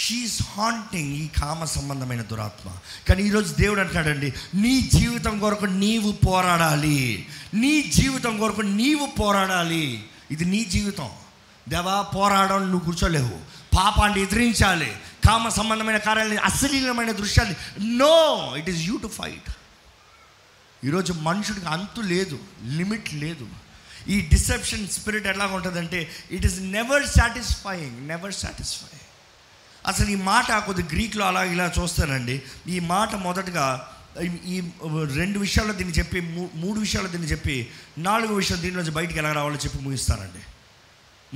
షీఈస్ 0.00 0.42
హాంటింగ్ 0.42 1.16
ఈ 1.16 1.28
కామ 1.28 1.64
సంబంధమైన 1.64 2.22
దురాత్మ. 2.22 2.70
కానీ 3.08 3.22
ఈరోజు 3.22 3.54
దేవుడు 3.54 3.80
అంటాడండి 3.80 4.32
నీ 4.54 4.80
జీవితం 4.80 5.38
కొరకు 5.38 5.64
నీవు 5.64 6.12
పోరాడాలి. 6.12 7.26
నీ 7.54 7.82
జీవితం 7.82 8.38
కొరకు 8.38 8.60
నీవు 8.60 9.06
పోరాడాలి. 9.06 10.04
ఇది 10.30 10.44
నీ 10.44 10.64
జీవితం. 10.64 11.10
దేవా 11.68 12.02
పోరాడడం 12.02 12.70
నువ్వు 12.70 12.80
కూర్చోలేవు. 12.80 13.38
పాపాన్ని 13.76 14.22
ఎదిరించాలి. 14.22 14.96
కామ 15.28 15.48
సంబంధమైన 15.48 15.96
కార్యాలని 15.96 16.36
అశ్లీలమైన 16.36 17.12
దృశ్యాలు 17.12 17.82
no 17.82 18.54
it 18.56 18.70
is 18.70 18.80
you 18.80 18.96
to 18.96 19.06
fight 19.06 19.50
ఈరోజు 20.84 21.12
మనుషుడికి 21.12 21.66
అంతు 21.66 22.00
లేదు 22.00 22.38
లిమిట్ 22.68 23.14
లేదు. 23.14 23.48
ఈ 24.08 24.20
డిసెప్షన్ 24.20 24.88
స్పిరిట్ 24.88 25.26
ఎలా 25.26 25.46
ఉంటుందంటే 25.46 26.10
it 26.30 26.46
is 26.46 26.60
never 26.60 27.06
satisfying 27.06 28.08
never 28.08 28.34
satisfy 28.34 28.99
అసలు 29.86 30.08
ఈ 30.08 30.14
మాట 30.14 30.52
కొద్ది 30.52 30.82
గ్రీక్లో 30.82 31.26
అలా 31.26 31.44
ఇలా 31.44 31.72
చూస్తానండి. 31.78 32.42
ఈ 32.68 32.80
మాట 32.80 33.14
మొదటగా 33.14 33.96
ఈ- 34.22 34.70
రెండు 35.14 35.38
విషయాల్లో 35.38 35.74
దీన్ని 35.74 35.94
చెప్పి 35.94 36.20
మూ- 36.20 36.48
మూడు 36.54 36.80
విషయాల్లో 36.80 37.12
దీన్ని 37.12 37.28
చెప్పి 37.28 37.70
నాలుగు 37.98 38.34
విషయాలు 38.34 38.62
దీని 38.62 38.76
నుంచి 38.76 38.90
బయటికి 38.90 39.18
ఎలా 39.18 39.32
రావాలో 39.32 39.56
చెప్పి 39.56 39.78
ముగిస్తానండి. 39.78 40.42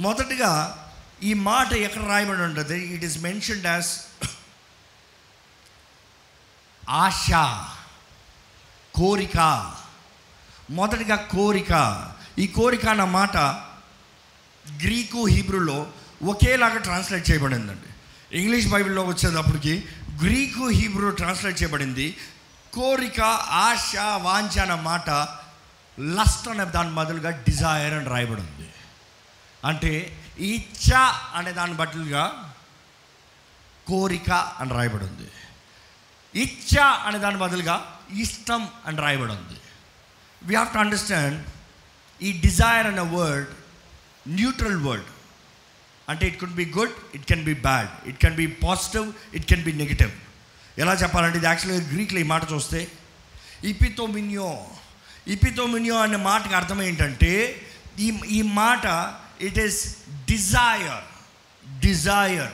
మొదటిగా 0.01 0.80
ఈ 1.22 1.34
మాట 1.34 1.72
ఎక్కడ 1.72 2.05
రాయబడి 2.05 2.42
ఉంటుంది? 2.42 2.78
ఇట్ 2.78 3.05
ఈస్ 3.05 3.18
మెన్షన్డ్ 3.18 3.66
యాజ్ 3.66 3.86
ఆశ 6.88 7.30
కోరిక. 8.95 9.72
మొదటిగా 10.70 11.16
కోరిక. 11.16 12.05
ఈ 12.38 12.47
కోరిక 12.47 12.86
అన్న 12.86 13.05
మాట 13.05 13.36
గ్రీకు 14.82 15.26
హీబ్రూలో 15.26 15.86
ఒకేలాగా 16.22 16.78
ట్రాన్స్లేట్ 16.78 17.30
చేయబడిందండి. 17.30 17.93
ఇంగ్లీష్ 18.35 18.68
బైబిల్లో 18.68 19.03
వచ్చేటప్పటికి 19.05 19.74
గ్రీకు 20.22 20.64
హీబ్రూ 20.68 21.11
ట్రాన్స్లేట్ 21.11 21.62
చేయబడింది. 21.62 22.07
కోరిక 22.72 23.20
ఆశ 23.66 23.97
వాంఛ 24.22 24.55
అన్న 24.61 24.74
మాట 24.74 25.11
లస్ట్ 26.01 26.49
అనే 26.49 26.64
దాని 26.64 26.95
బదులుగా 26.95 27.30
డిజైర్ 27.30 27.95
అని 27.95 28.09
రాయబడి 28.09 28.41
ఉంది 28.41 28.68
అంటే 29.64 29.93
ఇచ్చ 30.53 30.89
అనే 31.35 31.53
దాని 31.53 31.74
బదులుగా 31.74 32.24
కోరిక 33.89 34.30
అని 34.30 34.70
రాయబడి 34.70 35.05
ఉంది 35.05 35.28
ఇచ్చ 36.35 36.72
అనే 37.07 37.18
దాని 37.18 37.39
బదులుగా 37.39 37.76
ఇష్టం 38.18 38.68
అని 38.87 38.97
రాయబడి 38.97 39.32
ఉంది 39.32 39.59
వీ 40.47 40.55
హ్యావ్ 40.55 40.72
టు 40.72 40.78
అండర్స్టాండ్ 40.78 41.39
ఈ 42.22 42.32
డిజైర్ 42.41 42.87
అనే 42.87 43.05
వర్డ్ 43.16 43.53
న్యూట్రల్ 44.28 44.80
వర్డ్ 44.87 45.11
అంటే 46.09 46.26
it 46.26 46.40
can 46.40 46.52
be 46.52 46.64
good 46.64 46.90
it 47.14 47.24
can 47.24 47.44
be 47.44 47.55
bad 47.55 48.09
it 48.09 48.18
can 48.18 48.36
be 48.36 48.46
positive 48.46 49.12
it 49.34 49.46
can 49.46 49.64
be 49.64 49.72
negative 49.72 50.11
ఎలా 50.78 50.92
చెప్పాలంటే 50.92 51.38
ఇది 51.38 51.46
యాక్చువల్గా 51.46 51.88
గ్రీక్లో 51.88 52.20
ఈ 52.20 52.22
మాట 52.22 52.52
చూస్తే 52.52 52.88
ఇపితోమినియో 53.64 54.66
ఇపితోమినియో 55.28 55.96
అనే 55.96 56.16
మాటకు 56.16 56.55
అర్థం 56.55 56.82
ఏంటంటే 56.82 57.61
ఈ 57.98 58.20
ఈ 58.28 58.42
మాట 58.42 59.14
ఇట్ 59.40 59.59
ఈస్ 59.59 59.96
డిజైర్ 60.09 61.05
డిజైర్ 61.80 62.52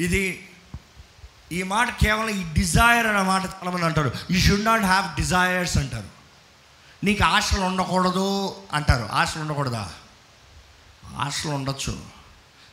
ఇది 0.00 0.48
ఈ 1.52 1.62
మాట 1.62 1.90
కేవలం 1.90 2.28
ఈ 2.28 2.54
డిజైర్ 2.54 3.06
అనే 3.06 3.22
మాట 3.22 3.44
చాలామంది 3.44 3.84
అంటారు. 3.84 4.12
You 4.30 4.40
should 4.40 4.64
not 4.64 4.82
have 4.82 5.16
desires 5.16 5.78
అంటారు. 5.78 6.08
నీకు 7.04 7.24
ఆశలు 7.24 7.60
ఉండకూడదు 7.60 8.56
అంటారు. 8.72 9.08
ఆశలు 9.12 9.42
ఉండకూడదా? 9.42 9.92
ఆశలు 11.16 11.50
ఉండొచ్చు. 11.50 12.13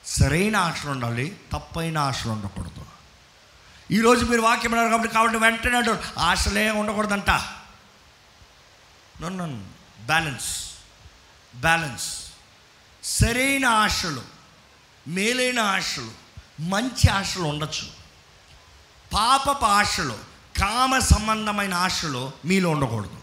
సరైన 0.06 0.56
ఆశలు 0.56 0.91
ఉండాలి 0.91 1.39
తప్పైన 1.52 1.97
ఆశలు 1.97 2.32
ఉండకూడదు. 2.32 2.86
ఈరోజు 3.91 4.26
మీరు 4.26 4.41
వాక్యం 4.41 4.72
అన్నారు 4.72 4.89
కాబట్టి 4.89 5.14
కాబట్టి 5.14 5.38
వెంటనే 5.38 5.78
అంటారు 5.78 6.20
ఆశలే 6.20 6.72
ఉండకూడదంట. 6.72 7.30
నన్ను 9.22 9.66
బ్యాలెన్స్ 10.06 10.72
బ్యాలెన్స్ 11.56 12.32
సరైన 13.04 13.66
ఆశలు 13.66 14.22
మేలైన 15.08 15.60
ఆశలు 15.60 16.12
మంచి 16.62 17.10
ఆశలు 17.10 17.43
ఉండొచ్చు. 17.43 17.88
పాపపు 19.14 19.66
ఆశలు 19.66 20.14
కామ 20.60 20.99
సంబంధమైన 20.99 21.74
ఆశలు 21.74 22.32
మీలో 22.45 22.70
ఉండకూడదు. 22.70 23.18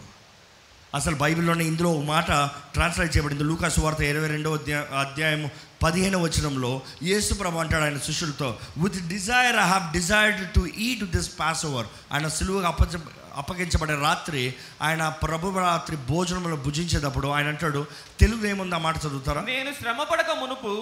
అసలు 0.95 1.15
బైబిల్లోనే 1.15 1.65
ఇందులో 1.65 1.91
ఒక 1.91 2.05
మాట 2.05 2.27
ట్రాన్స్లేట్ 2.73 3.17
చేయబడింది. 3.17 3.43
లూకాసు 3.43 3.81
వార్త 3.81 4.01
ఇరవై 4.01 4.27
రెండో 4.27 4.53
అధ్యాయ 4.53 4.85
అధ్యాయము 4.85 5.49
పదిహేను 5.83 6.17
వచనంలో 6.25 6.71
యేసు 7.03 7.33
ప్రభు 7.41 7.61
అంటాడు 7.63 7.83
ఆయన 7.83 7.99
శిష్యులతో 8.07 8.49
with 8.83 8.99
desire 9.13 9.57
I 9.63 9.67
have 9.73 9.85
desired 9.97 10.41
to 10.55 10.61
eat 10.87 11.03
this 11.15 11.31
passover 11.69 11.87
ఆయన 12.13 12.27
సులువుగా 12.37 12.67
అప్పచ 12.73 13.01
అప్పగించబడే 13.41 13.95
రాత్రి 14.01 14.43
ఆయన 14.81 15.03
ప్రభు 15.23 15.51
రాత్రి 15.59 15.97
భోజనంలో 16.09 16.55
భుజించేటప్పుడు 16.65 17.27
ఆయన 17.35 17.47
అంటాడు 17.53 17.81
తెలుగు 18.19 18.43
ఏముంది? 18.51 18.75
ఆ 18.75 18.79
మాట 18.85 18.95
చదువుతారా? 19.05 19.41
నేను 19.51 19.71
శ్రమ 19.81 20.03
పడక 20.11 20.31
మునుపు 20.39 20.73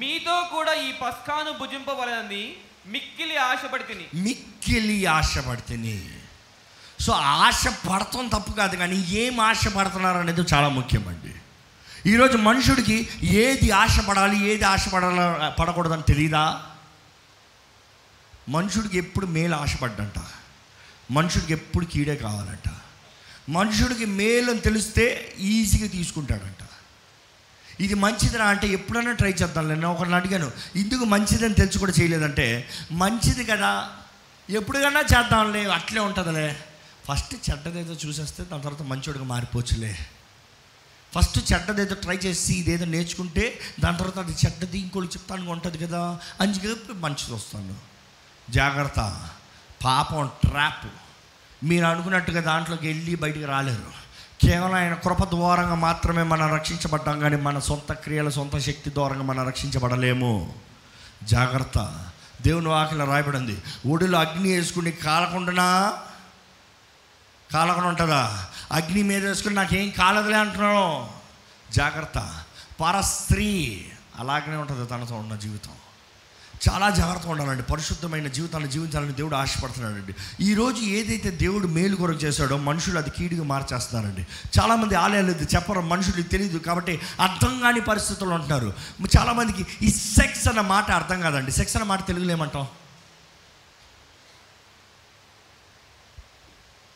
మీతో 0.00 0.36
కూడా 0.54 0.72
ఈ 0.86 0.88
పస్కాను 1.02 1.52
భుజింపవలనని 1.60 2.44
మిక్కిలి 2.94 3.36
ఆశపడి 3.48 3.84
తిని 3.90 4.06
మిక్కిలి 4.24 4.96
ఆశపడితేని. 5.18 5.96
సో 7.04 7.12
ఆశ 7.42 7.62
పడటం 7.88 8.26
తప్పు 8.34 8.52
కాదు 8.60 8.76
కానీ 8.76 8.96
ఏం 9.22 9.34
ఆశ 9.40 9.68
పడుతున్నారు 9.76 10.18
అనేది 10.24 10.44
చాలా 10.54 10.68
ముఖ్యమండి. 10.78 11.34
ఈరోజు 12.06 12.36
మనుషుడికి 12.36 13.08
ఏది 13.22 13.70
ఆశపడాలి 13.70 14.46
ఏది 14.46 14.64
ఆశపడాల 14.64 15.54
పడకూడదని 15.58 16.02
తెలియదా 16.02 16.64
మనుషుడికి 18.48 18.98
ఎప్పుడు 18.98 19.26
మేలు 19.26 19.54
ఆశపడ్డంట. 19.54 20.22
మనుషుడికి 21.10 21.52
ఎప్పుడు 21.52 21.84
కీడే 21.84 22.16
కావాలంట. 22.16 22.70
మనుషుడికి 23.48 24.04
మేలు 24.04 24.50
అని 24.50 24.60
తెలిస్తే 24.60 25.34
ఈజీగా 25.38 25.88
తీసుకుంటాడంట. 25.88 26.62
ఇది 27.80 27.94
మంచిదిరా 27.94 28.44
అంటే 28.44 28.68
ఎప్పుడైనా 28.68 29.12
ట్రై 29.12 29.30
చేద్దాం. 29.30 29.68
నేను 29.68 29.92
ఒకరిని 29.92 30.14
అడిగాను 30.14 30.50
ఇందుకు 30.76 31.04
మంచిదని 31.04 31.54
తెలిసి 31.54 31.78
కూడా 31.78 31.92
చేయలేదంటే 32.00 32.68
మంచిది 32.92 33.44
కదా 33.44 33.90
ఎప్పుడుకన్నా 34.50 35.00
చేద్దాంలే 35.00 35.64
అట్లే 35.64 36.00
ఉంటుందిలే. 36.00 36.56
ఫస్ట్ 37.08 37.50
చెడ్డదేదో 37.50 37.96
చూసేస్తే 38.06 38.44
దాని 38.44 38.62
తర్వాత 38.62 38.82
మంచోడిగా 38.82 39.24
మారిపోవచ్చులే. 39.24 39.98
ఫస్ట్ 41.14 41.52
చెడ్డదేదో 41.52 41.94
ట్రై 41.94 42.16
చేసి 42.16 42.54
ఇదేదో 42.54 42.84
నేర్చుకుంటే 42.84 43.58
దాని 43.80 43.98
తర్వాత 43.98 44.18
అది 44.18 44.32
చెడ్డది 44.32 44.78
ఇంకోటి 44.78 45.06
చెప్తాను 45.06 45.50
ఉంటుంది 45.50 45.78
కదా 45.78 46.18
అని 46.40 46.52
చెప్పి 46.52 46.92
మంచిది 46.92 47.32
వస్తాను 47.32 47.74
జాగ్రత్త. 48.50 49.28
పాపం 49.84 50.30
ట్రాప్. 50.46 50.86
మీరు 51.64 51.84
అనుకున్నట్టుగా 51.84 52.40
దాంట్లోకి 52.40 52.86
వెళ్ళి 52.86 53.14
బయటికి 53.14 53.44
రాలేరు. 53.44 54.08
కేవలం 54.42 54.74
ఆయన 54.74 54.94
కృప 54.94 55.24
ద్వారంగా 55.24 55.74
మాత్రమే 55.74 56.22
మనం 56.22 56.54
రక్షించబడ్డాం 56.54 57.20
కానీ 57.20 57.36
మన 57.36 57.58
సొంత 57.58 57.92
క్రియల 57.92 58.28
సొంత 58.28 58.58
శక్తి 58.58 58.90
ద్వారంగా 58.90 59.22
మనం 59.22 59.46
రక్షించబడలేము. 59.46 60.54
జాగ్రత్త. 61.24 62.04
దేవుని 62.42 62.68
వాకిలా 62.68 63.04
రాయబడింది. 63.04 63.62
ఒడిలో 63.90 64.18
అగ్ని 64.18 64.52
వేసుకుని 64.52 64.90
కాలకుండా 64.90 65.98
కాలకుండా 67.52 67.88
ఉంటుందా 67.88 68.46
అగ్ని 68.72 69.02
మీద 69.02 69.26
వేసుకుని 69.26 69.54
నాకేం 69.54 69.90
కాలదులే 69.90 70.36
అంటున్నాను 70.36 71.10
జాగ్రత్త. 71.72 72.40
పరస్త్రీ. 72.80 73.84
అలాగనే 74.18 74.56
ఉంటుంది 74.56 74.86
తనతో 74.86 75.14
ఉన్న 75.14 75.34
జీవితం. 75.34 75.70
చాలా 76.70 76.90
జాగ్రత్తగా 76.90 77.32
ఉండాలండి. 77.32 77.62
పరిశుద్ధమైన 77.62 78.28
జీవితాన్ని 78.28 78.70
జీవించాలని 78.70 79.12
దేవుడు 79.12 79.36
ఆశపడుతున్నాడండి. 79.36 80.14
ఈరోజు 80.44 80.80
ఏదైతే 80.80 81.30
దేవుడు 81.30 81.66
మేలు 81.66 81.96
కొరకు 81.96 82.18
చేశాడో 82.18 82.56
మనుషులు 82.56 82.98
అది 82.98 83.10
కీడుగా 83.10 83.44
మార్చేస్తున్నారండి. 83.44 84.26
చాలామంది 84.60 84.94
ఆలయాలు 84.94 85.30
ఇది 85.30 85.44
చెప్పరు 85.54 85.80
మనుషులు 85.80 86.22
తెలియదు 86.22 86.58
కాబట్టి 86.58 87.00
అర్థం 87.20 87.60
కాని 87.60 87.80
పరిస్థితుల్లో 87.80 88.34
ఉంటున్నారు. 88.34 88.72
చాలామందికి 89.18 89.66
ఈ 89.82 89.90
సెక్స్ 89.90 90.48
అన్న 90.48 90.60
మాట 90.60 90.90
అర్థం 90.90 91.20
కాదండి. 91.20 91.52
సెక్స్ 91.52 91.76
అన్న 91.76 91.88
మాట 91.88 92.06
తెలుగులో 92.06 92.30
ఏమంటాం? 92.30 92.66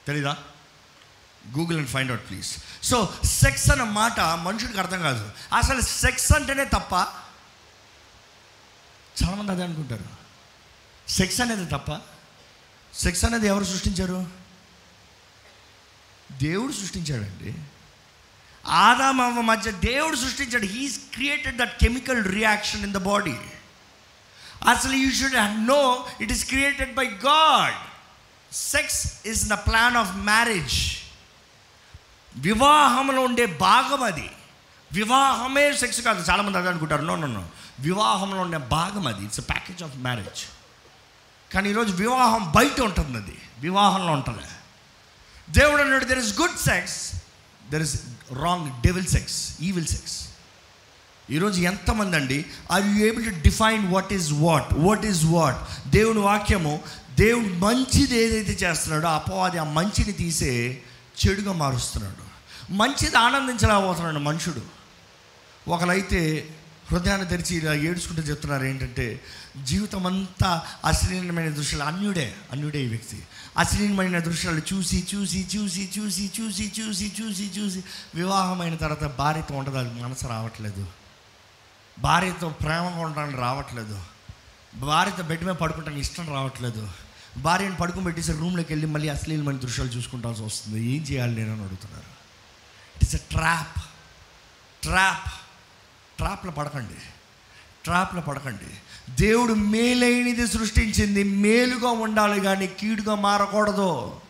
తెలీదా? 0.06 0.36
Google 1.58 1.76
and 1.76 1.88
find 1.88 2.10
out 2.10 2.28
please 2.28 2.56
so 2.82 3.14
sex 3.24 3.70
అన్న 3.70 3.84
మాట 3.84 4.20
మనుషుడికి 4.20 4.78
అర్థం 4.78 5.02
కాదు. 5.02 5.32
అసలు 5.56 5.80
సెక్స్ 5.80 6.32
అంటేనే 6.32 6.64
తప్ప 6.64 6.92
చాలామంది 9.22 9.52
అదే 9.52 9.64
అనుకుంటారు. 9.64 10.04
సెక్స్ 11.08 11.40
అనేది 11.40 11.66
తప్ప 11.66 12.00
సెక్స్ 12.94 13.24
అనేది 13.24 13.46
ఎవరు 13.46 13.64
సృష్టించారు? 13.64 14.26
దేవుడు 16.32 16.72
సృష్టించాడండి. 16.72 17.54
ఆదామవ 18.66 19.40
మధ్య 19.40 19.70
దేవుడు 19.70 20.16
సృష్టించాడు. 20.16 20.66
He's 20.66 20.98
created 21.12 21.56
that 21.56 21.80
chemical 21.80 22.24
reaction 22.24 22.82
in 22.82 22.92
the 22.92 22.96
body 22.96 23.36
అసలు 24.70 24.92
you 24.92 25.10
should 25.10 25.66
know 25.66 26.08
it 26.20 26.32
is 26.32 26.44
created 26.44 26.94
by 26.94 27.06
God 27.06 27.91
sex 28.52 29.12
is 29.26 29.48
the 29.48 29.52
plan 29.52 29.96
of 29.96 30.16
marriage 30.16 30.96
వివాహంలో 32.36 33.22
ఉండే 33.22 33.46
భాగం 33.46 34.02
అది. 34.02 34.30
వివాహమే 34.92 35.76
సెక్స్ 35.76 36.00
కాదు. 36.00 36.30
చాలామంది 36.30 36.58
అదే 36.58 36.68
అనుకుంటారు. 36.68 37.02
నో 37.02 37.16
నో 37.16 37.48
వివాహంలో 37.80 38.40
ఉండే 38.40 38.58
భాగం 38.58 39.06
అది. 39.06 39.24
ఇట్స్ 39.24 39.40
ప్యాకేజ్ 39.40 39.82
ఆఫ్ 39.82 39.96
మ్యారేజ్ 39.96 40.42
కానీ 41.54 41.70
ఈరోజు 41.70 41.92
వివాహం 41.92 42.52
బయట 42.56 42.80
ఉంటుంది 42.80 43.16
అది. 43.16 43.38
వివాహంలో 43.58 44.12
ఉంటుంది 44.12 44.38
దేవుడు 45.50 45.82
అన్నాడు 45.82 46.04
there 46.04 46.18
is 46.18 46.40
good 46.40 46.58
sex 46.58 47.12
there 47.70 47.82
is 47.82 47.96
wrong 48.32 48.82
devil 48.82 49.06
sex 49.06 49.56
evil 49.60 49.86
sex 49.86 50.28
ఈరోజు 51.30 51.60
ఎంతమంది 51.60 52.16
అండి 52.16 52.44
are 52.72 52.86
you 52.86 53.06
able 53.06 53.24
to 53.24 53.30
define 53.30 53.92
what 53.92 54.12
is 54.12 54.32
what 54.32 54.66
what 54.74 55.04
is 55.04 55.24
what 55.24 55.88
దేవుని 55.88 56.18
వాక్యము 56.18 56.80
దేవుడు 57.14 57.54
మంచిది 57.54 58.22
ఏదైతే 58.22 58.52
చేస్తున్నాడో 58.52 59.08
అపవాది 59.08 59.58
ఆ 59.58 59.64
మంచిని 59.64 60.12
తీసే 60.12 60.82
చెడుగా 61.26 61.52
మారుస్తున్నాడు. 61.52 62.32
మంచిది 62.72 63.16
ఆనందించలేకపోతున్నాడు 63.16 64.18
మనుషుడు. 64.18 64.62
ఒకరైతే 65.70 66.48
హృదయాన్ని 66.90 67.28
తెరిచి 67.28 67.56
ఇలా 67.56 67.74
ఏడ్చుకుంటూ 67.74 68.22
చెప్తున్నారు 68.22 68.64
ఏంటంటే 68.64 69.20
జీవితం 69.64 70.06
అంతా 70.06 70.62
అశ్లీలమైన 70.84 71.48
దృశ్యాలు 71.48 71.84
అన్యుడే 71.84 72.34
అన్యుడే 72.52 72.82
ఈ 72.82 72.88
వ్యక్తి. 72.88 73.22
అశ్లీలమైన 73.58 74.18
దృశ్యాలు 74.18 74.74
చూసి 74.74 75.04
చూసి 75.14 75.46
చూసి 75.56 75.90
చూసి 75.98 76.30
చూసి 76.40 76.72
చూసి 76.80 77.12
చూసి 77.22 77.60
చూసి 77.60 77.84
వివాహమైన 78.14 78.74
తర్వాత 78.76 79.16
భార్యతో 79.16 79.54
ఉండదు 79.54 79.76
అది 79.76 80.02
మనసు 80.02 80.26
రావట్లేదు. 80.26 80.86
భార్యతో 81.98 82.48
ప్రేమగా 82.48 82.98
ఉండడానికి 83.00 83.38
రావట్లేదు. 83.38 84.11
భార్యతో 84.74 85.22
బెడ్ 85.22 85.44
మీద 85.44 85.54
పడుకుంటానికి 85.54 86.00
ఇష్టం 86.00 86.28
రావట్లేదు. 86.28 86.88
భార్యను 87.36 87.76
పడుకోబెట్టేసి 87.76 88.32
రూమ్లోకి 88.32 88.72
వెళ్ళి 88.72 88.86
మళ్ళీ 88.86 89.08
అశ్లీలమైన 89.08 89.56
దృశ్యాలు 89.56 89.90
చూసుకుంటాల్సి 89.90 90.42
వస్తుంది. 90.42 90.86
ఏం 90.86 91.02
చేయాలి 91.02 91.34
నేను 91.34 91.52
అని 91.52 91.62
అడుగుతున్నారు. 91.62 92.06
ఇట్స్ 93.02 93.14
ఎ 93.14 93.18
ట్రాప్ 93.18 93.84
ట్రాప్ 94.82 95.32
ట్రాప్లో 96.18 96.52
పడకండి. 96.52 96.94
ట్రాప్లో 97.84 98.20
పడకండి. 98.20 98.74
దేవుడు 99.22 99.52
మేలైనది 99.52 100.48
సృష్టించింది. 100.48 101.22
మేలుగా 101.22 101.90
ఉండాలి 101.90 102.40
కానీ 102.40 102.66
కీడుగా 102.66 103.14
మారకూడదు. 103.14 104.20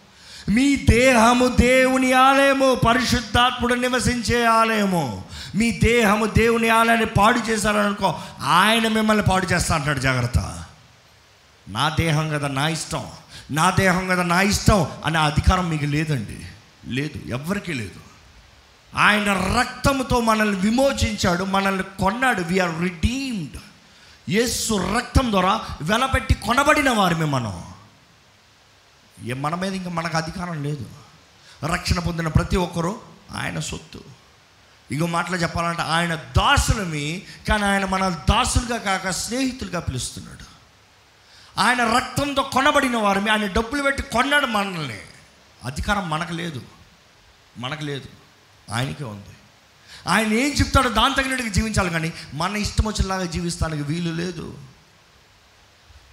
మీ 0.49 0.77
దేహము 0.77 1.57
దేవుని 1.61 2.13
ఆలయము. 2.13 2.75
పరిశుద్ధాత్ముడు 2.75 3.75
నివసించే 3.75 4.47
ఆలయము. 4.47 5.25
మీ 5.55 5.71
దేహము 5.71 6.27
దేవుని 6.27 6.69
ఆలయాన్ని 6.69 7.07
పాడు 7.07 7.39
చేశారనుకో 7.39 8.21
ఆయన 8.41 8.89
మిమ్మల్ని 8.89 9.25
పాడు 9.25 9.47
చేస్తా 9.47 9.75
అంటాడు 9.75 9.99
జాగ్రత్త. 9.99 10.65
నా 11.69 11.89
దేహం 11.89 12.29
కదా 12.29 12.49
నా 12.49 12.69
ఇష్టం 12.69 13.07
నా 13.51 13.71
దేహం 13.71 14.09
కదా 14.09 14.23
నా 14.23 14.41
ఇష్టం 14.41 14.87
అనే 15.05 15.19
అధికారం 15.19 15.69
మీకు 15.69 15.85
లేదండి. 15.85 16.47
లేదు 16.87 17.29
ఎవరికీ 17.29 17.73
లేదు. 17.73 18.01
ఆయన 18.97 19.33
రక్తముతో 19.33 20.21
మనల్ని 20.21 20.61
విమోచించాడు 20.61 21.45
మనల్ని 21.45 21.83
కొన్నాడు. 21.83 22.41
వీఆర్ 22.41 22.81
రిడీమ్డ్ 22.81 23.57
యేసు 24.29 24.95
రక్తం 24.97 25.31
ద్వారా 25.31 25.61
వెలపెట్టి 25.83 26.35
కొనబడిన 26.35 26.91
వారిమే 26.91 27.25
మనం. 27.25 27.65
ఏ 29.25 29.33
మన 29.33 29.55
మీద 29.55 29.75
ఇంకా 29.75 29.91
మనకు 29.91 30.17
అధికారం 30.17 30.63
లేదు. 30.65 30.87
రక్షణ 31.65 31.99
పొందిన 31.99 32.29
ప్రతి 32.29 32.57
ఒక్కరూ 32.57 32.97
ఆయన 33.37 33.59
సొత్తు. 33.61 34.01
ఇంకో 34.93 35.07
మాటలు 35.07 35.37
చెప్పాలంటే 35.37 35.83
ఆయన 35.83 36.15
దాసులమి 36.15 37.23
కానీ 37.49 37.65
ఆయన 37.65 37.85
మన 37.85 38.09
దాసులుగా 38.09 38.79
కాక 38.79 39.11
స్నేహితులుగా 39.11 39.81
పిలుస్తున్నాడు. 39.81 40.53
ఆయన 41.61 41.97
రక్తంతో 41.97 42.43
కొనబడిన 42.43 42.97
వారిని 42.97 43.31
ఆయన 43.31 43.47
డబ్బులు 43.47 43.83
పెట్టి 43.83 44.03
కొన్నాడు 44.03 44.47
మనల్ని. 44.47 45.01
అధికారం 45.65 46.11
మనకు 46.11 46.33
లేదు. 46.33 46.63
మనకు 47.59 47.85
లేదు. 47.85 48.09
ఆయనకే 48.73 49.05
ఉంది. 49.05 49.37
ఆయన 50.09 50.33
ఏం 50.33 50.53
చెప్తాడో 50.53 50.89
దాని 50.89 51.15
తగినట్టుగా 51.15 51.49
జీవించాలి 51.49 51.91
కానీ 51.91 52.13
మన 52.35 52.57
ఇష్టం 52.57 52.87
వచ్చేలాగా 52.87 53.25
జీవిస్తానికి 53.25 53.83
వీలు 53.83 54.13
లేదు. 54.13 54.59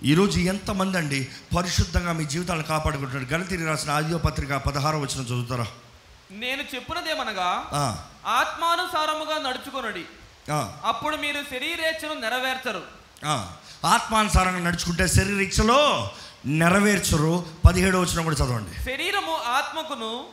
ఈరోజు 0.03 0.39
ఎంతమంది 0.39 0.97
అండి 0.97 1.27
పరిశుద్ధంగా 1.57 2.13
మీ 2.13 2.25
జీవితాలను 2.25 2.63
కాపాడుకుంటున్నారు? 2.63 3.33
గణతిరి 3.33 3.65
రాసిన 3.65 3.91
ఆదివ 3.91 4.17
పత్రిక 4.17 4.51
వచ్చిన 4.51 5.25
చదువుతారా? 5.25 5.67
నేను 6.31 6.63
చెప్పునదేమనగా 6.75 7.47
ఆత్మానుసారముగా 8.25 9.37
నడుచుకొనడి. 9.49 10.05
అప్పుడు 10.85 11.15
మీరు 11.15 11.41
శరీరేచ్ఛను 11.51 12.13
నెరవేర్చరు. 12.13 12.81
ఆత్మానుసారంగా 13.85 14.59
నడుచుకుంటే 14.59 15.07
శరీరీక్షలో 15.07 16.11
నెరవేర్చరు. 16.45 17.45
పదిహేడో 17.67 18.01
వచ్చిన 18.01 18.23
కూడా 18.23 18.35
చదవండి. 18.35 18.83
శరీరము 18.83 19.35
ఆత్మకును 19.35 20.25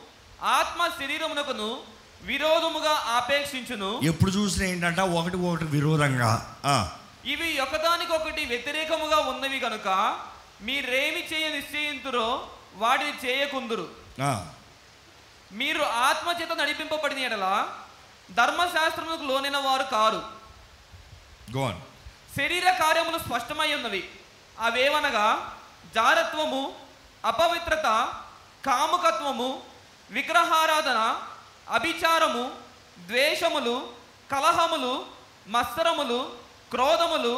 ఆత్మ 0.43 0.87
శరీరమునకును 0.87 1.77
విరోధముగా 2.21 2.91
ఆపేక్షించును. 2.91 3.99
ఎప్పుడు 4.03 4.31
చూసినా 4.31 4.65
ఏంటంటే 4.65 5.01
ఒకటి 5.01 5.37
ఒకటి 5.37 5.65
విరోధంగా. 5.65 6.31
ఇవి 7.25 7.59
ఒకదానికొకటి 7.59 8.45
వ్యతిరేకముగా 8.45 9.17
ఉన్నవి 9.17 9.59
కనుక 9.59 10.17
మీరేమి 10.61 11.21
చేయ 11.33 11.47
నిశ్చయింతురో 11.55 12.47
వాటిని 12.75 13.13
చేయకుందురు. 13.25 13.87
మీరు 15.51 15.83
ఆత్మ 16.07 16.29
చేత 16.39 16.51
నడిపింపబడిన 16.59 17.19
ఎడల 17.27 17.45
ధర్మశాస్త్రములకు 18.29 19.25
లోనైన 19.29 19.59
వారు 19.65 19.85
కారు 19.91 20.21
on. 21.61 21.75
శరీర 22.35 22.67
కార్యములు 22.81 23.17
స్పష్టమై 23.17 23.67
ఉన్నవి 23.73 24.01
అవేవనగా 24.57 25.27
జారత్వము 25.95 26.61
అపవిత్రత 27.23 27.87
కాముకత్వము 28.63 29.49
విగ్రహారాధన 30.09 30.99
అభిచారము 31.71 32.43
ద్వేషములు 33.07 33.75
కలహములు 34.29 34.93
మత్సరములు 35.47 36.19
క్రోధములు 36.71 37.33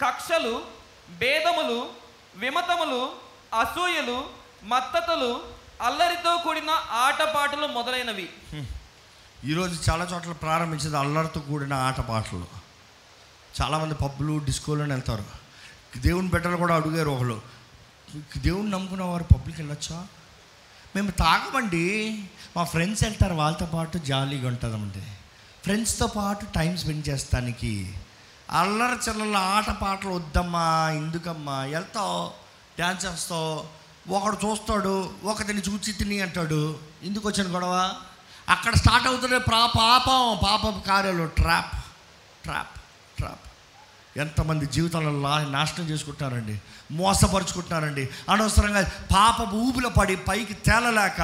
కక్షలు 0.00 0.54
భేదములు 1.20 1.78
విమతములు 2.36 3.00
అసూయలు 3.54 4.18
మత్తతలు 4.64 5.32
అల్లరితో 5.82 6.36
కూడిన 6.36 6.70
ఆటపాటలు 6.90 7.66
మొదలైనవి. 7.66 8.28
ఈరోజు 9.44 9.90
చాలా 9.90 10.04
చోట్ల 10.04 10.32
ప్రారంభించింది 10.32 10.96
అల్లరితో 10.96 11.40
కూడిన 11.40 11.72
ఆటపాటలు. 11.72 12.46
చాలామంది 13.62 13.94
పబ్బులు 13.94 14.38
డిస్కోలను 14.38 14.88
వెళ్తారు. 14.88 15.24
దేవుని 15.96 16.28
బిడ్డలు 16.28 16.56
కూడా 16.56 16.74
అడిగారు 16.74 17.10
ఒకళ్ళు 17.10 17.42
దేవుని 18.36 18.70
నమ్ముకున్న 18.70 19.02
వారు 19.02 19.24
పబ్లిక్ 19.24 19.58
వెళ్ళొచ్చా? 19.58 20.06
మేము 20.96 21.10
తాగమండి. 21.10 22.24
మా 22.56 22.64
ఫ్రెండ్స్ 22.64 23.04
వెళ్తారు 23.04 23.34
వాళ్ళతో 23.34 23.66
పాటు 23.66 23.98
జాలీగా 23.98 24.48
ఉంటుందండి. 24.48 25.06
ఫ్రెండ్స్తో 25.62 26.06
పాటు 26.06 26.46
టైం 26.54 26.76
స్పెండ్ 26.76 27.08
చేస్తానికి. 27.08 27.94
అల్లరి 28.50 29.10
చిల్లల 29.10 29.36
ఆట 29.36 29.70
పాటలు 29.70 30.10
వద్దమ్మా 30.10 30.90
ఎందుకమ్మా 30.90 31.60
వెళ్తావు 31.60 32.28
డ్యాన్స్ 32.76 33.06
చేస్తావు 33.06 33.75
ఒకడు 34.08 34.36
చూస్తాడు 34.44 35.14
ఒకటిని 35.24 35.62
చూచి 35.68 35.92
తిని 35.92 36.20
అంటాడు. 36.20 36.78
ఎందుకు 37.02 37.28
వచ్చిన 37.28 37.54
గొడవ? 37.54 37.74
అక్కడ 38.48 38.74
స్టార్ట్ 38.74 39.06
అవుతుంది 39.06 39.38
ప్రా 39.38 39.66
పాపం 39.66 40.38
పాప 40.44 40.62
కార్యాలు 40.88 41.24
ట్రాప్ 41.38 41.74
ట్రాప్ 42.44 42.74
ట్రాప్. 43.18 43.44
ఎంతమంది 44.18 44.66
జీవితంలో 44.66 45.12
లా 45.28 45.32
నాశనం 45.56 45.86
చేసుకుంటున్నారండి 45.88 46.60
మోసపరుచుకుంటున్నారండి. 46.90 48.08
అనవసరంగా 48.30 48.82
పాప 49.14 49.40
ఊపిలో 49.54 49.88
పడి 49.88 50.16
పైకి 50.16 50.54
తేలలేక 50.54 51.20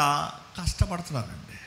కష్టపడుతున్నారండి. 0.58 1.58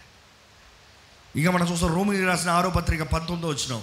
ఇక 1.42 1.48
మనం 1.48 1.68
చూస్తాం 1.72 1.96
రోమిలి 1.96 2.26
రాసిన 2.26 2.50
ఆరో 2.50 2.70
పత్రిక 2.70 3.04
పంతొమ్మిదో 3.04 3.50
వచ్చినాం 3.50 3.82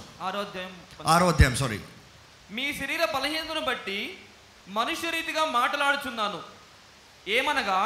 ఆరో 1.13 1.27
అధ్యాయం 1.29 1.55
సారీ 1.55 1.79
మీ 2.51 2.65
శరీర 2.79 3.03
బలహీనతను 3.15 3.61
బట్టి 3.61 4.17
మనుష్య 4.67 5.09
రీతిగా 5.11 5.45
మాట్లాడుచున్నాను. 5.59 6.39
ఏమనగా 7.27 7.79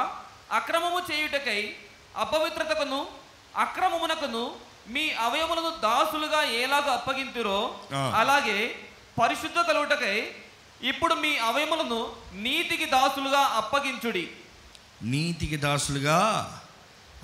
అక్రమము 0.52 1.02
చేయుటకై 1.12 1.76
అపవిత్రతకును 2.16 3.08
అక్రమమునకును 3.56 4.44
మీ 4.88 5.12
అవయములను 5.12 5.70
దాసులుగా 5.80 6.42
ఎలాగో 6.44 6.92
అప్పగింతురో. 6.92 7.60
అలాగే 8.16 8.60
పరిశుద్ధ 9.20 9.60
కలుగుటకై 9.60 10.18
ఇప్పుడు 10.82 11.14
మీ 11.16 11.38
అవయములను 11.38 12.00
నీతికి 12.34 12.86
దాసులుగా 12.86 13.40
అప్పగించుడి 13.40 14.26
నీతికి 15.04 15.58
దాసులుగా 15.58 16.20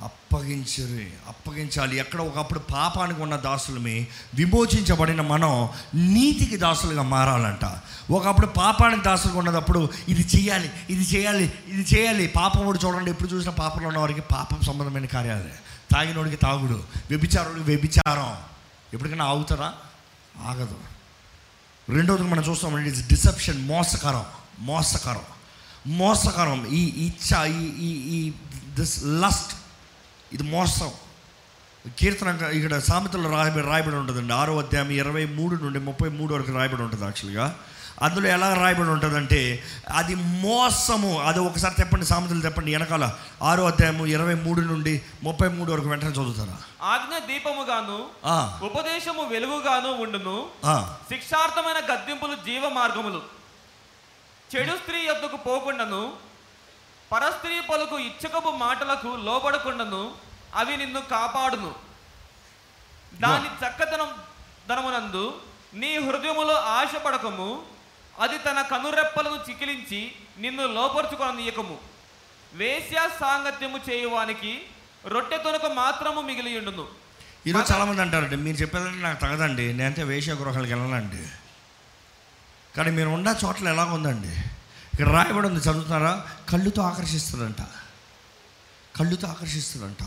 అప్పగించరు 0.04 1.06
అప్పగించాలి. 1.28 1.97
ఎక్కడ 1.97 2.22
ఒకప్పుడు 2.22 2.60
పాపానికి 2.60 3.22
ఉన్న 3.22 3.36
దాసులమే 3.36 4.08
విమోచించబడిన 4.34 5.22
మనం 5.22 5.70
నీతికి 5.95 6.58
దాసులుగా 6.58 7.01
మారాలంట. 7.01 7.78
ఒకప్పుడు 8.12 8.47
పాపానికి 8.47 9.04
దాసులుగా 9.04 9.39
ఉన్నదప్పుడు 9.39 9.89
ఇది 10.10 10.38
చేయాలి 10.38 10.72
ఇది 10.89 11.04
చేయాలి 11.04 11.54
ఇది 11.68 11.95
చేయాలి. 11.95 12.28
పాపముడు 12.28 12.80
చూడండి 12.86 13.12
ఎప్పుడు 13.12 13.30
చూసినా 13.30 13.51
పాపంలో 13.51 13.88
ఉన్నవారికి 13.88 14.22
పాపం 14.22 14.62
సంబంధమైన 14.62 15.06
కార్యాలే. 15.06 15.54
తాగినోడికి 15.91 16.36
తాగుడు 16.36 16.84
వ్యభిచారుడికి 17.10 17.66
వ్యభిచారం. 17.66 18.38
ఎప్పటికైనా 18.93 19.26
ఆగుతారా? 19.26 19.74
ఆగదు. 20.45 20.76
రెండోది 21.89 22.24
మనం 22.24 22.43
చూస్తాం 22.43 22.86
ఇట్స్ 22.86 23.08
డిసెప్షన్ 23.08 23.66
మోసకరం 23.66 24.26
మోసకరం. 24.60 25.22
మోసకరం 25.88 26.66
ఈ 26.66 27.08
ఇచ్చ 27.08 27.45
ఈ 27.45 27.66
ఈ 27.88 27.89
ఈ 28.18 28.32
దిస్ 28.80 29.01
లస్ట్ 29.06 29.62
ఇది 30.34 30.44
మోసం. 30.44 30.92
కీర్తన 32.00 32.30
ఇక్కడ 32.58 32.74
సామెతలో 32.90 33.30
రాయబడి 33.36 33.66
రాయబడి 33.68 33.96
ఉంటుందండి. 33.96 34.34
ఆరో 34.34 34.54
అధ్యాయం 34.60 34.90
ఇరవై 35.02 35.26
మూడు 35.38 35.56
నుండి 35.64 35.80
ముప్పై 35.90 36.10
మూడు 36.10 36.32
వరకు 36.34 36.52
రాయబడి 36.58 36.84
ఉంటుంది 36.88 37.04
యాక్చువల్గా 37.04 37.46
అందులో 38.06 38.28
ఎలా 38.36 38.48
రాయబడి 38.62 38.90
ఉంటుందంటే 38.90 39.40
అది 40.00 40.14
మోసము. 40.16 41.12
అది 41.28 41.40
ఒకసారి 41.40 41.76
చెప్పండి 41.80 42.06
సామెతలు 42.06 42.44
చెప్పండి. 42.46 42.70
వెనకాల 42.76 43.06
ఆరో 43.50 43.64
అధ్యాయము 43.72 44.06
ఇరవై 44.16 44.36
మూడు 44.46 44.62
నుండి 44.72 44.94
ముప్పై 45.24 45.48
మూడు 45.58 45.70
వరకు 45.72 45.90
వెంటనే 45.90 46.12
చదువుతారా? 46.18 46.58
ఆజ్ఞ 46.94 47.14
దీపముగాను 47.32 48.00
ఉపదేశము 48.66 49.24
వెలుగుగాను 49.34 49.92
ఉండును. 50.04 50.38
శిక్షార్థమైన 51.12 51.80
గద్దింపులు 51.92 52.36
జీవ 52.48 52.70
మార్గములు. 52.80 53.22
చెడు 54.56 54.76
స్త్రీ 54.82 55.00
యొద్దకు 55.06 55.38
పోకుండాను 55.50 56.02
పరస్త్రీ 57.14 57.55
పలుకు 57.61 57.97
ఇచ్చకపు 57.99 58.51
మాటలకు 58.64 59.09
లోబడకుండాను 59.28 60.03
అవి 60.55 60.74
నిన్ను 60.78 61.01
కాపాడును. 61.11 61.72
దాని 63.22 63.49
చక్కదనం 63.61 64.09
ధనమునందు 64.70 65.26
నీ 65.74 65.91
హృదయములో 66.05 66.55
ఆశపడకము 66.78 67.49
అది 68.20 68.38
తన 68.38 68.61
కనురెప్పలను 68.72 69.38
చికిలించి 69.49 70.01
నిన్ను 70.38 70.64
లోపరుచుకొననీయకము. 70.78 71.78
వేశ్య 72.53 72.97
సాంగత్యము 73.20 73.80
చేయువానికి 73.89 74.53
రొట్టె 75.14 75.38
తొనక 75.38 75.66
మాత్రము 75.66 76.20
మిగిలియుండును. 76.22 76.86
ఈరోజు 77.47 77.68
చాలామంది 77.74 78.01
అంటారండి 78.01 78.36
మీరు 78.36 78.57
చెప్పేదంటే 78.57 79.01
నాకు 79.03 79.20
తగదండి 79.22 79.66
నేనంటే 79.74 80.03
వేష 80.03 80.30
గృహాలకు 80.41 80.72
వెళ్ళాలండి 80.74 81.24
కానీ 82.76 82.91
మీరు 82.91 83.09
ఉన్న 83.09 83.30
చోట్ల 83.41 83.68
ఎలా 83.68 83.86
ఉందండి 83.86 84.34
ఇక్కడ 84.94 85.08
రాయబడి 85.08 85.48
ఉంది 85.48 85.60
చదువుతున్నారా? 85.60 86.26
కళ్ళుతో 86.50 86.82
ఆకర్షిస్తుందంట. 86.82 87.62
కళ్ళుతో 88.96 89.28
ఆకర్షిస్తుందంట. 89.28 90.04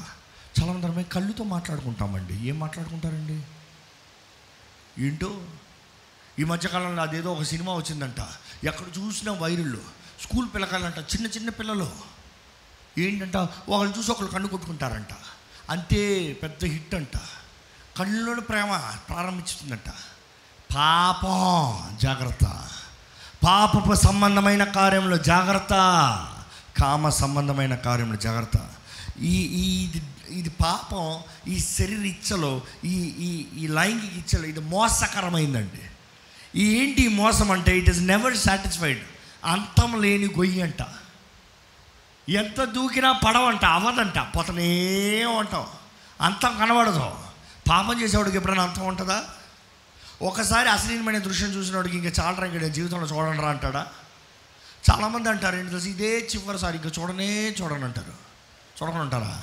చాలా 0.60 0.72
మంది 0.72 0.86
మేము 0.86 1.02
కళ్ళుతో 1.02 1.44
మాట్లాడుకుంటామండి. 1.44 2.34
ఏం 2.34 2.58
మాట్లాడుకుంటారండి? 2.58 3.42
ఏంటో? 5.06 5.42
ఈ 6.38 6.44
మధ్యకాలంలో 6.44 7.02
అదేదో 7.02 7.32
ఒక 7.32 7.42
సినిమా 7.42 7.74
వచ్చిందంట. 7.74 8.20
ఎక్కడ 8.64 8.86
చూసినా 8.98 9.32
వైరుళ్ళు 9.32 9.80
స్కూల్ 10.20 10.48
పిల్లకాయలంట 10.54 10.98
చిన్న 10.98 11.26
చిన్న 11.26 11.50
పిల్లలు. 11.50 11.90
ఏంటంట? 12.98 13.36
ఒకళ్ళు 13.68 13.98
చూసి 13.98 14.10
ఒకళ్ళు 14.10 14.30
కన్ను 14.30 14.48
కొట్టుకుంటారంట. 14.48 15.08
అంతే 15.70 16.32
పెద్ద 16.42 16.64
హిట్ 16.64 16.94
అంట. 16.94 17.16
కళ్ళలోని 17.98 18.40
ప్రేమ 18.40 18.94
ప్రారంభించుతుందంట. 19.08 19.88
పాపం 20.74 21.98
జాగ్రత్త. 21.98 22.68
పాపపు 23.46 23.94
సంబంధమైన 23.94 24.64
కార్యంలో 24.64 25.16
జాగ్రత్త. 25.16 25.72
కామ 26.78 27.08
సంబంధమైన 27.08 27.74
కార్యంలో 27.74 28.16
జాగ్రత్త. 28.16 28.70
ఈ 29.20 29.34
ఈ 29.42 29.84
ఇది 29.84 30.02
ఇది 30.28 30.48
పాపం 30.48 31.18
ఈ 31.48 31.60
శరీర 31.60 31.98
ఇచ్చలో 31.98 32.60
ఈ 32.84 32.94
ఈ 32.98 33.46
ఈ 33.64 33.66
లైంగిక 33.66 34.12
ఇచ్చలో 34.12 34.44
ఇది 34.44 34.60
మోసకరమైందండి. 34.60 35.82
ఈ 36.58 36.78
ఏంటి 36.78 37.08
మోసం 37.08 37.50
అంటే 37.50 37.78
ఇట్ 37.78 37.90
ఈస్ 37.90 38.00
నెవర్ 38.00 38.36
సాటిస్ఫైడ్ 38.36 39.02
అంతం 39.44 40.02
లేని 40.02 40.26
గొయ్యి 40.26 40.62
అంట. 40.62 40.82
ఎంత 42.28 42.64
దూకినా 42.64 43.12
పడవంట 43.12 43.64
అవ్వదంట 43.64 44.18
పోతనే 44.18 45.24
ఉంటాం. 45.24 45.66
అంతం 46.20 46.58
కనబడదు. 46.58 47.10
పాపం 47.68 48.00
చేసేవాడికి 48.00 48.36
ఎప్పుడైనా 48.36 48.62
అంతం 48.62 48.86
ఉంటుందా? 48.86 49.24
ఒకసారి 50.22 50.68
అశ్లీలమైన 50.68 51.18
దృశ్యం 51.18 51.50
చూసినప్పటికి 51.50 51.98
ఇంకా 51.98 52.24
చాలా 52.24 52.46
ఇక్కడ 52.46 52.66
జీవితంలో 52.66 53.06
చూడండి 53.06 53.42
రా 53.42 53.48
అంటాడా? 53.48 53.86
చాలామంది 54.90 55.28
అంటారు 55.28 55.56
ఏంటి 55.56 55.70
తెలుసు? 55.70 55.86
ఇదే 55.86 56.28
చివరిసారి 56.34 56.76
ఇంకా 56.76 57.02
చూడనే 57.02 57.56
చూడను 57.62 57.84
అంటారు. 57.84 58.12
చూడకుండా 58.82 59.02
ఉంటారా? 59.04 59.42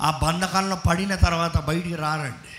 ఆ 0.00 0.20
బంధకాలను 0.22 0.76
పడిన 0.76 1.14
తర్వాత 1.14 1.58
బయటికి 1.58 1.94
రారండి. 1.94 2.53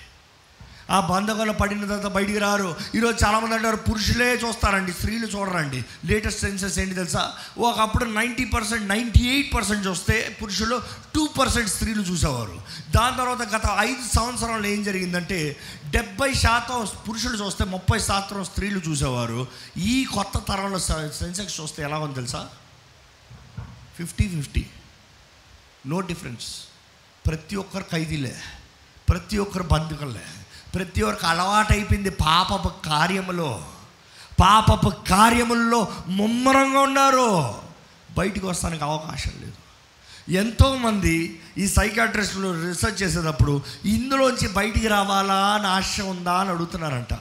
ఆ 0.89 0.99
బంధకాలు 0.99 1.51
పడిన 1.51 1.81
తర్వాత 1.81 2.11
బయటికి 2.11 2.39
రారు. 2.39 2.75
ఈరోజు 2.95 3.25
చాలామంది 3.25 3.55
అంటారు 3.55 3.75
పురుషులే 3.75 4.36
చూస్తారండి 4.36 4.93
స్త్రీలు 4.93 5.27
చూడరండి. 5.27 5.86
లేటెస్ట్ 6.05 6.41
సెన్సెస్ 6.41 6.79
ఏంటి 6.79 6.95
తెలుసా? 6.95 7.33
ఒకప్పుడు 7.57 8.05
ninety 8.05 8.45
percent 8.45 8.88
ninety 8.88 9.23
eight 9.23 9.53
percent 9.53 9.88
చూస్తే 9.88 10.38
పురుషులు 10.41 10.81
టూ 11.15 11.27
పర్సెంట్ 11.27 11.69
స్త్రీలు 11.69 12.01
చూసేవారు. 12.01 12.61
దాని 12.95 13.17
తర్వాత 13.17 13.55
గత 13.55 13.61
ఐదు 13.79 14.15
సంవత్సరాలు 14.15 14.67
ఏం 14.67 14.83
జరిగిందంటే 14.83 15.57
డెబ్బై 15.89 16.33
శాతం 16.33 16.88
పురుషులు 17.09 17.45
చూస్తే 17.45 17.63
ముప్పై 17.63 17.99
శాతం 17.99 18.43
స్త్రీలు 18.43 18.81
చూసేవారు. 18.89 19.47
ఈ 19.77 20.05
కొత్త 20.13 20.39
తరంలో 20.39 20.79
సెన్సెక్స్ 20.79 21.61
చూస్తే 21.61 21.83
ఎలా 21.83 21.97
ఉంది 21.97 22.15
తెలుసా? 22.15 22.47
Fifty 23.97 24.29
fifty. 24.29 24.65
No 25.88 26.01
difference. 26.01 26.47
ప్రతి 27.27 27.55
ఒక్కరు 27.55 27.86
ఖైదీలే. 27.91 28.41
ప్రతి 29.09 29.38
ఒక్కరు 29.38 29.63
బంధుకలే 29.63 30.25
ప్రతి 30.76 31.01
ఒక్కరికి 31.01 31.26
అలవాటు 31.26 31.73
అయిపోయింది 31.73 32.09
పాపపు 32.09 32.88
కార్యములో. 32.88 33.65
పాపపు 34.39 34.89
కార్యముల్లో 35.09 35.88
ముమ్మరంగా 36.07 36.80
ఉన్నారు. 36.80 37.55
బయటికి 38.17 38.45
వస్తానికి 38.45 38.84
అవకాశం 38.84 39.32
లేదు. 39.39 39.53
ఎంతోమంది 40.32 41.41
ఈ 41.57 41.67
సైకాట్రిస్టులు 41.67 42.67
రీసెర్చ్ 42.67 43.03
చేసేటప్పుడు 43.03 43.61
ఇందులోంచి 43.86 44.47
బయటికి 44.47 44.88
రావాలా 44.88 45.47
అని 45.47 45.67
ఆశ 45.67 46.01
ఉందా 46.01 46.34
అని 46.34 46.49
అడుగుతున్నారంట. 46.49 47.19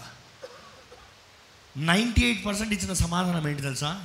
నైంటీ 1.77 2.23
ఎయిట్ 2.23 2.47
పర్సెంట్ 2.47 2.73
ఇచ్చిన 2.73 2.93
సమాధానం 2.93 3.49
ఏంటి 3.49 3.63
తెలుసా? 3.63 4.05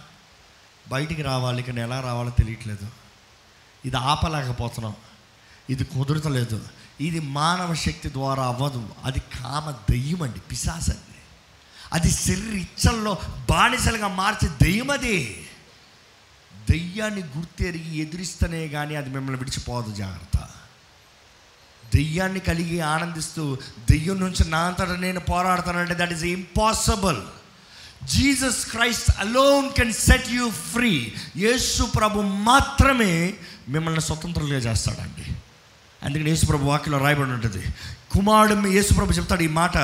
బయటికి 0.89 1.21
రావాలి 1.21 1.63
కానీ 1.63 1.81
ఎలా 1.81 1.99
రావాలో 1.99 2.29
తెలియట్లేదు. 2.29 2.87
ఇది 3.85 3.97
ఆపలేకపోతున్నాం. 3.97 4.95
ఇది 5.69 5.83
కుదరతలేదు. 5.83 6.61
ఇది 7.01 7.19
మానవ 7.19 7.73
శక్తి 7.73 8.09
ద్వారా 8.13 8.43
అవ్వదు. 8.47 8.89
అది 9.03 9.19
కామ 9.19 9.71
దెయ్యం 9.71 10.21
అండి 10.21 10.39
పిశాసండి 10.39 11.17
అది 11.93 12.11
శరీర 12.11 12.55
ఇచ్చల్లో 12.55 13.17
బానిసలుగా 13.49 14.07
మార్చే 14.07 14.47
దెయ్యం 14.47 14.89
అది. 14.89 15.47
దెయ్యాన్ని 16.69 17.21
గుర్తెరిగి 17.21 17.97
ఎదిరిస్తేనే 17.97 18.67
కానీ 18.67 18.95
అది 18.95 19.09
మిమ్మల్ని 19.09 19.39
విడిచిపోదు 19.39 19.95
జాగ్రత్త. 19.95 20.37
దెయ్యాన్ని 21.95 22.39
కలిగి 22.39 22.79
ఆనందిస్తూ 22.79 23.57
దెయ్యం 23.89 24.19
నుంచి 24.19 24.49
నా 24.49 24.59
అంతటా 24.59 24.95
నేను 24.95 25.19
పోరాడతానంటే 25.19 25.93
that 25.93 26.13
is 26.13 26.23
impossible 26.23 27.21
Jesus 28.03 28.65
Christ 28.71 29.11
alone 29.19 29.71
can 29.71 29.93
set 29.93 30.29
you 30.29 30.49
free 30.49 31.15
యేసు 31.37 31.83
ప్రభు 31.83 32.21
మాత్రమే 32.21 33.33
మిమ్మల్ని 33.69 34.01
స్వతంత్రులుగా 34.01 34.57
చేస్తాడండి. 34.57 35.38
అందుకని 36.03 36.29
యేసుప్రభు 36.29 36.65
వాక్యలో 36.65 36.97
రాయబడి 36.97 37.31
ఉంటుంది. 37.31 37.65
కుమారుడు 38.11 38.67
యేసుప్రభు 38.67 39.11
చెప్తాడు 39.11 39.43
ఈ 39.43 39.47
మాట. 39.47 39.77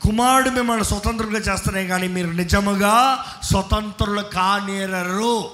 కుమారుడు 0.00 0.50
మిమ్మల్ని 0.50 0.84
స్వతంత్రులుగా 0.84 1.52
చేస్తానే 1.52 1.86
కానీ 1.86 2.08
మీరు 2.08 2.30
నిజముగా 2.30 3.24
స్వతంత్రులు 3.42 4.20
కానేరరు. 4.20 5.50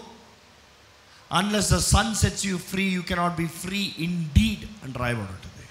Unless 1.32 1.72
the 1.72 1.76
son 1.76 2.14
sets 2.14 2.46
you 2.46 2.58
free 2.58 2.84
you 2.84 3.02
cannot 3.02 3.36
be 3.36 3.46
free 3.46 3.94
indeed 4.24 4.84
అని 4.84 4.92
రాయబడి 4.96 5.20
ఉంటుంది. 5.20 5.66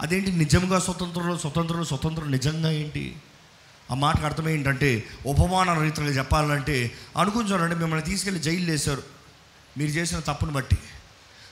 అదేంటి? 0.00 0.32
నిజంగా 0.32 0.78
స్వతంత్రులు 0.78 1.36
స్వతంత్రులు 1.36 1.84
స్వతంత్రులు 1.84 2.30
నిజంగా 2.30 2.70
ఏంటి? 2.70 3.16
ఆ 3.90 3.94
మాటకు 3.94 4.24
అర్థం 4.24 4.48
ఏంటంటే 4.48 5.04
ఉపమాన 5.26 5.82
రీతిలో 5.82 6.06
చెప్పాలంటే 6.06 6.92
అనుకుని 7.18 7.74
మిమ్మల్ని 7.74 8.06
తీసుకెళ్ళి 8.06 8.42
జైలు 8.42 8.70
వేశారు. 8.70 9.02
మీరు 9.78 9.90
చేసిన 9.90 10.18
తప్పును 10.18 10.52
బట్టి 10.52 10.78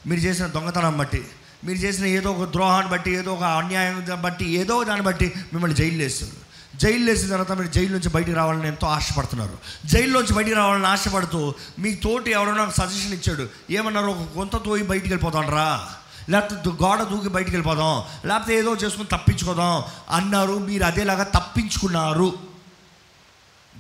మీరు 0.07 0.21
చేసిన 0.21 0.47
దొంగతనం 0.47 0.99
బట్టి 0.99 1.25
మీరు 1.65 1.79
చేసిన 1.79 2.07
ఏదో 2.07 2.31
ఒక 2.33 2.51
ద్రోహాన్ని 2.51 2.93
బట్టి 2.93 3.11
ఏదో 3.11 3.35
ఒక 3.35 3.43
అన్యాయం 3.43 4.07
బట్టి 4.23 4.51
ఏదో 4.51 4.85
దాన్ని 4.85 5.07
బట్టి 5.07 5.33
మిమ్మల్ని 5.53 5.77
జైలు 5.77 6.03
వేస్తారు. 6.03 6.51
జైలు 6.77 7.11
వేసిన 7.11 7.31
తర్వాత 7.31 7.53
మీరు 7.53 7.73
జైలు 7.73 7.93
నుంచి 7.93 8.09
బయటికి 8.09 8.37
రావాలని 8.37 8.67
ఎంతో 8.67 8.87
ఆశపడుతున్నారు. 8.87 9.59
జైల్లోంచి 9.87 10.33
బయటికి 10.33 10.57
రావాలని 10.57 10.87
ఆశపడుతూ 10.87 11.55
మీ 11.79 11.95
తోటి 11.95 12.31
ఎవరైనా 12.31 12.71
సజెషన్ 12.71 13.13
ఇచ్చాడు. 13.13 13.49
ఏమన్నారు? 13.71 14.07
ఒక 14.07 14.35
కొంత 14.35 14.57
తోయి 14.57 14.83
బయటికి 14.83 15.15
వెళ్ళిపోతాం 15.15 15.51
రా 15.51 15.89
లేకపోతే 16.29 16.71
గోడ 16.71 17.03
దూకి 17.03 17.29
బయటికి 17.29 17.57
వెళ్ళిపోదాం. 17.57 18.29
లేకపోతే 18.29 18.59
ఏదో 18.59 18.77
చేసుకుని 18.77 19.07
తప్పించుకోదాం. 19.13 19.85
అన్నారు 20.11 20.59
మీరు 20.59 20.85
అదేలాగా 20.85 21.23
తప్పించుకున్నారు. 21.23 22.39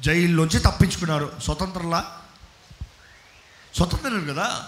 జైల్లోంచి 0.01 0.59
తప్పించుకున్నారు. 0.59 1.33
స్వతంత్రంలా? 1.45 2.05
స్వతంత్రం 3.77 4.27
కదా? 4.27 4.65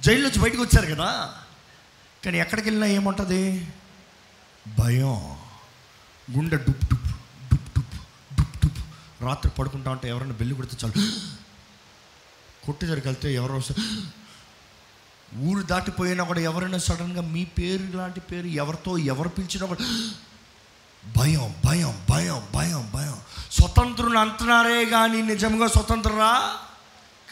జైలు 0.00 0.22
నుంచి 0.22 0.38
బయటకు 0.38 0.62
వచ్చారు 0.62 0.94
కదా? 0.94 1.34
కానీ 2.24 2.38
ఎక్కడికి 2.38 2.68
వెళ్ళినా 2.68 2.86
ఏముంటుంది? 2.86 3.68
భయం. 4.78 5.36
గుండె 6.36 6.56
డుప్ 6.56 6.68
డుప్ 6.68 7.08
డుప్ 7.52 7.78
డుప్ 7.78 8.38
డుప్ 8.38 8.66
డుప్. 8.66 8.78
రాత్రి 9.22 9.52
పడుకుంటా 9.58 9.90
ఉంటే 9.90 10.08
ఎవరైనా 10.08 10.32
బెల్లి 10.32 10.54
కొడితే 10.54 10.76
చాలు. 10.84 11.10
కొట్టి 12.66 12.86
దగ్గరికి 12.86 13.08
వెళ్తే 13.08 13.34
ఎవరో 13.34 13.60
ఊరు 15.38 15.62
దాటిపోయినా 15.62 16.24
కూడా 16.24 16.40
ఎవరైనా 16.40 16.78
సడన్గా 16.78 17.22
మీ 17.22 17.44
పేరు 17.44 17.96
లాంటి 17.96 18.20
పేరు 18.20 18.46
ఎవరితో 18.46 18.98
ఎవరు 18.98 19.28
పిలిచినా 19.28 19.66
కూడా 19.66 20.10
భయం 21.16 21.54
భయం 21.64 22.04
భయం 22.10 22.42
భయం 22.54 22.90
భయం. 22.94 23.18
స్వతంత్రుని 23.50 24.18
అంటున్నారే 24.18 24.84
కానీ 24.84 25.22
నిజంగా 25.22 25.66
స్వతంత్రరా? 25.68 26.58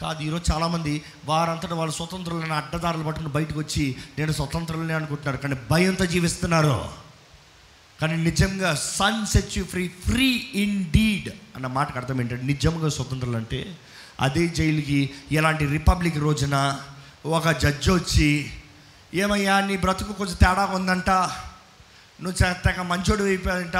కాదు 0.03 0.23
ఈరోజు 0.23 0.53
చాలామంది 0.53 1.03
వారంతటా 1.25 1.75
వాళ్ళు 1.75 1.95
స్వతంత్రులను 1.95 2.55
అడ్డదారులు 2.55 3.05
పట్టుకుని 3.05 3.33
బయటకు 3.33 3.59
వచ్చి 3.59 3.97
నేను 4.19 4.33
స్వతంత్రులనే 4.33 4.95
అనుకుంటున్నారు 4.95 5.37
కానీ 5.37 5.57
భయంతో 5.71 6.05
జీవిస్తున్నారు. 6.05 6.77
కానీ 8.01 8.17
నిజంగా 8.17 8.75
son 8.75 9.27
set 9.27 9.69
free 9.71 9.89
free 9.89 10.29
indeed 10.85 11.29
అన్న 11.57 11.67
మాటకు 11.67 11.99
అర్థం 11.99 12.21
ఏంటంటే 12.21 12.47
నిజంగా 12.47 12.89
స్వతంత్రులు 12.89 13.37
అంటే 13.37 13.77
అదే 14.21 14.49
జైలుకి 14.49 15.11
ఎలాంటి 15.33 15.67
రిపబ్లిక్ 15.67 16.19
రోజున 16.19 16.57
ఒక 17.27 17.49
జడ్జి 17.51 17.91
వచ్చి 17.91 18.51
ఏమయ్యా 19.15 19.61
నీ 19.61 19.77
బ్రతుకు 19.77 20.13
కొంచెం 20.13 20.35
తేడా 20.35 20.65
ఉందంట. 20.65 21.11
నువ్వు 22.23 22.35
చెత్తక 22.45 22.81
మంచోడు 22.81 23.25
అయిపోయాడంట 23.25 23.77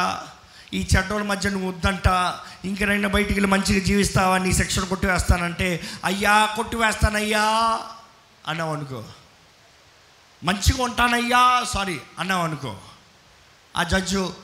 ఈ 0.75 0.89
చెడ్డోళ్ళ 0.97 1.27
మధ్య 1.27 1.51
నువ్వు 1.51 1.71
వద్దంట 1.71 2.35
ఇంకనైనా 2.65 3.09
బయటికి 3.09 3.35
వెళ్ళి 3.35 3.51
మంచిగా 3.51 3.85
జీవిస్తావా 3.85 4.39
నీ 4.39 4.53
సెక్షన్ 4.53 4.89
కొట్టివేస్తానంటే 4.89 5.89
అయ్యా 6.05 6.49
కొట్టివేస్తానయ్యా 6.57 7.45
అన్నావు 8.49 8.75
అనుకో. 8.75 9.05
మంచిగా 10.45 10.85
ఉంటానయ్యా 10.85 11.65
సారీ 11.73 12.01
అన్నావు 12.19 12.45
అనుకో. 12.45 12.77
ఆ 13.77 13.83
జడ్జు 13.83 14.35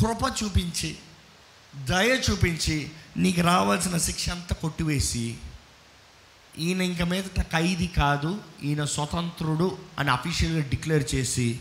కృప 0.00 0.44
చూపించి 0.44 0.96
దయ 1.84 2.08
చూపించి 2.30 2.90
నీకు 3.16 3.40
రావాల్సిన 3.40 3.98
శిక్ష 3.98 4.30
అంతా 4.30 4.54
కొట్టివేసి 4.54 5.36
ఈయన 6.58 6.80
ఇంక 6.80 7.02
మీదట 7.02 7.40
ఖైదీ 7.40 7.86
కాదు 7.86 8.40
ఈయన 8.62 8.84
స్వతంత్రుడు 8.84 9.78
అని 9.98 10.10
అఫీషియల్గా 10.10 10.68
డిక్లేర్ 10.68 11.14
చేసి 11.14 11.60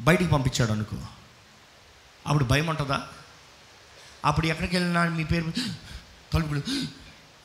బయటికి 0.00 0.30
పంపించాడు 0.30 0.72
అనుకో. 0.72 0.96
అప్పుడు 2.28 2.44
భయం 2.44 2.66
ఉంటుందా? 2.66 3.08
అప్పుడు 4.24 4.46
ఎక్కడికి 4.46 4.76
వెళ్ళినా 4.76 5.04
మీ 5.04 5.24
పేరు 5.24 5.52
తలుపులు 6.32 6.62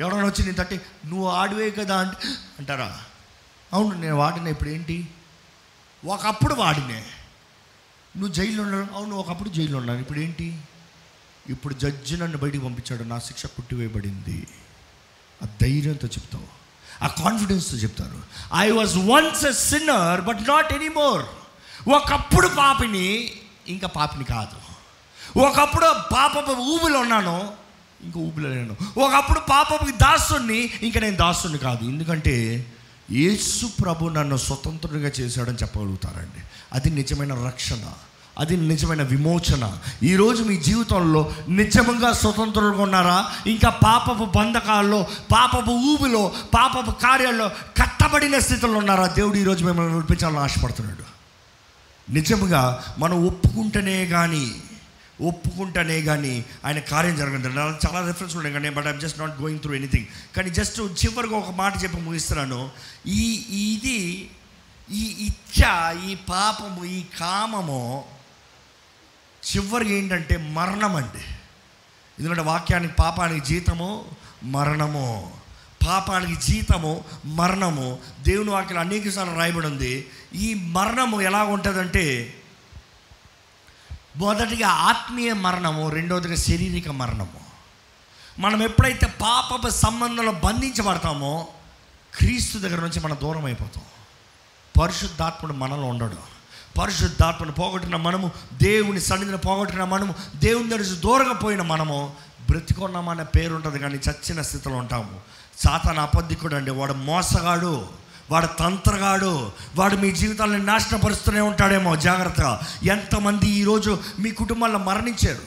ఎవరైనా 0.01 0.25
వచ్చి 0.25 0.43
నేను 0.43 0.57
తట్టి 0.57 0.75
నువ్వు 1.05 1.29
ఆడివే 1.29 1.71
కదా 1.71 1.97
అంటే 1.97 2.17
అంటారా? 2.59 3.01
అవును 3.73 3.99
నేను 3.99 4.15
వాడిన 4.15 4.47
ఇప్పుడు 4.47 4.69
ఏంటి? 4.69 5.07
ఒకప్పుడు 6.05 6.53
వాడినే. 6.53 7.05
నువ్వు 8.17 8.34
జైల్లో 8.34 8.63
ఉన్నాను 8.63 8.88
అవును 8.93 9.15
ఒకప్పుడు 9.15 9.49
జైల్లో 9.49 9.77
ఉన్నాను. 9.77 9.99
ఇప్పుడు 9.99 10.19
ఏంటి? 10.19 10.61
ఇప్పుడు 11.49 11.73
జడ్జి 11.73 12.17
నన్ను 12.17 12.38
బయటికి 12.38 12.63
పంపించాడు. 12.63 13.03
నా 13.03 13.19
శిక్ష 13.19 13.45
కుట్టివేయబడింది. 13.45 14.47
ఆ 15.43 15.47
ధైర్యంతో 15.61 16.07
చెప్తావు. 16.07 16.63
ఆ 17.03 17.07
కాన్ఫిడెన్స్తో 17.07 17.77
చెప్తారు. 17.77 18.23
I 18.55 18.71
was 18.71 18.97
once 18.97 19.45
a 19.45 19.51
sinner 19.51 20.21
but 20.21 20.39
not 20.49 20.73
anymore 20.73 21.25
ఒకప్పుడు 21.89 22.47
పాపిని 22.47 23.34
ఇంకా 23.67 23.88
పాపిని 23.88 24.23
కాదు. 24.23 24.62
ఒకప్పుడు 25.38 25.86
పాపపు 26.13 26.51
ఊబిలో 26.51 26.99
ఉన్నాను. 26.99 27.47
ఇంకా 28.03 28.19
ఊబిలో 28.19 28.49
లేను. 28.49 28.75
ఒకప్పుడు 28.99 29.39
పాపపుకి 29.39 29.91
దాసుని 29.91 30.69
ఇంకా 30.81 30.99
నేను 30.99 31.15
దాసుని 31.15 31.57
కాదు. 31.57 31.84
ఎందుకంటే 31.84 32.65
యేసు 33.11 33.65
ప్రభు 33.65 34.09
నన్ను 34.09 34.38
స్వతంత్రుడిగా 34.38 35.11
చేశాడని 35.19 35.55
చెప్పగలుగుతారండి. 35.55 36.41
అది 36.73 36.89
నిజమైన 36.89 37.34
రక్షణ. 37.34 37.86
అది 38.38 38.57
నిజమైన 38.57 39.01
విమోచన. 39.01 39.77
ఈరోజు 40.03 40.43
మీ 40.43 40.57
జీవితంలో 40.57 41.34
నిజంగా 41.49 42.11
స్వతంత్రులుగా 42.11 42.81
ఉన్నారా? 42.81 43.31
ఇంకా 43.47 43.69
పాపపు 43.69 44.38
బంధకాల్లో 44.38 45.07
పాపపు 45.31 45.71
ఊబిలో 45.71 46.31
పాపపు 46.53 46.91
కార్యాల్లో 46.91 47.47
కట్టబడిన 47.47 48.39
స్థితిలో 48.39 48.73
ఉన్నారా? 48.73 49.07
దేవుడు 49.07 49.38
ఈరోజు 49.38 49.65
మిమ్మల్ని 49.65 49.95
నడిపించాలని 49.95 50.39
ఆశపడుతున్నాడు. 50.39 51.03
నిజముగా 52.11 52.84
మనం 52.99 53.27
ఒప్పుకుంటేనే 53.27 54.05
కానీ 54.05 54.51
ఒప్పుకుంటేనే 55.22 56.01
కానీ 56.01 56.45
ఆయన 56.66 56.80
కార్యం 56.80 57.16
జరగదు 57.16 57.47
చాలా 57.57 58.07
రిఫరెన్స్ 58.07 58.36
ఉన్నాయి 58.36 58.53
కానీ 58.53 58.70
but 58.70 58.88
I'm 58.88 58.99
just 58.99 59.20
not 59.20 59.41
going 59.41 59.59
through 59.59 59.74
anything 59.74 60.05
కానీ 60.36 60.49
జస్ట్ 60.49 60.82
చివరిగా 60.82 61.38
ఒక 61.38 61.49
మాట 61.49 61.84
చెప్పి 61.84 61.97
ముగిస్తున్నాను. 61.97 62.70
ఈ 63.07 63.45
ఇది 63.49 64.30
ఈ 64.91 65.30
ఇచ్చ 65.30 65.64
ఈ 66.09 66.16
పాపము 66.16 66.86
ఈ 66.86 67.03
కామము 67.20 68.05
చివరికి 69.55 69.93
ఏంటంటే 69.93 70.38
మరణం 70.38 70.95
అండి. 70.95 71.24
ఎందుకంటే 72.20 72.41
వాక్యానికి 72.41 72.93
పాపానికి 72.93 73.45
జీతము 73.45 74.05
మరణము. 74.43 75.34
పాపానికి 75.88 76.41
జీతము 76.41 77.03
మరణము. 77.26 77.99
దేవుని 78.22 78.49
వాక్యం 78.49 78.80
అనేక 78.80 79.09
సార్లు 79.09 79.36
రాయబడి 79.36 79.68
ఉంది. 79.68 80.07
ఈ 80.36 80.53
మరణము 80.53 81.22
ఎలా 81.22 81.43
ఉంటుందంటే 81.43 82.34
మొదటిగా 84.16 84.68
ఆత్మీయ 84.68 85.34
మరణము 85.34 85.89
రెండవదిగా 85.89 86.36
శారీరక 86.36 86.91
మరణము. 86.91 87.53
మనం 88.39 88.64
ఎప్పుడైతే 88.64 89.05
పాపపు 89.05 89.70
సంబంధంలో 89.70 90.32
బంధించబడతామో 90.32 91.47
క్రీస్తు 92.18 92.57
దగ్గర 92.57 92.80
నుంచి 92.80 92.99
మనం 92.99 93.18
దూరం 93.22 93.45
అయిపోతాం. 93.45 93.84
పరిశుద్ధాత్ముడు 94.82 95.53
మనలో 95.53 95.84
ఉండడు. 95.84 96.34
పరిశుద్ధాత్మను 96.80 97.51
పోగొట్టిన 97.51 97.95
మనము 97.95 98.32
దేవుని 98.53 99.01
సన్నిధిని 99.01 99.38
పోగొట్టిన 99.38 99.84
మనము 99.84 100.16
దేవుని 100.36 100.70
దగ్గర 100.70 100.84
దూరంగా 100.84 101.34
పోయిన 101.34 101.61
మనము 101.61 102.14
బ్రతికున్నామనే 102.49 103.24
పేరు 103.24 103.55
ఉంటుంది 103.55 103.80
కానీ 103.80 103.95
చచ్చిన 103.95 104.41
స్థితిలో 104.41 104.76
ఉంటాము. 104.76 105.22
సాతాన 105.59 105.99
అబద్ధికుడు 105.99 106.55
అండి 106.55 106.72
వాడు 106.72 106.93
మోసగాడు. 106.93 108.03
వాడు 108.32 108.45
తంత్రగాడు 108.45 109.51
వాడు 109.76 109.95
మీ 109.95 110.11
జీవితాలను 110.11 110.63
నాశనపరుస్తూనే 110.63 111.39
ఉంటాడేమో 111.39 111.95
జాగ్రత్తగా. 111.95 112.61
ఎంతమంది 112.84 113.45
ఈరోజు 113.45 113.99
మీ 114.19 114.32
కుటుంబాల్లో 114.32 114.80
మరణించారు? 114.80 115.41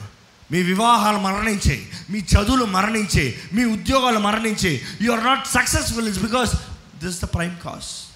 మీ 0.52 0.62
వివాహాలు 0.62 1.18
మరణించాయి 1.18 1.90
మీ 2.10 2.18
చదువులు 2.18 2.64
మరణించాయి 2.64 3.40
మీ 3.52 3.64
ఉద్యోగాలు 3.64 4.18
మరణించాయి. 4.18 4.82
You 5.02 5.12
are 5.12 5.24
not 5.24 5.46
successful 5.46 6.08
is 6.08 6.18
because 6.18 6.56
this 7.04 7.22
the 7.22 7.24
prime 7.24 7.56
cause 7.58 8.06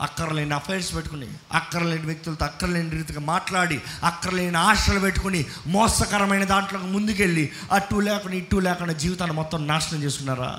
అక్కర్లేని 0.00 0.54
అఫైర్స్ 0.54 0.94
పెట్టుకుని 0.94 1.28
అక్కర్లేని 1.52 2.06
వ్యక్తులతో 2.06 2.44
అక్కర్లేని 2.44 2.90
రీతిగా 2.90 3.20
మాట్లాడి 3.20 3.80
అక్కర్లేని 4.04 4.56
ఆశలు 4.56 5.00
పెట్టుకుని 5.00 5.46
మోసకరమైన 5.66 6.44
దాంట్లోకి 6.44 6.86
ముందుకెళ్ళి 6.86 7.50
అటు 7.72 7.96
లేకుండా 7.96 8.36
ఇటు 8.36 8.56
లేకుండా 8.56 8.92
జీవితాన్ని 8.92 9.36
మొత్తం 9.36 9.66
నాశనం 9.66 10.02
చేసుకున్నారా? 10.02 10.58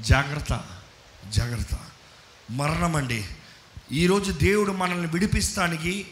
జాగ్రత్త 0.00 0.60
జాగ్రత్త. 1.28 1.70
మరణం 2.50 2.96
అండి 2.96 3.24
ఈరోజు 3.92 4.32
దేవుడు 4.32 4.72
మనల్ని 4.72 5.06
విడిపిస్తానికి 5.06 6.06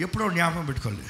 ఎప్పుడో 0.00 0.30
జ్ఞాపకం 0.30 0.66
పెట్టుకోండి. 0.66 1.02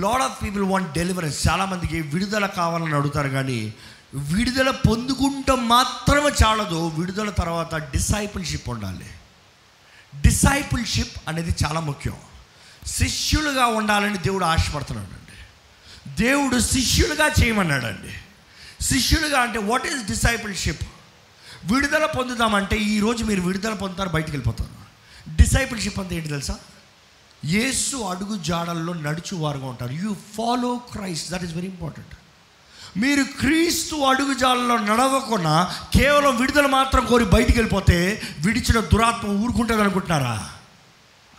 Lord 0.00 0.22
of 0.22 0.42
people 0.42 0.62
want 0.62 0.92
deliverance 0.92 1.48
చాలామందికి 1.48 2.00
విడుదల 2.00 2.46
కావాలని 2.46 2.94
అడుగుతారు 2.94 3.28
కానీ 3.28 3.74
విడుదల 4.14 4.70
పొందుకుంటాం 4.70 5.68
మాత్రమే 5.68 6.30
చాలదు. 6.46 6.88
విడుదల 6.88 7.30
తర్వాత 7.30 7.74
డిసైపుల్షిప్ 7.74 8.68
ఉండాలి. 8.68 9.06
డిసైపుల్షిప్ 10.20 11.28
అనేది 11.28 11.54
చాలా 11.66 11.80
ముఖ్యం. 11.80 12.16
శిష్యులుగా 12.86 13.66
ఉండాలని 13.66 14.18
దేవుడు 14.18 14.44
ఆశపడుతున్నాడు 14.44 15.08
అండి 15.08 15.32
దేవుడు 16.22 16.60
శిష్యులుగా 16.60 17.30
చేయమన్నాడండి. 17.42 18.14
శిష్యులుగా 18.84 19.40
అంటే 19.40 19.58
వాట్ 19.58 19.86
ఈస్ 19.86 20.06
డిసైపుల్షిప్ 20.06 20.82
విడుదల 21.64 22.06
పొందుదామంటే 22.06 22.76
ఈరోజు 22.78 23.24
మీరు 23.24 23.40
విడుదల 23.40 23.74
పొందుతారు 23.74 24.08
బయటికి 24.08 24.36
వెళ్ళిపోతారు. 24.36 24.82
డిసైపుల్షిప్ 25.36 26.00
అంతా 26.00 26.14
ఏంటి 26.14 26.28
తెలుసా? 26.28 26.58
యేసు 27.44 27.96
అడుగు 27.96 28.36
జాడల్లో 28.36 28.92
నడుచువారుగా 28.92 29.66
ఉంటారు. 29.66 29.92
You 29.92 30.16
follow 30.38 30.76
Christ 30.76 31.30
that 31.30 31.44
is 31.44 31.54
very 31.54 31.66
important 31.66 32.08
మీరు 32.98 33.22
క్రీస్తు 33.22 33.96
అడుగు 33.96 34.34
జాడల్లో 34.34 34.78
నడవకుండా 34.78 35.76
కేవలం 35.94 36.40
విడుదల 36.40 36.66
మాత్రం 36.66 37.06
కోరి 37.06 37.24
బయటికి 37.24 37.58
వెళ్ళిపోతే 37.58 38.22
విడిచిన 38.38 38.80
దురాత్మ 38.80 39.28
ఊరుకుంటుంది 39.28 39.80
అనుకుంటున్నారా? 39.80 40.50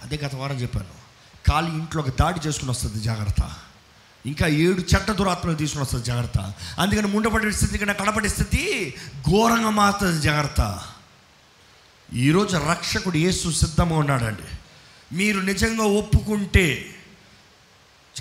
అదే 0.03 0.19
గత 0.25 0.35
వారం 0.35 0.55
చెప్పాను. 0.55 1.03
ఖాళీ 1.47 1.67
ఇంట్లోకి 1.67 2.09
దాడి 2.09 2.47
చేసుకుని 2.47 2.71
వస్తుంది 2.71 3.03
జాగ్రత్త. 3.03 3.53
ఇంకా 4.25 4.47
ఏడు 4.47 4.81
చెట్ట 4.81 5.11
దురాత్మలు 5.11 5.55
తీసుకుని 5.55 5.83
వస్తుంది 5.83 6.05
జాగ్రత్త. 6.05 6.53
అందుకని 6.79 7.07
ముండపడే 7.07 7.51
స్థితి 7.51 7.77
కన్నా 7.77 7.93
కడపడే 7.93 8.29
స్థితి 8.29 8.93
ఘోరంగా 9.29 9.69
మారుతుంది 9.69 10.21
జాగ్రత్త. 10.21 10.81
ఈరోజు 12.13 12.57
రక్షకుడు 12.57 13.17
యేసు 13.17 13.49
సిద్ధంగా 13.51 13.95
ఉన్నాడండి. 13.95 14.47
మీరు 15.15 15.39
నిజంగా 15.39 15.83
ఒప్పుకుంటే 15.83 16.95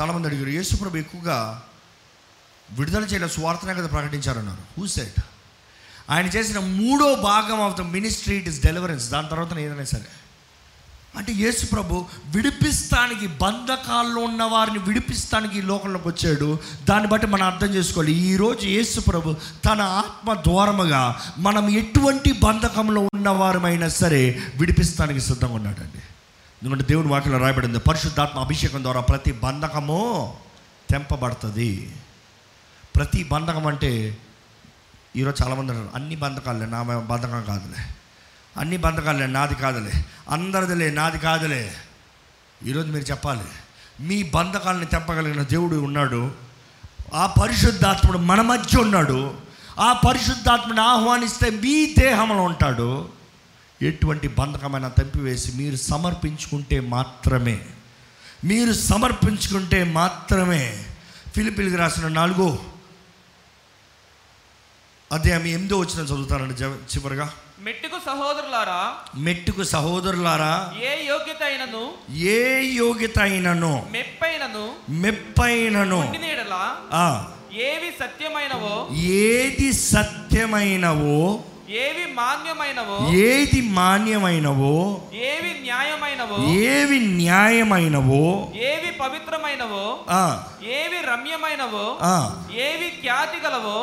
చాలామంది 0.01 0.29
అడిగారు 0.29 0.49
యేసుప్రభు 0.49 0.97
ఎక్కువగా 0.97 1.63
విడుదల 2.71 3.05
చేయడం 3.05 3.29
స్వార్థనే 3.29 3.75
కదా 3.75 3.87
ప్రకటించారన్నారు. 3.87 4.81
హూ 4.81 4.87
సెట్ 4.87 5.21
ఆయన 6.11 6.27
చేసిన 6.27 6.59
మూడో 6.59 7.15
భాగం 7.15 7.61
of 7.61 7.79
the 7.79 7.81
ministry 7.81 8.37
it 8.37 8.49
is 8.49 8.61
deliverance. 8.63 9.11
దాని 9.11 9.29
తర్వాత 9.29 9.59
ఏదైనా 9.59 9.85
సరే 9.85 10.05
అంటే 11.17 11.33
యేసు 11.33 11.67
ప్రభు 11.67 12.07
విడిపిస్తానికి 12.27 13.27
బంధకాల్లో 13.27 14.21
ఉన్న 14.23 14.43
వారిని 14.43 14.79
విడిపిస్తానికి 14.79 15.59
ఈ 15.59 15.61
లోకంలోకి 15.61 16.09
వచ్చాడు. 16.09 16.59
దాన్ని 16.89 17.09
బట్టి 17.09 17.27
మనం 17.27 17.47
అర్థం 17.47 17.67
చేసుకోవాలి. 17.67 18.13
ఈరోజు 18.13 18.67
యేసు 18.67 19.01
ప్రభు 19.01 19.37
తన 19.65 19.81
ఆత్మ 19.81 20.35
ద్వారముగా 20.35 21.21
మనం 21.39 21.69
ఎటువంటి 21.69 22.33
బంధకంలో 22.33 23.01
ఉన్నవారమైనా 23.15 23.89
సరే 23.89 24.43
విడిపిస్తానికి 24.57 25.21
సిద్ధంగా 25.21 25.55
ఉన్నాడండి. 25.55 26.03
ఎందుకంటే 26.63 26.85
దేవుని 26.85 27.09
వాటిలో 27.09 27.39
రాయబడింది 27.39 27.79
పరిశుద్ధాత్మ 27.79 28.39
అభిషేకం 28.39 28.83
ద్వారా 28.83 29.01
ప్రతి 29.01 29.33
బంధకము 29.33 30.35
తెంపబడుతుంది. 30.91 31.97
ప్రతి 32.97 33.25
బంధకం 33.25 33.67
అంటే 33.67 34.19
ఈరోజు 35.17 35.45
చాలామంది 35.45 35.73
అన్ని 35.95 36.17
బంధకాలే 36.17 36.67
నా 36.67 36.83
బంధకం 36.83 37.45
కాదులే. 37.49 37.83
అన్ని 38.57 38.77
బంధకాలే 38.77 39.27
నాది 39.27 39.55
కాదులే. 39.55 40.05
అందరిదిలే 40.29 40.91
నాది 40.91 41.19
కాదులే. 41.19 41.75
ఈరోజు 42.65 42.87
మీరు 42.87 43.05
చెప్పాలి 43.05 43.45
మీ 44.01 44.23
బంధకాలని 44.23 44.87
తెప్పగలిగిన 44.87 45.43
దేవుడు 45.43 45.77
ఉన్నాడు. 45.77 46.35
ఆ 47.15 47.35
పరిశుద్ధాత్ముడు 47.43 48.19
మన 48.19 48.41
మధ్య 48.41 48.79
ఉన్నాడు. 48.79 49.35
ఆ 49.79 49.93
పరిశుద్ధాత్మని 49.93 50.81
ఆహ్వానిస్తే 50.81 51.51
మీ 51.51 51.95
దేహంలో 51.99 52.43
ఉంటాడు. 52.43 53.09
ఎటువంటి 53.83 54.29
బంధకమైన 54.29 54.89
తెంపివేసి 54.89 55.53
మీరు 55.53 55.77
సమర్పించుకుంటే 55.77 56.81
మాత్రమే. 56.81 57.61
మీరు 58.45 58.73
సమర్పించుకుంటే 58.73 59.85
మాత్రమే. 59.85 60.85
ఫిలిపిలికి 61.35 61.77
రాసిన 61.77 62.09
నాలుగో 62.09 62.59
అధ్యాయం 65.13 65.47
ఎనిమిదో 65.47 65.79
వచ్చిన 65.79 66.05
చదువుతారండి 66.05 66.55
చివరిగా. 66.65 67.33
మెట్టుకు 67.63 67.99
సహోదరులారా 68.07 68.81
మెట్టుకు 69.25 69.63
సహోదరులారా 69.73 70.53
ఏ 70.85 70.93
యోగ్యత 71.07 71.43
అయినను 71.43 71.83
ఏ 72.33 72.41
యోగ్యత 72.77 73.19
అయినను 73.19 73.73
మెప్పైనను 73.93 74.65
మెప్పైనను 75.03 76.01
ఆ, 76.99 77.07
ఏవి 77.69 77.91
సత్యమైనవో 78.01 78.75
ఏది 79.25 79.69
సత్యమైనవో 79.87 81.17
ఏవి 81.83 82.05
మాన్యమైనవో 82.13 82.97
ఏది 83.27 83.61
మాన్యమైనవో 83.77 84.75
ఏవి 85.29 85.53
న్యాయమైనవో 85.63 86.39
ఏవి 86.71 86.99
న్యాయమైనవో 87.21 88.23
ఏవి 88.69 88.91
పవిత్రమైనవో 88.99 89.85
ఆ, 90.15 90.25
ఏవి 90.79 91.01
రమ్యమైనవో 91.07 91.85
ఆ, 92.05 92.17
ఏవి 92.67 92.89
ఖ్యాతి 93.01 93.41
గలవో 93.41 93.79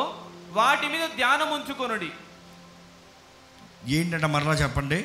వాటి 0.52 0.86
మీద 0.88 1.04
ధ్యానం 1.16 1.50
ఉంచుకొనుడి 1.52 2.10
ఏంటంటే 3.88 4.26
మరలా 4.26 4.52
చెప్పండి. 4.52 5.04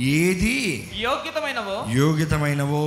ఏది 0.00 0.56
యోగ్యతమైనవో 1.02 1.76
యోగ్యతమైనవో 1.92 2.82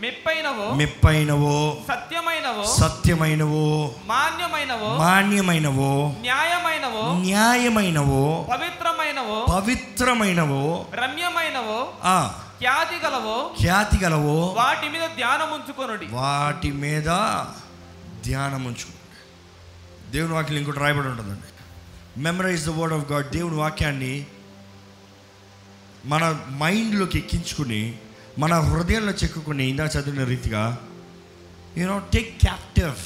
మెప్పైనవో 0.00 0.74
మెప్పైనవో 0.74 1.52
సత్యమైనవో 1.88 2.64
సత్యమైనవో 2.80 3.62
మాన్యమైనవో 4.06 4.90
మాన్యమైనవో 4.96 5.92
న్యాయమైనవో 6.20 7.04
న్యాయమైనవో 7.22 8.20
పవిత్రమైనవో 8.52 9.38
పవిత్రమైనవో 9.54 10.60
రమ్యమైనవో 11.02 11.78
ఆ 12.04 12.16
ఖ్యాతి 12.60 12.98
గలవో 13.04 13.38
ఖ్యాతి 13.60 13.98
గలవో 14.04 14.36
వాటి 14.60 14.88
మీద 14.88 15.06
ధ్యానం 15.16 15.50
ఉంచుకొనుడి 15.52 16.06
వాటి 16.12 16.72
మీద 16.72 17.08
ధ్యానం 18.24 18.64
ఉంచుకోండి 18.64 19.02
దేవుని 20.12 20.34
వాక్యం 20.34 20.58
ఇంకోటి 20.58 20.78
రాయబడి 20.78 21.08
ఉంటుందండి. 21.08 21.48
Memorise 22.18 22.64
the 22.64 22.68
word 22.68 22.94
of 22.94 23.12
God 23.12 23.32
దేవుని 23.32 23.56
వాక్యాన్ని 23.56 24.26
మన 26.04 26.24
మైండ్లోకి 26.50 27.18
ఎక్కించుకుని 27.18 27.98
మన 28.38 28.54
హృదయంలో 28.54 29.12
చెక్కుకుని 29.12 29.68
ఇందాక 29.68 29.96
చదివిన 29.96 30.24
రీతిగా 30.24 30.78
యూనో 31.78 31.98
టేక్ 32.12 32.38
క్యాప్టివ్ 32.38 32.98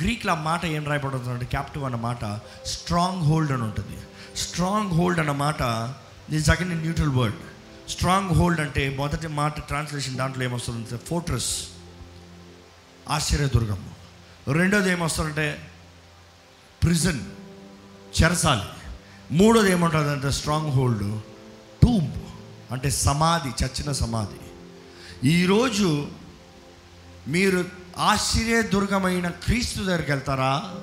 గ్రీక్లో 0.00 0.32
ఆ 0.32 0.42
మాట 0.42 0.64
ఏం 0.64 0.84
రాయబడుతుందంటే 0.84 1.44
క్యాప్టివ్ 1.44 1.84
అన్న 1.84 1.96
మాట 1.96 2.24
స్ట్రాంగ్ 2.64 3.22
హోల్డ్ 3.22 3.52
అని 3.52 3.62
ఉంటుంది. 3.62 3.96
స్ట్రాంగ్ 4.36 4.92
హోల్డ్ 4.92 5.20
అన్న 5.20 5.32
మాట 5.32 5.62
ఇది 6.28 6.42
second 6.44 6.82
neutral 6.82 7.08
word 7.08 7.38
strong 7.88 8.30
hold 8.30 8.60
అంటే 8.60 8.96
మొదటి 8.96 9.26
మాట 9.26 9.60
ట్రాన్స్లేషన్ 9.60 10.16
దాంట్లో 10.16 10.44
ఏమొస్తుందంటే 10.44 10.96
ఫోర్ట్రస్ 10.96 11.50
ఆశ్చర్యదుర్గం 13.08 13.80
రెండోది 14.52 14.90
ఏమొస్తుందంటే 14.90 15.46
ప్రిజన్ 16.82 17.20
చెరసాలి. 18.18 18.66
మూడోది 19.36 19.72
ఏమంటుంది 19.72 20.10
అంటే 20.10 20.30
స్ట్రాంగ్ 20.30 20.70
హోల్డ్ 20.70 21.20
టూంబ్ 21.82 22.14
అంటే 22.70 22.90
సమాధి 22.90 23.64
చచ్చిన 23.64 23.92
సమాధి. 23.92 24.40
ఈరోజు 25.28 26.08
మీరు 27.28 27.64
ఆశ్చర్యదుర్గమైన 27.98 29.28
క్రీస్తు 29.28 29.82
దగ్గరికి 29.82 30.10
వెళ్తారా? 30.10 30.74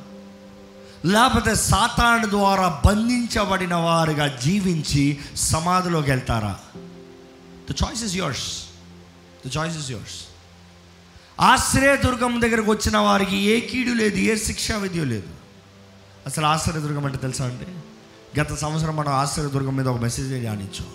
లేకపోతే 1.06 1.56
సాతాను 1.56 2.30
ద్వారా 2.30 2.82
బంధించబడిన 2.86 3.76
వారుగా 3.76 4.28
జీవించి 4.28 5.20
సమాధిలోకి 5.36 6.10
వెళ్తారా? 6.10 6.60
The 7.72 7.74
choice 7.84 8.04
is 8.04 8.16
yours 8.16 8.48
the 9.48 9.58
choice 9.58 9.78
is 9.78 9.92
yours 9.92 10.18
ఆశ్రయదుర్గం 11.42 12.42
దగ్గరకు 12.42 12.72
వచ్చిన 12.72 12.98
వారికి 12.98 13.38
ఏ 13.38 13.60
కీడు 13.60 13.94
లేదు 13.94 14.16
ఏ 14.16 14.36
శిక్షా 14.36 14.78
విధి 14.78 15.06
లేదు. 15.06 15.37
అసలు 16.28 16.46
ఆశ్చర్యదుర్గం 16.46 17.06
అంటే 17.06 17.18
తెలుసా 17.18 17.46
అండి? 17.46 17.66
గత 18.40 18.54
సంవత్సరం 18.54 18.96
మనం 18.96 19.14
ఆశ్చర్యదుర్గం 19.14 19.76
మీద 19.76 19.88
ఒక 19.88 20.02
మెసేజ్ 20.02 20.30
ధ్యానించాం. 20.30 20.88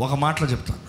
ఒక 0.00 0.14
మాటలో 0.14 0.48
చెప్తాను. 0.48 0.80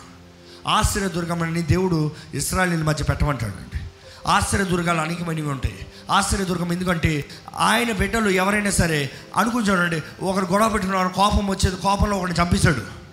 ఆశ్చర్యదుర్గం 0.70 1.44
అని 1.44 1.62
దేవుడు 1.62 2.12
ఇస్రాయలీల 2.34 2.84
మధ్య 2.84 3.04
పెట్టమంటాడండి. 3.04 3.80
ఆశ్చర్యదుర్గాలు 4.28 5.02
అనేకమైనవి 5.02 5.48
ఉంటాయి. 5.48 5.88
ఆశ్చర్యదుర్గం 6.12 6.74
ఎందుకంటే 6.74 7.26
ఆయన 7.58 7.92
బిడ్డలు 7.92 8.30
ఎవరైనా 8.30 8.72
సరే 8.72 9.10
అనుకుని 9.36 10.26
ఒకరు 10.26 10.46
గొడవ 10.46 10.70
పెట్టుకున్న 10.70 11.08
కోపం 11.08 11.48
వచ్చేది 11.48 11.76
కోపంలో 11.76 12.18
ఒకరిని 12.18 12.42
చంపేశాడు. 12.42 13.04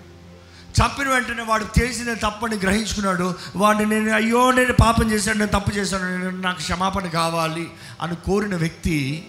చంపిన 0.82 1.08
వెంటనే 1.08 1.42
వాడు 1.42 1.66
చేసిన 1.82 2.14
తప్పని 2.14 2.56
గ్రహించుకున్నాడు. 2.56 3.34
వాడిని 3.56 3.86
నేను 3.86 4.14
అయ్యో 4.14 4.52
నేను 4.52 4.72
పాపం 4.72 5.12
చేశాను 5.12 5.38
నేను 5.38 5.60
తప్పు 5.60 5.74
చేశాను 5.74 6.30
నాకు 6.30 6.58
క్షమాపణ 6.58 7.06
కావాలి 7.06 7.70
అని 8.02 8.16
కోరిన 8.16 8.56
వ్యక్తి 8.56 9.26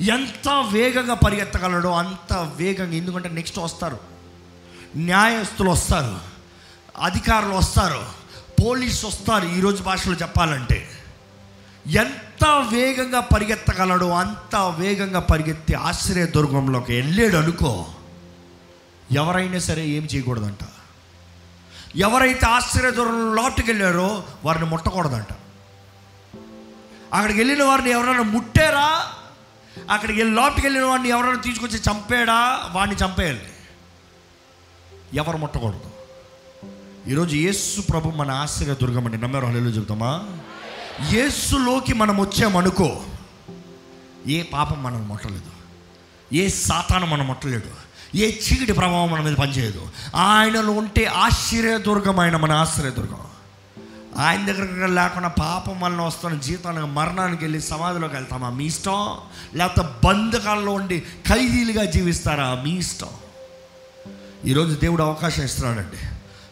ఎంత 0.00 0.68
వేగంగా 0.72 1.14
పరిగెత్తగలడో 1.14 1.92
అంత 1.92 2.32
వేగంగా. 2.32 2.92
ఎందుకంటే 2.92 3.28
నెక్స్ట్ 3.28 3.58
వస్తారు. 3.58 3.98
న్యాయస్తులు 4.96 5.70
వస్తారు. 5.70 6.18
అధికారులు 7.02 7.54
వస్తారు. 7.54 8.06
పోలీసు 8.64 9.06
వస్తారు 9.06 9.46
ఈరోజు 9.48 9.82
భాషలో 9.82 10.14
చెప్పాలంటే. 10.14 10.88
ఎంత 11.86 12.66
వేగంగా 12.72 13.20
పరిగెత్తగలడో 13.20 14.10
అంత 14.10 14.56
వేగంగా 14.56 15.20
పరిగెత్తి 15.20 15.74
ఆశ్రయ 15.74 16.26
దుర్గంలోకి 16.26 16.92
వెళ్ళాడు 16.92 17.36
అనుకో. 17.36 17.86
ఎవరైనా 19.12 19.58
సరే 19.58 19.86
ఏం 19.86 20.08
చేయకూడదంట. 20.14 20.58
ఎవరైతే 21.96 22.46
ఆశ్చర్య 22.46 22.90
దూరంలో 22.90 23.42
లోటుకెళ్ళారో 23.42 24.24
వారిని 24.44 24.66
ముట్టకూడదంట. 24.66 25.32
అక్కడికి 27.14 27.40
వెళ్ళిన 27.40 27.64
వారిని 27.64 27.90
ఎవరైనా 27.90 28.22
ముట్టారా? 28.22 29.06
అక్కడికి 29.90 30.18
వెళ్ళి 30.18 30.36
లోపలికి 30.36 30.66
వెళ్ళిన 30.66 30.84
వాడిని 30.84 31.08
ఎవరైనా 31.08 31.40
తీసుకొచ్చి 31.40 31.78
చంపాడా? 31.78 32.68
వాడిని 32.72 32.96
చంపేయాలి. 33.04 33.46
ఎవరు 35.14 35.36
ముట్టకూడదు. 35.36 35.80
ఈరోజు 37.08 37.36
యేసు 37.36 37.80
ప్రభు 37.80 38.08
మన 38.08 38.30
ఆశ్చర్య 38.30 38.74
దుర్గం 38.74 39.04
అండి. 39.04 39.18
నమ్మారు? 39.18 39.46
హలో 39.46 39.58
చెబుతామా? 39.58 40.24
యేసులోకి 41.12 41.94
మనం 41.94 42.20
వచ్చామనుకో 42.20 43.02
ఏ 44.28 44.42
పాపం 44.42 44.82
మనం 44.82 45.08
ముట్టలేదు. 45.08 45.50
ఏ 46.32 46.48
సాతాను 46.48 47.06
మనం 47.06 47.26
ముట్టలేడు 47.26 47.90
ఏ 48.16 48.32
చీకటి 48.32 48.72
ప్రభావం 48.72 49.10
మన 49.10 49.20
మీద 49.20 49.36
పనిచేయదు. 49.36 49.88
ఆయనలో 50.16 50.72
ఉంటే 50.72 51.04
ఆశ్చర్యదుర్గమైన 51.04 52.36
మన 52.36 52.52
ఆశ్చర్యదుర్గం 52.52 53.18
ఆయన 54.16 54.46
దగ్గర 54.46 54.86
లేకుండా 54.86 55.28
పాపం 55.28 55.80
వలన 55.80 56.00
వస్తున్న 56.00 56.40
జీతానికి 56.40 56.86
మరణానికి 56.86 57.44
వెళ్ళి 57.44 57.60
సమాధిలోకి 57.60 58.14
వెళ్తామా? 58.14 58.50
మీ 58.50 58.64
ఇష్టం? 58.64 59.16
లేకపోతే 59.54 59.88
బంధకాల్లో 60.04 60.72
ఉండి 60.72 61.00
ఖైదీలుగా 61.00 61.84
జీవిస్తారా? 61.84 62.62
మీ 62.64 62.70
ఇష్టం. 62.70 63.06
ఈరోజు 64.44 64.74
దేవుడు 64.74 65.02
అవకాశం 65.02 65.42
ఇస్తున్నాడండి. 65.42 65.96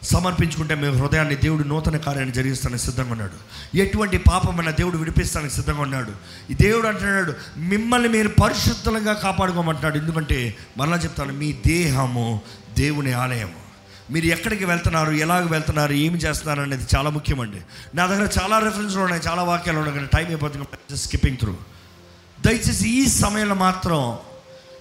సమర్పించుకుంటే 0.06 0.74
మీ 0.74 0.88
హృదయాన్ని 0.88 1.34
దేవుడు 1.34 1.62
నూతన 1.62 1.96
కార్యాన్ని 1.96 2.34
జరిగిస్తానికి 2.34 2.82
సిద్ధంగా 2.82 3.10
ఉన్నాడు. 3.10 3.76
ఎటువంటి 3.76 4.18
పాపమైన 4.18 4.70
దేవుడు 4.70 4.96
విడిపిస్తానికి 4.96 5.54
సిద్ధంగా 5.54 5.82
ఉన్నాడు. 5.82 6.12
ఈ 6.50 6.54
దేవుడు 6.54 6.88
అంటున్నాడు 6.88 7.34
మిమ్మల్ని 7.56 8.08
మీరు 8.08 8.28
పరిశుద్ధంగా 8.28 9.12
కాపాడుకోమంటున్నాడు. 9.12 9.98
ఎందుకంటే 9.98 10.56
మరలా 10.78 10.96
చెప్తాను 10.96 11.32
మీ 11.32 11.52
దేహము 11.66 12.40
దేవుని 12.78 13.12
ఆలయము. 13.12 13.67
మీరు 14.10 14.26
ఎక్కడికి 14.26 14.64
వెళ్తున్నారు 14.64 15.10
ఎలాగ 15.10 15.44
వెళ్తున్నారు 15.48 15.92
ఏమి 15.92 16.18
చేస్తున్నారు 16.18 16.60
అనేది 16.60 16.86
చాలా 16.96 17.10
ముఖ్యమండి. 17.10 17.60
నా 17.94 18.06
దగ్గర 18.06 18.28
చాలా 18.40 18.58
రెఫరెన్స్లు 18.58 19.02
ఉన్నాయి 19.02 19.22
చాలా 19.28 19.42
వాక్యాలు 19.42 19.78
ఉన్నాయి 19.78 19.96
కానీ 19.96 20.08
టైం 20.12 20.26
అయిపోతుంది 20.26 20.96
స్కిప్పింగ్ 20.96 21.36
త్రూ 21.36 21.54
దయచేసి 22.46 22.88
ఈ 22.88 23.08
సమయంలో 23.08 23.54
మాత్రం 23.54 24.18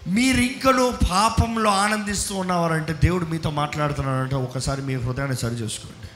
మీరు 0.07 0.37
ఇంకనూ 0.37 0.93
పాపంలో 1.11 1.69
ఆనందిస్తూ 1.69 2.35
ఉన్నవారంటే 2.35 2.93
దేవుడు 2.93 3.25
మీతో 3.25 3.49
మాట్లాడుతున్నారంటే 3.51 4.35
ఒకసారి 4.35 4.81
మీ 4.81 4.95
హృదయాన్ని 4.95 5.37
సరి 5.37 5.55
చేసుకోండి. 5.55 6.07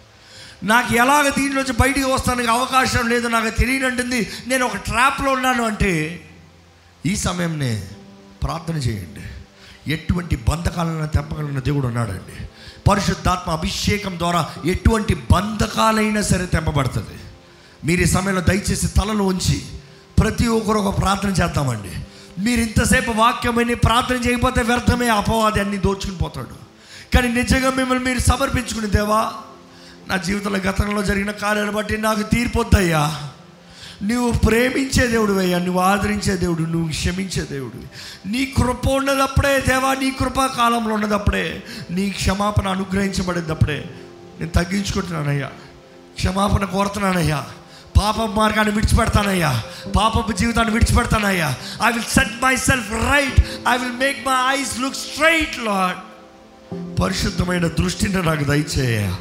నాకు 0.67 0.95
ఎలాగ 0.95 1.29
దీనిలోంచి 1.29 1.71
బయటికి 1.71 2.05
వస్తానికి 2.05 2.49
అవకాశం 2.49 3.09
లేదు 3.09 3.27
నాకు 3.27 3.49
తెలియనంటుంది 3.49 4.29
నేను 4.47 4.65
ఒక 4.65 4.75
ట్రాప్లో 4.75 5.31
ఉన్నాను 5.31 5.63
అంటే 5.63 6.21
ఈ 7.05 7.15
సమయంనే 7.15 7.87
ప్రార్థన 8.43 8.75
చేయండి. 8.75 9.23
ఎటువంటి 9.91 10.35
బంధకాలను 10.35 11.07
తెంపగలిగిన 11.07 11.59
దేవుడు 11.59 11.87
ఉన్నాడండి. 11.87 12.35
పరిశుద్ధాత్మ 12.87 13.51
అభిషేకం 13.51 14.17
ద్వారా 14.17 14.49
ఎటువంటి 14.65 15.13
బంధకాలైనా 15.13 16.21
సరే 16.21 16.45
తెంపబడుతుంది. 16.45 17.19
మీరు 17.85 18.01
ఈ 18.01 18.05
సమయంలో 18.05 18.41
దయచేసి 18.41 18.87
తలలు 18.87 19.23
ఉంచి 19.23 19.61
ప్రతి 20.19 20.47
ఒక్కరు 20.47 20.77
ఒక 20.77 20.97
ప్రార్థన 20.97 21.29
చేద్దామండి. 21.29 21.91
మీరు 22.41 22.61
ఇంతసేపు 22.61 23.11
వాక్యమని 23.11 23.75
ప్రార్థన 23.75 24.15
చేయకపోతే 24.15 24.61
వ్యర్థమే 24.61 25.09
అపవాది 25.09 25.59
అన్ని 25.59 25.77
దోచుకుని 25.77 26.17
పోతాడు. 26.17 26.61
కానీ 27.13 27.27
నిజంగా 27.27 27.69
మిమ్మల్ని 27.69 28.05
మీరు 28.05 28.19
సమర్పించుకుని 28.19 28.87
దేవా 28.87 29.31
నా 30.07 30.17
జీవితంలో 30.17 30.59
గతంలో 30.59 31.03
జరిగిన 31.03 31.31
కార్యాలు 31.31 31.71
బట్టి 31.71 31.97
నాకు 31.97 32.21
తీర్పొద్దయ్యా. 32.21 33.29
నువ్వు 34.03 34.39
ప్రేమించే 34.39 35.07
దేవుడు 35.07 35.33
అయ్యా 35.33 35.59
నువ్వు 35.59 35.81
ఆదరించే 35.81 36.35
దేవుడు 36.37 36.61
నువ్వు 36.61 36.89
క్షమించే 36.89 37.41
దేవుడు. 37.43 37.77
నీ 38.27 38.45
కృప 38.45 38.87
ఉన్నదప్పుడే 38.87 39.63
దేవా 39.67 39.93
నీ 39.93 40.11
కృపా 40.11 40.47
కాలంలో 40.47 40.95
ఉన్నదప్పుడే 40.95 41.63
నీ 41.91 42.09
క్షమాపణ 42.09 42.67
అనుగ్రహించబడేటప్పుడే 42.67 43.89
నేను 44.39 44.51
తగ్గించుకుంటున్నానయ్యా. 44.51 45.47
క్షమాపణ 46.15 46.65
కోరుతున్నానయ్యా. 46.65 47.45
పాప 47.97 48.21
మార్గాన్ని 48.21 48.75
విడిచిపెడతానయ్యా. 48.75 49.63
పాపపు 49.95 50.31
జీవితాన్ని 50.31 50.73
విడిచిపెడతానయ్యా. 50.73 51.55
I 51.87 51.91
will 51.91 52.03
set 52.03 52.43
myself 52.55 52.91
right 52.91 53.41
I 53.69 53.77
will 53.77 53.97
make 53.97 54.27
my 54.27 54.57
eyes 54.57 54.79
look 54.79 54.95
straight 54.95 55.59
lord 55.59 55.97
పరిశుద్ధమైన 57.01 57.67
దృష్టిని 57.67 58.23
నాకు 58.23 58.43
దయచేయ 58.43 59.15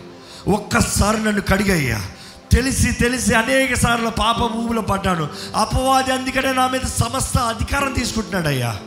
ఒక్కసారి 0.48 1.24
నన్ను 1.24 1.42
కడిగయ్యా. 1.42 2.06
తెలిసి 2.52 2.92
తెలిసి 2.92 3.34
అనేక 3.34 3.74
సార్లు 3.74 4.10
పాప 4.10 4.38
భూమిలో 4.38 4.82
పడ్డాను 4.82 5.28
అపవాది 5.54 6.12
అందుకనే 6.12 6.52
నా 6.52 6.68
మీద 6.68 6.80
సమస్త 6.80 7.38
అధికారం 7.38 7.92
తీసుకుంటున్నాడయ్యా. 7.92 8.80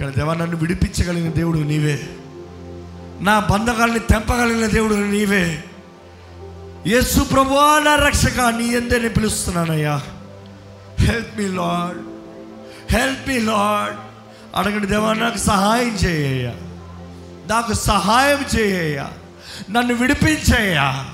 కానీ 0.00 0.12
దేవా 0.12 0.34
నన్ను 0.34 0.56
విడిపించగలిగిన 0.56 1.32
దేవుడు 1.32 1.58
నీవే. 1.58 2.08
నా 3.20 3.38
బంధకాల్ని 3.38 3.98
తెంపగలిగిన 3.98 4.66
దేవుడు 4.66 4.94
నీవే. 4.94 5.64
యేసు 6.86 7.20
ప్రభువా 7.20 7.78
నా 7.78 7.94
రక్షక 7.94 8.40
నీ 8.40 8.64
ఎందని 8.64 9.08
పిలుస్తున్నానయ్యా. 9.08 10.00
Help 10.98 11.38
me 11.38 11.48
lord 11.48 11.98
help 12.92 13.28
me 13.28 13.38
lord 13.38 13.96
అడగండి 14.56 14.86
దేవా 14.86 15.12
నాకు 15.12 15.38
సహాయం 15.38 15.88
చేయ్యా 15.88 16.50
నాకు 17.46 17.72
సహాయం 17.72 18.44
చేయ్యా 18.58 19.10
నన్ను 19.70 19.94
విడిపించయ్యా. 19.94 21.13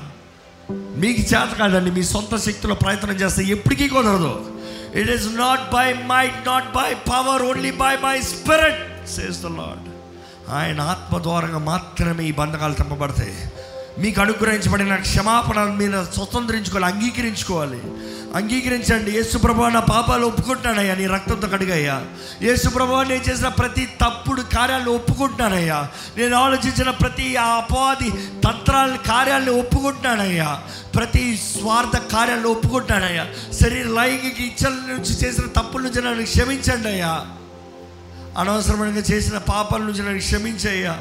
మీకు 0.72 1.20
చేత 1.20 1.52
కాదండి 1.58 1.90
మీ 1.90 2.02
సొంత 2.02 2.36
శక్తిలో 2.36 2.74
ప్రయత్నం 2.74 3.14
చేస్తే 3.14 3.44
ఎప్పటికీ 3.44 3.88
కుదరదు. 3.88 4.34
It 4.94 5.10
is 5.10 5.26
not 5.36 5.64
by 5.74 5.92
might 5.92 6.46
not 6.46 6.68
by 6.74 6.94
power 6.94 7.42
only 7.42 7.70
by 7.70 7.96
my 7.96 8.20
spirit 8.20 8.82
says 9.10 9.40
the 9.42 9.46
lord 9.46 9.86
ఆయన 10.52 10.80
ఆత్మ 10.80 11.18
ద్వారంగా 11.18 11.58
మాత్రమే 11.58 12.24
ఈ 12.24 12.32
బంధకాలు 12.32 12.74
తప్పబడతాయి 12.74 13.34
మీకు 13.98 14.20
అనుగ్రహించబడిన 14.20 14.96
క్షమాపణ 14.96 15.62
మీద 15.64 15.96
స్వతంత్రించుకోవాలి 16.14 16.86
అంగీకరించుకోవాలి. 16.92 17.80
అంగీకరించండి. 18.34 19.10
యేసుప్రభు 19.10 19.64
నా 19.64 19.80
పాపాలు 19.80 20.26
ఒప్పుకుంటున్నానయ్యా. 20.26 20.94
నీ 20.94 21.06
రక్తంతో 21.06 21.48
కడిగయ్యా. 21.48 22.06
యేసుప్రభు 22.42 23.02
నేను 23.02 23.30
చేసిన 23.30 23.48
ప్రతి 23.48 23.86
తప్పుడు 23.86 24.42
కార్యాలను 24.42 24.90
ఒప్పుకుంటున్నానయ్యా. 24.90 25.88
నేను 26.16 26.36
ఆలోచించిన 26.36 26.90
ప్రతి 26.90 27.36
అపవాది 27.36 28.10
తంత్రాల 28.44 28.96
కార్యాలను 29.08 29.52
ఒప్పుకుంటున్నానయ్యా. 29.52 30.62
ప్రతి 30.94 31.36
స్వార్థ 31.36 31.96
కార్యాలను 31.96 32.48
ఒప్పుకుంటున్నానయ్యా. 32.48 33.26
శరీర 33.52 33.86
లైంగిక 33.86 34.40
ఇచ్చల 34.40 34.70
నుంచి 34.70 35.12
చేసిన 35.12 35.44
తప్పుల 35.46 35.82
నుంచి 35.82 36.02
నన్ను 36.02 36.22
క్షమించండి 36.22 36.88
అయ్యా. 36.88 37.26
అనవసరమైన 38.38 38.96
చేసిన 38.96 39.38
పాపాల 39.38 39.80
నుంచి 39.80 40.02
నన్ను 40.02 40.18
క్షమించయ్యా. 40.18 40.98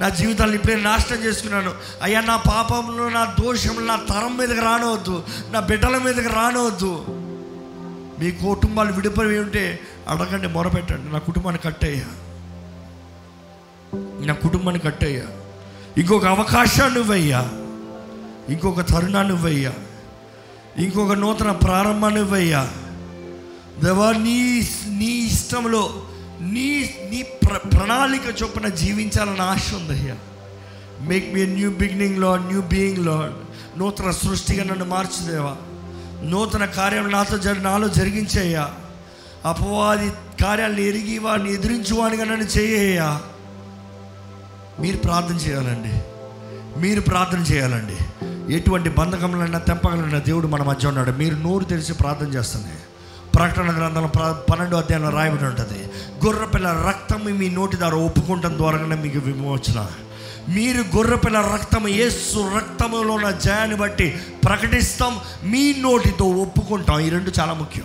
నా 0.00 0.08
జీవితాన్ని 0.08 0.56
ఇప్పుడే 0.56 0.76
నాశనం 0.76 1.24
చేసుకున్నాను. 1.24 1.74
అయ్యా 2.02 2.20
నా 2.20 2.36
పాపంలో 2.36 3.08
నా 3.08 3.36
దోషంలో 3.40 3.80
నా 3.80 3.96
తరం 3.96 4.36
మీదకి 4.36 4.60
రానవద్దు. 4.60 5.22
నా 5.50 5.60
బిడ్డల 5.60 5.98
మీదకి 5.98 6.28
రానవద్దు. 6.28 7.04
మీ 8.20 8.30
కుటుంబాలు 8.30 8.92
విడిపోయి 8.92 9.38
ఉంటే 9.38 9.80
అడగండి 10.08 10.48
మొరపెట్టండి. 10.48 11.12
నా 11.12 11.18
కుటుంబాన్ని 11.18 11.60
కట్టయ్యా. 11.62 12.04
నా 14.26 14.34
కుటుంబాన్ని 14.34 14.80
కట్టయ్యా. 14.80 15.22
ఇంకొక 15.98 16.26
అవకాశాన్ని 16.26 17.00
ఇవ్వయ్యా. 17.00 17.40
ఇంకొక 18.48 18.80
తరుణాన్ని 18.80 19.34
ఇవ్వయ్యా. 19.34 19.74
ఇంకొక 20.78 21.12
నూతన 21.12 21.52
ప్రారంభాన్ని 21.52 22.20
ఇవ్వయ్యా. 22.20 22.70
దేవా 23.84 24.12
నీ 24.12 24.68
నీ 24.86 25.06
ఇష్టంలో 25.06 26.07
నీ 26.40 26.94
నీ 27.10 27.22
ప్ర 27.22 27.56
ప్రణాళిక 27.56 28.42
చొప్పున 28.42 28.68
జీవించాలని 28.68 29.40
ఆశ 29.40 29.74
అయ్యా. 29.74 30.16
Make 31.00 31.34
me 31.34 31.46
new 31.46 31.70
beginning 31.70 32.18
lord 32.18 32.42
new 32.42 32.60
being 32.60 33.06
lord 33.06 33.32
నూతన 33.78 34.10
సృష్టిగా 34.10 34.64
నన్ను 34.64 34.84
మార్చుదేవా 34.84 35.56
నూతన 36.22 36.64
కార్యం 36.64 37.10
నాతో 37.10 37.38
జరి 37.38 37.62
నాలో 37.62 37.88
జరిగించేయ్యా. 37.88 38.74
అపవాది 39.44 40.10
కార్యాలను 40.42 40.80
ఎరిగి 40.80 41.18
వాడిని 41.18 41.54
ఎదిరించు 41.54 41.94
వాడిగా 41.94 42.24
నన్ను 42.24 42.44
చేయ్యా 42.44 43.20
మీరు 44.80 44.96
ప్రార్థన 44.96 45.34
చేయాలండి. 45.34 46.02
మీరు 46.80 47.00
ప్రార్థన 47.00 47.54
చేయాలండి. 47.54 47.96
ఎటువంటి 48.54 48.90
బంధకములైనా 48.90 49.58
తెంపగలైనా 49.58 50.18
దేవుడు 50.18 50.46
మన 50.46 50.62
మధ్య 50.62 50.88
ఉన్నాడు. 50.88 51.10
మీరు 51.10 51.34
నోరు 51.34 51.64
తెరిచి 51.64 51.94
ప్రార్థన 51.94 52.26
చేస్తుంది 52.26 52.68
ప్రకటన 53.34 53.76
గ్రంథంలో 53.76 54.08
ప్ర 54.08 54.36
పన్నెండు 54.50 54.76
అధ్యాయంలో 54.76 55.10
రాయబడి 55.10 55.44
ఉంటుంది. 55.44 55.84
గొర్రెపిల్ల 56.26 56.84
రక్తం 56.88 57.24
మీ 57.24 57.48
నోటి 57.48 57.76
ద్వారా 57.76 57.96
ఒప్పుకుంటాం 57.96 58.56
ద్వారానే 58.56 58.96
మీకు 58.96 59.18
విమోచన. 59.18 59.86
మీరు 60.48 60.96
గొర్రెపిల్ల 60.96 61.40
రక్తం 61.40 61.88
ఏసు 61.88 62.52
రక్తములో 62.56 63.14
ఉన్న 63.14 63.30
జయాన్ని 63.30 63.76
బట్టి 63.76 64.18
ప్రకటిస్తాం 64.44 65.18
మీ 65.44 65.74
నోటితో 65.78 66.24
ఒప్పుకుంటాం. 66.24 67.00
ఈ 67.00 67.08
రెండు 67.08 67.32
చాలా 67.40 67.52
ముఖ్యం. 67.52 67.84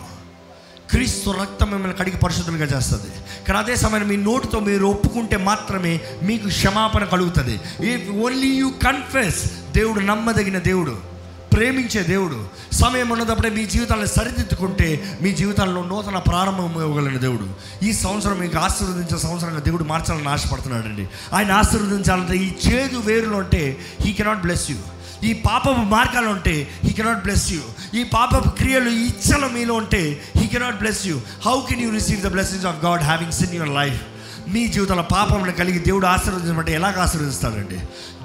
క్రీస్తు 0.90 1.30
రక్తం 1.30 1.72
మిమ్మల్ని 1.72 1.98
కడిగి 1.98 2.18
పరిశుద్ధులుగా 2.18 2.66
చేస్తుంది. 2.66 3.12
కానీ 3.48 3.60
అదే 3.60 3.76
సమయం 3.76 4.08
మీ 4.08 4.16
నోటితో 4.18 4.60
మీరు 4.60 4.86
ఒప్పుకుంటే 4.86 5.38
మాత్రమే 5.38 6.00
మీకు 6.24 6.48
క్షమాపణ 6.48 7.04
కలుగుతుంది. 7.04 7.60
ఇఫ్ 7.94 8.10
ఓన్లీ 8.10 8.48
యూ 8.48 8.70
కన్ఫెస్ 8.70 9.52
దేవుడు 9.72 10.00
నమ్మదగిన 10.00 10.58
దేవుడు. 10.58 11.13
ప్రేమించే 11.54 12.04
దేవుడు. 12.04 12.48
సమయం 12.76 13.10
ఉన్నప్పుడే 13.10 13.50
మీ 13.50 13.66
జీవితాలను 13.66 14.06
సరిదిద్దుకుంటే 14.06 15.18
మీ 15.22 15.32
జీవితాల్లో 15.32 15.84
నూతన 15.84 16.18
ప్రారంభం 16.18 16.82
ఇవ్వగలిగిన 16.82 17.20
దేవుడు. 17.20 17.46
ఈ 17.86 17.94
సంవత్సరం 17.94 18.40
మీకు 18.40 18.58
ఆశీర్వదించే 18.58 19.18
సంవత్సరంగా 19.18 19.60
దేవుడు 19.60 19.84
మార్చాలని 19.84 20.30
ఆశపడుతున్నాడండి. 20.30 21.10
ఆయన 21.34 21.52
ఆశీర్వదించాలంటే 21.52 22.36
ఈ 22.38 22.52
చేదు 22.68 22.98
వేరులో 22.98 23.38
ఉంటే 23.38 23.78
హీ 24.02 24.14
కెనాట్ 24.14 24.42
బ్లెస్ 24.42 24.72
యూ 24.72 24.78
ఈ 25.24 25.34
పాపపు 25.34 25.72
మార్గాలు 25.72 26.28
ఉంటే 26.28 26.68
హీ 26.84 26.94
కెనాట్ 26.94 27.24
బ్లెస్ 27.24 27.52
యూ 27.52 27.60
ఈ 27.94 28.04
పాపపు 28.04 28.50
క్రియలు 28.50 28.90
ఈ 28.90 29.06
ఇచ్చలు 29.06 29.48
మీలో 29.48 29.74
ఉంటే 29.74 30.22
he 30.36 30.48
cannot 30.48 30.78
bless 30.78 31.08
you 31.08 31.22
how 31.46 31.62
can 31.70 31.82
you 31.82 31.92
receive 31.92 32.22
the 32.22 32.28
blessings 32.28 32.66
of 32.66 32.86
God 32.86 33.04
having 33.04 33.32
sin 33.32 33.54
your 33.54 33.70
life 33.70 34.02
మీ 34.50 34.68
జీవితంలో 34.68 35.04
పాపములు 35.04 35.52
కలిగి 35.52 35.80
దేవుడు 35.80 36.06
ఆశీర్వదించమంటే 36.06 36.74
ఎలాగ 36.74 37.00
ఆశీర్వదిస్తాడండి? 37.00 37.80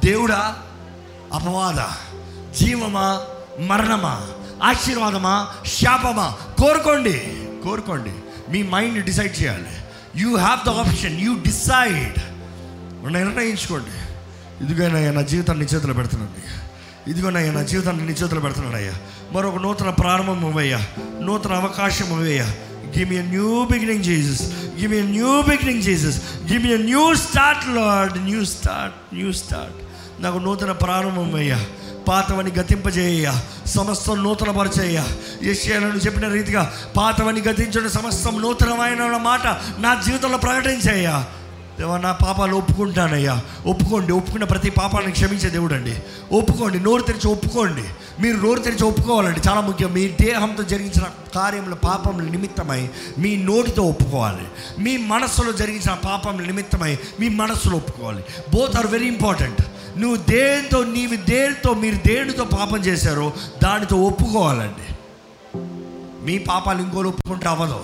దేవుడా 0.07 0.57
అపవాద? 1.33 2.08
జీవమా 2.57 3.20
మరణమా 3.61 4.29
ఆశీర్వాదమా 4.62 5.49
శాపమా? 5.66 6.35
కోరుకోండి 6.61 7.37
కోరుకోండి. 7.65 8.11
మీ 8.51 8.62
మైండ్ 8.62 9.05
డిసైడ్ 9.05 9.43
చేయాలి. 9.43 9.66
You 10.16 10.37
have 10.37 10.66
the 10.66 10.69
option 10.69 11.20
you 11.20 11.35
decide 11.35 12.19
నిర్ణయించుకోండి. 13.12 13.91
ఇదిగోనయ్యా 14.65 15.12
నా 15.12 15.20
జీవితాన్ని 15.20 15.66
నీ 15.66 15.93
పెడుతున్నాను 15.93 16.33
ఇదిగోనయ్యా 17.11 17.53
నా 17.53 17.62
జీవితాన్ని 17.62 18.07
నీ 18.07 18.41
పెడుతున్నాడు 18.41 18.77
అయ్యా 18.77 18.93
మరొక 19.33 19.55
నూతన 19.55 19.91
ప్రారంభం 19.91 20.49
ఇవ్వయ్యా. 20.49 20.87
నూతన 21.20 21.55
అవకాశం 21.55 22.07
ఇవ్వయ్యా. 22.07 22.55
Give 22.99 23.15
a 23.15 23.23
new 23.23 23.69
beginning 23.70 24.05
Jesus 24.05 24.43
give 24.81 24.95
a 24.95 25.03
new 25.03 25.43
beginning 25.43 25.83
Jesus 25.83 26.23
give 26.53 26.66
a 26.66 26.77
new 26.77 27.15
start 27.15 27.69
lord 27.69 28.25
new 28.25 28.45
start 28.45 29.15
new 29.15 29.33
start 29.33 29.77
నాకు 30.23 30.39
నూతన 30.39 30.73
ప్రారంభం 30.73 31.35
అయ్యా 31.35 31.65
పాతవని 32.09 32.51
గతింపజేయ 32.51 33.33
సమస్తం 33.67 34.23
నూతనపరచేయ. 34.23 34.99
పరిచయ 34.99 35.51
యశ్యాలను 35.51 35.97
చెప్పిన 35.97 36.29
రీతిగా 36.29 36.73
పాతవని 36.97 37.41
గతించడం 37.41 37.89
సమస్తం 37.89 38.43
నూతనమైన 38.43 39.17
మాట 39.17 39.47
నా 39.79 40.03
జీవితంలో 40.07 40.39
ప్రకటించేయ్యా 40.39 41.27
దేవా 41.79 41.99
నా 41.99 42.13
పాపాలు 42.13 42.57
ఒప్పుకుంటానయ్యా. 42.57 43.43
ఒప్పుకోండి 43.67 44.13
ఒప్పుకున్న 44.13 44.45
ప్రతి 44.45 44.71
పాపాలను 44.71 45.11
క్షమించే 45.11 45.51
దేవుడు 45.51 45.75
అండి 45.75 46.03
ఒప్పుకోండి 46.33 46.81
నోరు 46.81 47.03
తెరిచి 47.03 47.29
ఒప్పుకోండి. 47.29 47.85
మీరు 48.23 48.37
నోరు 48.37 48.59
తెరిచి 48.59 48.85
ఒప్పుకోవాలండి. 48.85 49.41
చాలా 49.49 49.61
ముఖ్యం. 49.61 49.93
మీ 49.93 50.09
దేహంతో 50.21 50.63
జరిగించిన 50.63 51.05
కార్యముల 51.35 51.75
పాపముల 51.75 52.23
నిమిత్తమై 52.23 52.89
మీ 53.19 53.37
నోటితో 53.37 53.83
ఒప్పుకోవాలి. 53.83 54.47
మీ 54.79 54.97
మనస్సులో 54.97 55.53
జరిగించిన 55.53 55.95
పాపముల 55.95 56.45
నిమిత్తమై 56.45 56.99
మీ 57.21 57.29
మనస్సులో 57.29 57.77
ఒప్పుకోవాలి. 57.77 58.25
బోత్ 58.55 58.77
ఆర్ 58.77 58.87
వెరీ 58.87 59.07
ఇంపార్టెంట్ 59.07 59.63
నువ్వు 59.99 60.17
దేనితో 60.17 60.85
నీవు 60.85 61.31
దేనితో 61.31 61.75
మీరు 61.75 62.09
దేనితో 62.09 62.45
పాపం 62.45 62.79
చేశారో 62.79 63.33
దానితో 63.63 63.97
ఒప్పుకోవాలండి. 63.97 64.95
మీ 66.25 66.39
పాపాలు 66.39 66.83
ఇంకోరు 66.83 67.09
ఒప్పుకుంటే 67.09 67.49
అవ్వదు. 67.49 67.81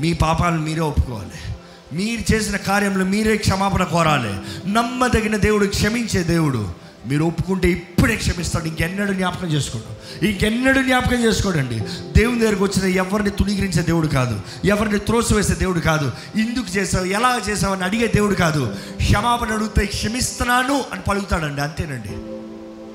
మీ 0.00 0.12
పాపాలు 0.12 0.58
మీరే 0.58 0.80
ఒప్పుకోవాలి. 0.80 1.57
మీరు 1.92 2.34
చేసిన 2.34 2.56
కార్యంలో 2.56 3.04
మీరే 3.04 3.36
క్షమాపణ 3.36 3.84
కోరాలి. 3.84 4.34
నమ్మదగిన 4.72 5.36
దేవుడు 5.36 5.66
క్షమించే 5.66 6.22
దేవుడు. 6.22 6.88
మీరు 7.06 7.24
ఒప్పుకుంటే 7.24 7.68
ఇప్పుడే 7.68 8.16
క్షమిస్తాడు. 8.16 8.64
ఇంకెన్నడూ 8.64 9.12
జ్ఞాపకం 9.12 9.48
చేసుకోడు. 9.48 10.24
ఇంకెన్నడూ 10.24 10.82
జ్ఞాపకం 10.82 11.16
చేసుకోడండి. 11.16 11.80
దేవుని 12.16 12.40
దగ్గరకు 12.40 12.64
వచ్చిన 12.64 12.84
ఎవరిని 12.84 13.30
తుణీకరించే 13.30 13.82
దేవుడు 13.82 14.06
కాదు. 14.06 14.40
ఎవరిని 14.64 14.98
త్రోసివేసే 14.98 15.54
దేవుడు 15.54 15.80
కాదు. 15.80 16.12
ఎందుకు 16.36 16.76
చేసావు? 16.76 17.04
ఎలా 17.04 17.40
చేసావు 17.48 17.74
అని 17.74 17.84
అడిగే 17.84 18.06
దేవుడు 18.06 18.34
కాదు. 18.34 18.76
క్షమాపణ 18.96 19.48
అడిగితే 19.52 19.86
క్షమిస్తున్నాను 19.86 20.84
అని 20.92 21.02
పలుకుతాడండి. 21.08 21.60
అంతేనండి. 21.60 22.08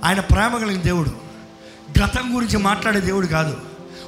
ఆయన 0.08 0.20
ప్రేమ 0.20 0.58
కలిగిన 0.58 0.82
దేవుడు. 0.82 1.10
గతం 2.04 2.36
గురించి 2.36 2.58
మాట్లాడే 2.58 3.00
దేవుడు 3.00 3.28
కాదు. 3.28 3.58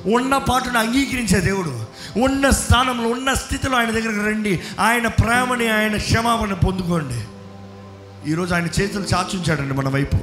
ఉన్న 0.05 0.37
పాటును 0.37 0.79
అంగీకరించే 0.79 1.39
దేవుడు. 1.39 1.85
ఉన్న 2.17 2.49
స్థానంలో 2.49 3.09
ఉన్న 3.09 3.33
స్థితిలో 3.33 3.77
ఆయన 3.77 3.91
దగ్గరికి 3.91 4.19
రండి. 4.19 4.63
ఆయన 4.79 5.07
ప్రేమని 5.07 5.67
ఆయన 5.67 5.97
క్షమాపణ 5.97 6.53
పొందుకోండి. 6.53 7.23
ఈరోజు 8.31 8.53
ఆయన 8.53 8.65
చేతులు 8.65 9.03
చాచుంచాడండి 9.03 9.73
మన 9.73 9.89
వైపు. 9.89 10.17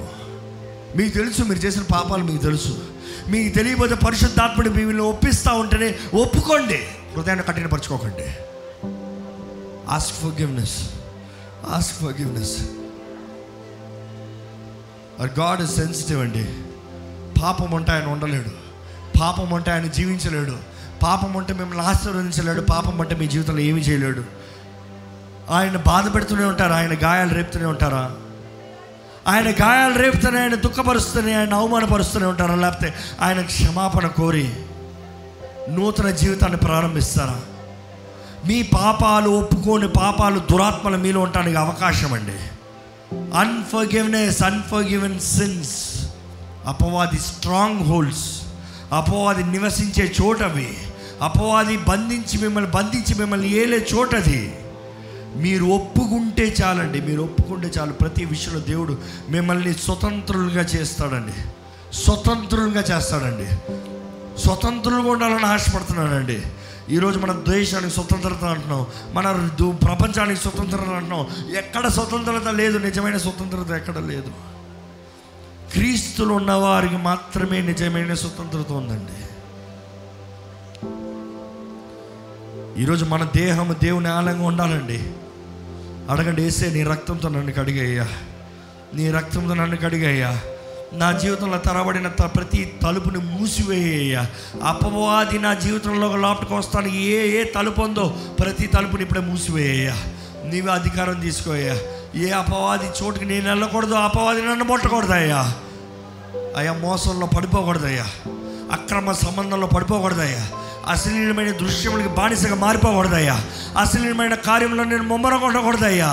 మీకు 0.96 1.14
తెలుసు 1.14 1.42
మీరు 1.42 1.58
చేసిన 1.58 1.82
పాపాలు 1.92 2.24
మీకు 2.24 2.42
తెలుసు. 2.42 2.84
మీకు 3.28 3.54
తెలియబోతే 3.54 3.94
పరిశుద్ధాత్ముడు 3.94 4.68
మిమ్మల్ని 4.68 5.02
ఒప్పిస్తూ 5.02 5.54
ఉంటేనే 5.54 6.18
ఒప్పుకోండి. 6.22 6.84
హృదయాన్ని 7.16 7.44
కఠినపరచుకోకండి. 7.44 8.34
Ask 9.88 10.16
forgiveness 10.40 10.90
ask 11.70 11.96
forgiveness 12.20 12.56
God 15.40 15.62
is 15.62 15.74
sensitive 15.74 16.20
అండి. 16.20 16.44
పాపం 17.40 17.74
అంటే 17.74 17.92
ఆయన 17.92 18.04
ఉండలేడు. 18.04 18.50
పాపం 19.20 19.54
అంటే 19.54 19.70
ఆయన 19.70 19.86
జీవించలేడు. 19.86 20.71
పాపం 21.02 21.32
ఉంటే 21.32 21.52
మిమ్మల్ని 21.52 21.86
ఆశీర్వదించలేడు 21.86 22.60
పాపం 22.60 23.00
అంటే 23.00 23.14
మీ 23.14 23.26
జీవితంలో 23.26 23.60
ఏమీ 23.60 23.80
చేయలేడు. 23.80 24.22
ఆయన 25.50 25.76
బాధ 25.76 26.14
పెడుతూనే 26.14 26.44
ఉంటారు 26.44 26.72
ఆయన 26.72 26.90
గాయాలు 27.02 27.34
రేపుతూనే 27.34 27.64
ఉంటారా? 27.64 28.10
ఆయన 29.26 29.50
గాయాలు 29.50 29.98
రేపుతూనే 29.98 30.40
ఆయన 30.40 30.54
దుఃఖపరుస్తూనే 30.54 31.34
ఆయన 31.34 31.54
అవమానపరుస్తూనే 31.54 32.26
ఉంటారా? 32.26 32.54
లేకపోతే 32.54 32.94
ఆయన 33.20 33.42
క్షమాపణ 33.42 34.06
కోరి 34.06 34.52
నూతన 35.68 36.10
జీవితాన్ని 36.10 36.58
ప్రారంభిస్తారా? 36.58 37.40
మీ 38.46 38.62
పాపాలు 38.62 39.30
ఒప్పుకోని 39.30 39.88
పాపాలు 39.88 40.38
దురాత్మల 40.38 40.96
మీలో 40.96 41.20
ఉండడానికి 41.20 41.56
అవకాశం 41.56 42.12
అండి. 42.12 42.38
అన్ఫర్గివ్నెస్ 43.38 44.42
అన్ఫర్గివెన్ 44.42 45.20
సిన్స్ 45.20 46.06
అపవాది 46.66 47.18
స్ట్రాంగ్ 47.18 47.80
హోల్డ్స్ 47.80 48.42
అపవాది 48.92 49.44
నివసించే 49.44 50.12
చోటవి. 50.22 50.78
అపవాది 51.22 51.76
బంధించి 51.76 52.38
మిమ్మల్ని 52.42 52.70
బంధించి 52.70 53.14
మిమ్మల్ని 53.14 53.52
ఏలే 53.52 53.86
చోటది. 53.94 54.58
మీరు 55.36 55.64
ఒప్పుకుంటే 55.64 56.56
చాలండి 56.62 57.00
మీరు 57.00 57.22
ఒప్పుకుంటే 57.22 57.70
చాలు. 57.78 57.92
ప్రతి 57.92 58.24
విషయంలో 58.24 58.60
దేవుడు 58.60 58.98
మిమ్మల్ని 59.28 59.74
స్వతంత్రులుగా 59.74 60.62
చేస్తాడండి. 60.62 61.32
స్వతంత్రులుగా 61.96 62.96
చేస్తాడండి. 62.96 63.46
స్వతంత్రులుగా 64.40 65.10
ఉండాలని 65.10 65.46
ఆశపడుతున్నాడండి. 65.46 66.42
ఈరోజు 66.90 67.18
మన 67.18 67.42
దేశానికి 67.48 67.94
స్వతంత్రత 67.94 68.44
అంటున్నాం. 68.44 68.86
మన 69.12 69.50
దు- 69.58 69.74
ప్రపంచానికి 69.74 70.40
స్వతంత్రత 70.40 70.88
అంటున్నాం. 70.88 71.26
ఎక్కడ 71.56 71.86
స్వతంత్రత 71.86 72.48
లేదు 72.48 72.78
నిజమైన 72.78 73.16
స్వతంత్రత 73.16 73.76
ఎక్కడ 73.76 73.98
లేదు. 73.98 74.32
క్రీస్తులు 75.72 76.34
ఉన్నవారికి 76.34 76.96
మాత్రమే 76.96 77.60
నిజమైన 77.60 78.14
స్వతంత్రత 78.14 78.72
ఉందండి. 78.72 79.31
ఈరోజు 82.78 83.04
మన 83.04 83.28
దేహం 83.36 83.76
దేవుని 83.82 84.08
ఆలంగా 84.08 84.46
ఉండాలండి. 84.46 85.10
అడగండి 86.12 86.42
వేసే 86.42 86.70
నీ 86.70 86.82
రక్తంతో 86.82 87.28
నన్ను 87.28 87.52
కడిగయ్యా. 87.52 88.08
నీ 88.94 89.10
రక్తంతో 89.10 89.54
నన్ను 89.54 89.76
కడిగయ్యా. 89.76 90.40
నా 90.92 91.12
జీవితంలో 91.12 91.58
తరబడిన 91.58 92.08
త- 92.08 92.36
ప్రతి 92.36 92.78
తలుపుని 92.82 93.18
మూసివేయ్యా 93.18 94.26
అపవాది 94.64 95.38
నా 95.38 95.54
జీవితంలో 95.54 96.16
లోపలికి 96.16 96.54
వస్తానికి 96.54 97.02
ఏ 97.02 97.40
ఏ 97.40 97.44
తలుపు 97.44 97.80
ఉందో 97.80 98.16
ప్రతి 98.40 98.66
తలుపుని 98.66 99.02
ఇప్పుడే 99.02 99.20
మూసివేయ్యా 99.20 99.94
నీవే 100.44 100.72
అధికారం 100.72 101.20
తీసుకోయ్యా. 101.20 101.76
ఏ 102.14 102.30
అపవాది 102.30 103.04
చోటుకి 103.04 103.24
నేను 103.24 103.48
వెళ్ళకూడదు 103.48 103.94
అపవాది 103.94 104.42
నన్ను 104.42 104.64
ముట్టకూడదయ్యా. 104.64 105.54
అయ్యా 106.56 106.72
మోసంలో 106.72 107.26
పడిపోకూడదయ్యా. 107.26 108.06
అక్రమ 108.72 109.12
సంబంధంలో 109.12 109.66
పడిపోకూడదయ్యా. 109.66 110.48
అశ్లీలమైన 110.86 111.50
దృశ్యములకి 111.52 112.08
బానిసగా 112.08 112.54
మారిపోకూడదయ్యా. 112.56 113.36
అశ్లీలమైన 113.78 114.34
కార్యంలో 114.46 114.84
నేను 114.84 115.02
ముమ్మరకొండకూడదయ్యా 115.02 116.12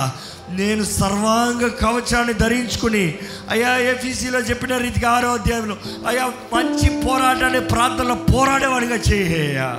నేను 0.50 0.84
సర్వాంగ 0.92 1.68
కవచాన్ని 1.80 2.32
ధరించుకుని 2.34 3.04
అయ్యా 3.50 3.78
ఏపీసీలో 3.90 4.38
చెప్పిన 4.40 4.76
రీతిగా 4.76 5.10
ఆరో 5.10 5.34
అధ్యాయంలో 5.34 5.76
అయ్యా 6.06 6.24
మంచి 6.54 7.00
పోరాటాన్ని 7.06 7.60
ప్రాంతంలో 7.66 8.14
పోరాడేవాడిగా 8.32 8.98
చేయ్యా 9.08 9.70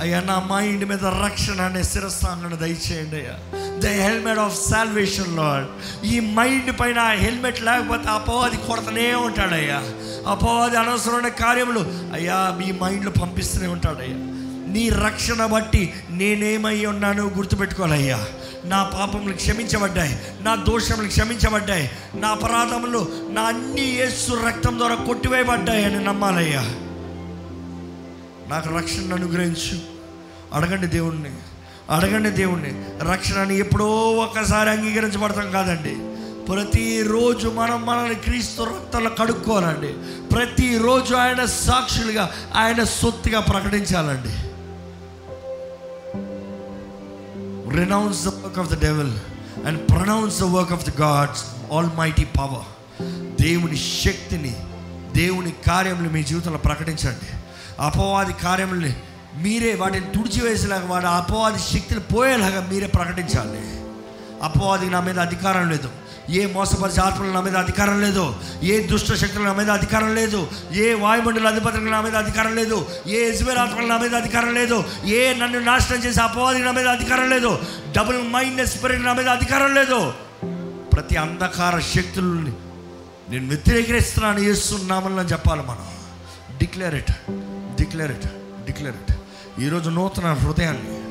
అయ్యా 0.00 0.20
నా 0.20 0.38
మైండ్ 0.50 0.84
మీద 0.88 1.04
రక్షణ 1.22 1.60
అనే 1.62 1.82
శిరస్థానాన్ని 1.82 2.56
దయచేయండి 2.56 3.16
అయ్యా. 3.16 3.36
The 3.80 3.86
helmet 4.00 4.38
of 4.38 4.56
salvation 4.62 5.36
lord 5.36 5.68
ఈ 6.06 6.20
మైండ్ 6.34 6.80
పైన 6.80 6.98
ఆ 7.02 7.12
హెల్మెట్ 7.22 7.62
లేకపోతే 7.62 8.08
అపవాది 8.10 8.56
కొడతనే 8.66 9.14
ఉంటాడయ్యా. 9.20 9.78
అపవాది 10.26 10.76
అనవసరమైన 10.76 11.28
కార్యములు. 11.28 11.80
అయ్యా 12.14 12.34
మీ 12.34 12.72
మైండ్లో 12.72 13.12
పంపిస్తూనే 13.22 13.66
ఉంటాడయ్యా 13.66 14.32
నీ 14.72 14.88
రక్షణ 14.88 15.46
బట్టి 15.46 15.94
నేనేమై 16.10 16.84
ఉన్నానో 16.84 17.24
గుర్తుపెట్టుకోవాలయ్యా. 17.24 18.24
నా 18.64 18.82
పాపములు 18.82 19.32
క్షమించబడ్డాయి. 19.32 20.18
నా 20.40 20.54
దోషములు 20.54 21.08
క్షమించబడ్డాయి. 21.08 21.90
నా 22.14 22.28
అపరాధములు 22.28 23.28
నా 23.30 23.42
అన్ని 23.42 23.80
యేసు 23.80 24.46
రక్తం 24.46 24.78
ద్వారా 24.78 24.94
కొట్టివేయబడ్డాయి 24.94 25.84
అని 25.84 26.04
నమ్మాలయ్యా. 26.04 26.60
నాకు 28.48 28.76
రక్షణ 28.76 29.14
అనుగ్రహించు. 29.14 29.78
అడగండి 30.52 30.86
దేవుణ్ణి. 30.86 31.30
అడగండి 31.90 32.30
దేవుణ్ణి. 32.30 32.84
రక్షణ 33.12 33.38
అని 33.38 33.58
ఎప్పుడో 33.58 33.86
ఒకసారి 34.10 34.70
అంగీకరించబడతాం 34.70 35.50
కాదండి. 35.50 36.15
ప్రతిరోజు 36.48 37.48
మనం 37.48 37.86
మనల్ని 37.86 38.14
క్రీస్తు 38.14 38.62
రక్తంలో 38.62 39.10
కడుక్కోవాలండి. 39.10 39.92
ప్రతిరోజు 40.28 41.14
ఆయన 41.14 41.44
సాక్షులుగా 41.44 42.30
ఆయన 42.54 42.84
సొత్తుగా 42.84 43.40
ప్రకటించాలండి. 43.40 44.56
Renounce 47.76 48.18
the 48.24 48.30
work 48.30 48.62
of 48.62 48.70
the 48.70 48.84
devil 48.88 49.18
and 49.66 49.80
pronounce 49.90 50.38
the 50.40 50.46
work 50.46 50.68
of 50.68 50.80
the 50.80 50.92
God's 50.92 51.40
almighty 51.78 52.26
power. 52.38 52.64
దేవుని 53.42 53.76
శక్తిని 53.76 54.56
దేవుని 55.16 55.50
కార్యములు 55.66 56.08
మీ 56.08 56.22
జీవితంలో 56.22 56.58
ప్రకటించండి. 56.58 57.36
అపవాది 57.80 58.32
కార్యముల్ని 58.32 58.96
మీరే 59.36 59.74
వాటిని 59.74 60.06
తుడిచివేసేలాగా 60.06 60.86
వాడి 60.86 61.06
అపవాది 61.06 61.58
శక్తిని 61.58 62.00
పోయేలాగా 62.00 62.68
మీరే 62.72 62.86
ప్రకటించాలి. 62.86 63.60
అపవాదికి 64.42 64.92
నా 64.92 65.00
మీద 65.00 65.18
అధికారం 65.18 65.70
లేదు. 65.70 65.90
ఏ 66.30 66.46
మోసపరిచే 66.46 67.00
ఆత్మలు 67.00 67.30
నా 67.30 67.40
మీద 67.40 67.56
అధికారం 67.56 68.00
లేదు? 68.00 68.34
ఏ 68.62 68.86
దుష్ట 68.86 69.12
శక్తులు 69.12 69.44
నా 69.44 69.52
మీద 69.52 69.70
అధికారం 69.70 70.14
లేదు? 70.14 70.48
ఏ 70.72 70.94
వాయుమండల 70.94 71.48
అధిపతులకు 71.48 71.84
నా 71.84 72.00
మీద 72.00 72.16
అధికారం 72.16 72.56
లేదు? 72.56 72.86
ఏ 73.06 73.28
ఎజ్వేర్ 73.28 73.58
ఆత్మలు 73.58 73.86
నా 73.86 73.98
మీద 73.98 74.14
అధికారం 74.14 74.54
లేదు? 74.54 74.84
ఏ 75.04 75.34
నన్ను 75.34 75.60
నాశనం 75.60 75.98
చేసే 75.98 76.20
అపవాది 76.20 76.58
నా 76.58 76.72
మీద 76.72 76.86
అధికారం 76.86 77.30
లేదు? 77.30 77.58
డబుల్ 77.96 78.28
మైండ్ 78.28 78.66
స్పిరిట్ 78.66 79.02
నా 79.02 79.12
మీద 79.12 79.28
అధికారం 79.28 79.74
లేదు? 79.74 80.12
ప్రతి 80.92 81.16
అంధకార 81.16 81.78
శక్తులని 81.78 82.52
నేను 83.30 83.48
వ్యతిరేకిస్తున్నాను. 83.48 84.38
చేస్తున్నామని 84.38 85.28
చెప్పాలి 85.28 85.62
మనం. 85.62 85.86
డిక్లేర్ 86.58 86.94
ఇట్ 86.94 87.12
డిక్లేర్ 87.76 88.96
ఈరోజు 89.60 89.90
నూతన 89.90 90.32
హృదయాన్ని 90.32 91.02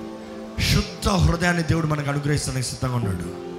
శుద్ధ 0.74 1.08
హృదయాన్ని 1.08 1.64
దేవుడు 1.64 1.88
మనకు 1.88 2.10
అనుగ్రహిస్తానికి 2.10 2.68
సిద్ధంగా 2.68 2.96
ఉన్నాడు. 2.96 3.55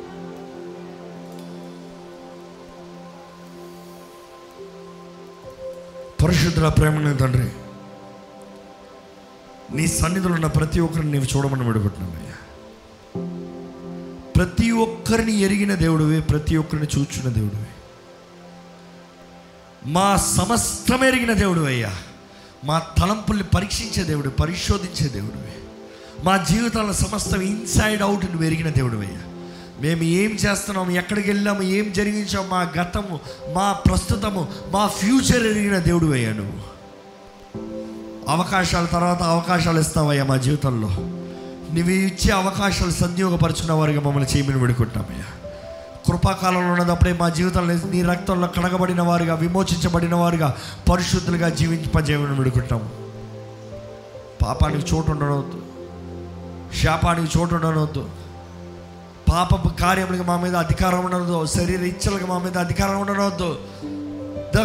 పరిశుద్ధుల 6.26 6.68
ప్రేమని 6.68 7.16
తండ్రి. 7.16 7.52
నీ 9.76 9.86
సన్నిధిలో 9.86 10.34
ఉన్న 10.34 10.46
ప్రతి 10.46 10.80
ఒక్కరిని 10.80 11.12
నీవు 11.12 11.36
చూడమని 11.36 11.66
విడుకుంటున్నానయ్యా 11.66 12.32
ప్రతి 14.36 14.70
ఒక్కరిని 14.70 15.38
ఎరిగిన 15.40 15.74
దేవుడివి 15.74 16.20
ప్రతి 16.20 16.56
ఒక్కరిని 16.56 16.98
చూచున్న 16.98 17.28
దేవుడివి. 17.28 17.66
మా 19.86 20.16
సమస్తం 20.16 21.04
ఎరిగిన 21.04 21.32
దేవుడు 21.32 21.60
అయ్యా. 21.60 21.92
మా 22.64 22.78
తలంపుల్ని 22.78 23.44
పరీక్షించే 23.44 24.04
దేవుడు 24.04 24.28
పరిశోధించే 24.28 25.08
దేవుడివి. 25.08 25.52
మా 26.24 26.36
జీవితాల 26.36 26.92
సమస్తం 26.92 27.40
ఇన్సైడ్ 27.40 28.02
అవుట్ 28.02 28.24
నువ్వు 28.24 28.44
ఎరిగిన 28.44 28.68
దేవుడు 28.68 28.96
అయ్యా. 28.96 29.35
మేము 29.80 30.02
ఏం 30.02 30.30
చేస్తున్నాము 30.30 30.90
ఎక్కడికి 30.90 31.30
వెళ్ళాము? 31.30 31.62
ఏం 31.62 31.92
జరిగించాము 31.92 32.48
మా 32.48 32.72
గతము 32.78 33.20
మా 33.54 33.72
ప్రస్తుతము 33.72 34.48
మా 34.72 34.86
ఫ్యూచర్ 34.86 35.46
ఎరిగిన 35.46 35.78
దేవుడు 35.78 36.12
అయ్యా 36.12 36.32
నువ్వు. 36.32 36.76
అవకాశాల 38.28 38.84
తర్వాత 38.84 39.22
అవకాశాలు 39.22 39.80
ఇస్తావయ్యా 39.80 40.24
మా 40.24 40.36
జీవితంలో. 40.36 40.88
నువ్వు 41.74 41.90
ఇచ్చే 41.90 42.32
అవకాశాలు 42.32 42.90
సద్వినియోగపరుచుకున్న 42.90 43.72
వారికి 43.72 43.98
మమ్మల్ని 43.98 44.36
చేయమని 44.36 44.58
వేడుకుంటామయ్యా 44.58 45.24
కృపాకాలంలో 46.08 46.72
ఉన్నప్పుడే 46.72 47.12
మా 47.12 47.28
జీవితంలో 47.28 47.74
నీ 47.74 48.02
రక్తంలో 48.02 48.46
కడగబడిన 48.46 49.00
వారుగా 49.00 49.34
విమోచించబడిన 49.34 50.14
వారుగా 50.14 50.56
పరిశుద్ధులుగా 50.92 51.48
జీవింపజేయమని 51.48 52.38
విడుకుంటాము 52.38 52.90
పాపానికి 54.42 54.94
చోటు 54.94 55.10
ఉండనవద్దు 55.10 55.62
శాపానికి 56.76 57.38
చోటు 57.38 57.54
ఉండనవద్దు 57.54 58.25
పాపపు 59.28 59.68
కార్యములకు 59.68 60.22
మా 60.22 60.36
మీద 60.36 60.56
అధికారం 60.56 61.04
ఉండదు 61.04 61.46
శరీర 61.46 61.80
ఇచ్చలకు 61.80 62.26
మా 62.26 62.38
మీద 62.38 62.58
అధికారం 62.58 63.00
ఉండనవద్దు. 63.00 63.58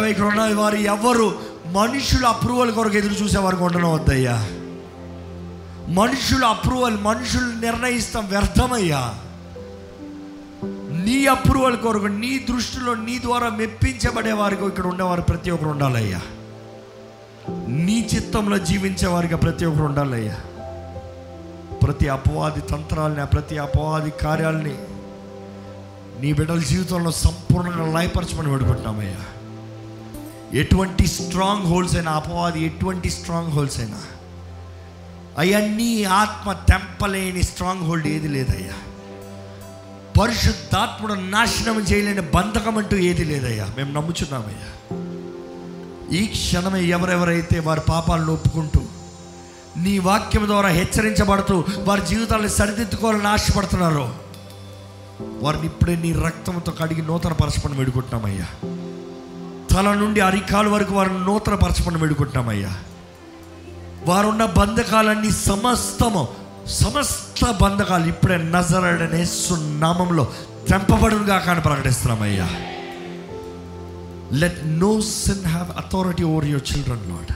ఇక్కడ 0.06 0.24
ఉన్న 0.24 0.54
వారు 0.54 0.76
ఎవరు 0.76 1.34
మనుషుల 1.66 2.26
అప్రూవల్ 2.26 2.72
కొరకు 2.72 2.96
ఎదురు 2.96 3.12
చూసే 3.12 3.38
వారికి 3.38 3.62
ఉండనవద్దయ్యా. 3.62 4.48
మనుషుల 5.88 6.44
అప్రూవల్ 6.44 7.00
మనుషులు 7.00 7.60
నిర్ణయిస్తాం 7.60 8.26
వ్యర్థమయ్యా. 8.26 9.14
నీ 11.04 11.26
అప్రూవల్ 11.26 11.76
కొరకు 11.76 12.06
నీ 12.06 12.38
దృష్టిలో 12.38 12.94
నీ 12.94 13.18
ద్వారా 13.18 13.48
మెప్పించబడే 13.48 14.32
వారికి 14.32 14.64
ఇక్కడ 14.64 14.86
ఉండేవారు 14.86 15.20
ప్రతి 15.20 15.50
ఒక్కరు 15.50 15.68
ఉండాలయ్యా. 15.68 16.20
నీ 17.68 18.08
చిత్తంలో 18.14 18.58
జీవించే 18.58 19.08
వారికి 19.08 19.36
ప్రతి 19.36 19.64
ఒక్కరు 19.64 19.84
ఉండాలయ్యా. 19.84 20.36
ప్రతి 21.82 22.08
అపవాది 22.08 22.60
తంత్రాలని 22.60 23.26
ప్రతి 23.26 23.58
అపవాది 23.58 24.10
కార్యాలని 24.10 24.76
నీ 26.20 26.32
బిడ్డల 26.32 26.58
జీవితంలో 26.58 27.10
సంపూర్ణంగా 27.10 28.00
లయపరచమని 28.00 28.50
పెడుకుంటున్నామయ్యా 28.50 29.20
ఎటువంటి 30.58 31.06
స్ట్రాంగ్ 31.06 31.66
హోల్స్ 31.66 31.96
అయినా 31.96 32.12
అపవాది 32.12 32.62
ఎటువంటి 32.62 33.10
స్ట్రాంగ్ 33.10 33.52
హోల్స్ 33.52 33.80
అయినా 33.80 34.00
అవన్నీ 35.38 36.04
ఆత్మ 36.04 36.52
తెంపలేని 36.52 37.42
స్ట్రాంగ్ 37.42 37.82
హోల్డ్ 37.82 38.06
ఏది 38.06 38.28
లేదయ్యా. 38.28 38.74
పరిశుద్ధాత్ముడు 40.20 41.14
నాశనం 41.14 41.80
చేయలేని 41.80 42.20
బంధకం 42.20 42.78
అంటూ 42.78 42.96
ఏది 42.96 43.24
లేదయ్యా. 43.24 43.68
మేము 43.76 43.92
నమ్ముచున్నామయ్యా. 43.92 44.98
ఈ 46.16 46.26
క్షణమే 46.26 46.84
ఎవరెవరైతే 46.84 47.58
వారి 47.58 47.80
పాపాలను 47.88 48.32
ఒప్పుకుంటూ 48.32 48.80
నీ 49.76 49.98
వాక్యం 49.98 50.46
ద్వారా 50.46 50.68
హెచ్చరించబడుతూ 50.68 51.64
వారి 51.78 52.06
జీవితాలను 52.06 52.48
సరిదిద్దుకోవాలని 52.48 53.26
ఆశపడుతున్నారు. 53.26 54.14
వారిని 55.20 55.66
ఇప్పుడే 55.66 55.96
నీ 55.96 56.12
రక్తంతో 56.12 56.72
కడిగి 56.72 57.02
నూతన 57.02 57.32
పరచపని 57.32 57.78
వేడుకుంటున్నామయ్యా. 57.78 58.46
తల 59.70 59.94
నుండి 59.94 60.20
అరికాలు 60.20 60.70
వరకు 60.70 60.94
వారిని 60.94 61.18
నూతన 61.18 61.54
పరచపని 61.54 61.98
వేడుకుంటున్నామయ్యా. 61.98 62.76
వారున్న 64.06 64.44
బంధకాలన్నీ 64.44 65.30
సమస్తము 65.30 66.28
సమస్త 66.66 67.50
బంధకాలు 67.62 68.06
ఇప్పుడే 68.06 68.36
నజరడనే 68.36 69.24
సున్నామంలో 69.24 70.32
తెంపబడుగా 70.68 71.38
కానీ 71.38 71.60
ప్రకటిస్తున్నామయ్యా. 71.60 72.48
Let 74.32 74.66
no 74.66 75.00
sin 75.00 75.44
have 75.44 75.70
authority 75.70 76.24
over 76.24 76.44
your 76.44 76.72
children 76.72 77.08
lord 77.08 77.32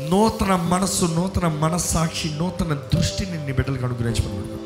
నూతన 0.00 0.56
మనస్సు 0.56 1.04
నూతన 1.04 1.48
మనస్సాక్షి 1.48 2.30
నూతన 2.30 2.78
దృష్టిని 2.94 3.46
నీ 3.46 3.52
బిడ్డలకు 3.52 3.84
అనుగ్రహించబడి 3.84 4.58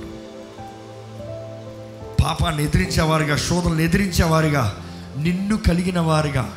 పాపాన్ని 2.23 2.65
ఎదిరించేవారుగా 2.65 3.37
శోధనలు 3.37 3.81
ఎదిరించేవారుగా 3.81 4.77
నిన్ను 5.19 5.57
కలిగిన 5.57 6.01
వారుగా 6.01 6.55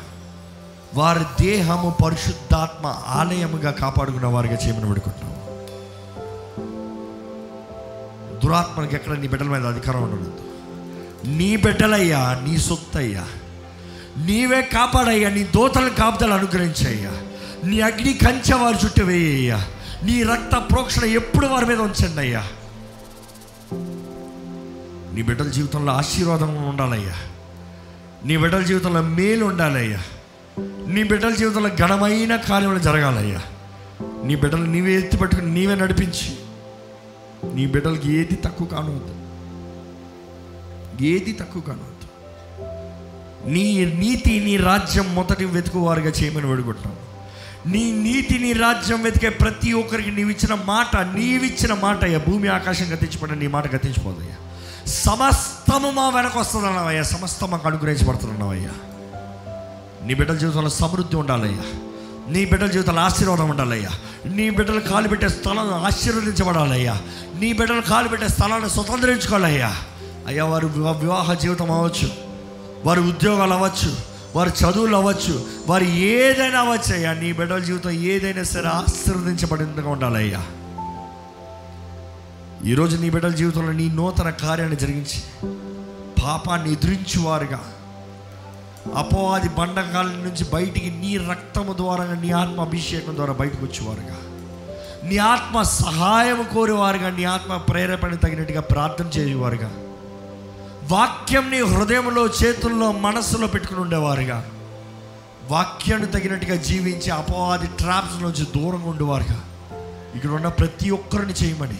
వారి 0.94 1.24
దేహము 1.40 1.96
పరిశుద్ధాత్మ 2.04 2.94
ఆలయముగా 3.08 3.70
కాపాడుకున్న 3.70 4.26
వారిగా 4.26 4.54
చేయమని 4.54 4.90
పడుకుంటున్నాం 4.90 5.36
దురాత్మకి 8.44 8.94
ఎక్కడ 8.94 9.12
నీ 9.12 9.28
బిడ్డల 9.28 9.46
మీద 9.46 9.66
అధికారం 9.66 10.02
ఉండదు. 10.02 10.32
నీ 11.36 11.56
బిడ్డలయ్యా 11.56 12.40
నీ 12.44 12.58
సొత్తయ్యా. 12.58 13.24
నీవే 14.18 14.62
కాపాడయ్యా 14.62 15.30
నీ 15.30 15.42
దోతలను 15.42 15.90
కాపుదలు 15.90 16.34
అనుగ్రహించయ్యా. 16.34 17.10
నీ 17.66 17.80
అగ్ని 17.80 18.12
కంచె 18.14 18.54
వారి 18.54 18.76
చుట్టూ 18.84 19.04
వేయ్యా 19.04 19.66
నీ 20.04 20.22
రక్త 20.22 20.56
ప్రోక్షణ 20.70 21.04
ఎప్పుడు 21.04 21.46
వారి 21.46 21.66
మీద 21.66 21.80
ఉంచండి 21.80 22.20
అయ్యా. 22.20 22.48
నీ 25.14 25.22
బిడ్డల 25.22 25.48
జీవితంలో 25.48 25.92
ఆశీర్వాదం 25.92 26.68
ఉండాలయ్యా. 26.68 27.14
నీ 28.24 28.36
బిడ్డల 28.36 28.62
జీవితంలో 28.62 29.02
మేలు 29.02 29.44
ఉండాలయ్యా. 29.44 30.02
నీ 30.88 31.02
బిడ్డల 31.02 31.30
జీవితంలో 31.30 31.68
ఘనమైన 31.68 32.36
కార్యములు 32.36 32.78
జరగాలయ్యా. 32.78 33.42
నీ 34.24 34.36
బిడ్డలు 34.36 34.64
నీవే 34.64 34.92
ఎత్తి 34.98 35.16
పట్టుకుని 35.16 35.54
నీవే 35.54 35.74
నడిపించి. 35.74 36.36
నీ 37.54 37.66
బిడ్డలకి 37.66 38.12
ఏది 38.12 38.34
తక్కువ 38.34 38.66
కానవద్దు. 38.66 39.14
ఏది 41.04 41.32
తక్కువ 41.32 41.62
కానవద్దు. 41.62 41.96
నీ 43.50 43.84
నీతి 43.84 44.40
నీ 44.40 44.56
రాజ్యం 44.56 45.14
మొదటి 45.14 45.44
వెతుకువారుగా 45.44 46.10
చేయమని 46.10 46.46
వేడుకుంటున్నాను 46.46 47.15
నీ 47.66 47.92
నీతి 47.92 48.38
నీ 48.38 48.52
రాజ్యం 48.52 49.02
వెతికే 49.02 49.28
ప్రతి 49.28 49.72
ఒక్కరికి 49.72 50.10
నీవిచ్చిన 50.10 50.58
మాట 50.64 50.96
నీవిచ్చిన 50.96 51.74
మాట 51.74 52.04
అయ్యా. 52.04 52.18
భూమి 52.18 52.48
ఆకాశం 52.48 52.94
గతించబడిన 52.94 53.34
నీ 53.34 53.46
మాట 53.46 53.74
గతించిపోదయ్యా 53.74 54.34
సమస్తము 54.86 55.90
మా 55.90 56.08
వెనక 56.08 56.38
వస్తుందన్నావయ్యా 56.38 57.02
సమస్తం 57.02 57.50
మాకు 57.50 57.68
అనుగ్రహించబడుతున్నావయ్యా 57.68 58.70
నీ 60.06 60.14
బిడ్డల 60.14 60.34
జీవితంలో 60.34 60.68
సమృద్ధి 60.68 61.16
ఉండాలయ్యా. 61.16 61.62
నీ 62.28 62.44
బిడ్డల 62.44 62.66
జీవితంలో 62.66 63.00
ఆశీర్వాదం 63.00 63.48
ఉండాలయ్యా. 63.48 63.88
నీ 64.26 64.50
బిడ్డలు 64.50 64.80
కాలు 64.80 65.08
పెట్టే 65.08 65.28
స్థలం 65.28 65.74
ఆశీర్వదించబడాలయ్యా. 65.74 67.00
నీ 67.38 67.52
బిడ్డలు 67.52 67.80
కాలు 67.80 68.08
పెట్టే 68.08 68.28
స్థలాన్ని 68.28 68.70
స్వతంత్రించుకోవాలయ్యా. 68.70 69.76
అయ్యా 70.26 70.44
వారు 70.44 70.66
వివాహ 70.66 71.34
జీవితం 71.34 71.70
అవ్వచ్చు. 71.70 72.10
వారి 72.84 73.00
ఉద్యోగాలు 73.00 73.52
అవ్వచ్చు. 73.52 74.15
వారి 74.36 74.50
చదువులు 74.50 74.96
అవ్వచ్చు 74.96 75.44
వారు 75.66 75.84
ఏదైనా 75.84 76.60
అవ్వచ్చు 76.60 76.94
అయ్యా. 76.94 77.12
నీ 77.12 77.32
బిడ్డల 77.32 77.58
జీవితం 77.58 77.90
ఏదైనా 77.90 78.42
సరే 78.42 78.68
ఆశీర్వదించబడినగా 78.68 79.90
ఉండాలయ్యా. 79.90 80.46
ఈరోజు 82.64 82.96
నీ 82.96 83.10
బిడ్డల 83.10 83.28
జీవితంలో 83.28 83.72
నీ 83.72 83.88
నూతన 83.88 84.30
కార్యాన్ని 84.30 84.76
జరిగించి 84.76 85.48
పాపాన్ని 86.24 86.72
ఎదురించువారుగా. 86.72 87.60
అపవాది 88.94 89.48
బండకాల 89.48 90.06
నుంచి 90.06 90.46
బయటికి 90.54 90.90
నీ 90.90 91.16
రక్తము 91.16 91.72
ద్వారా 91.72 92.04
నీ 92.04 92.30
ఆత్మ 92.30 92.60
అభిషేకం 92.60 93.16
ద్వారా 93.16 93.32
బయటకు 93.32 93.66
వచ్చేవారుగా. 93.66 94.16
నీ 95.10 95.16
ఆత్మ 95.16 95.62
సహాయం 95.62 96.46
కోరేవారుగా 96.54 97.10
నీ 97.10 97.24
ఆత్మ 97.24 97.56
ప్రేరేపణ 97.56 98.14
తగినట్టుగా 98.14 98.60
ప్రార్థన 98.60 99.06
చేసేవారుగా. 99.06 99.70
వాక్యంని 100.90 101.60
హృదయంలో 101.60 102.26
చేతుల్లో 102.26 102.92
మనస్సులో 102.92 103.46
పెట్టుకుని 103.46 103.80
ఉండేవారుగా. 103.80 104.50
వాక్యాన్ని 105.50 106.06
తగినట్టుగా 106.06 106.56
జీవించి 106.56 107.10
అపవాది 107.10 107.66
ట్రాప్స్ 107.66 108.22
నుంచి 108.22 108.46
దూరంగా 108.56 108.90
ఉండేవారుగా. 108.90 109.44
ఇక్కడ 110.14 110.30
ఉన్న 110.30 110.48
ప్రతి 110.48 110.90
ఒక్కరిని 110.90 111.32
చేయమని. 111.32 111.78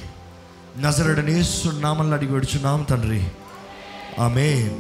నజరడనేస్తున్నామని 0.81 2.13
అడిగి 2.13 2.33
వచ్చున్నాం 2.33 2.83
తండ్రి. 2.83 3.29
ఆమె 4.19 4.71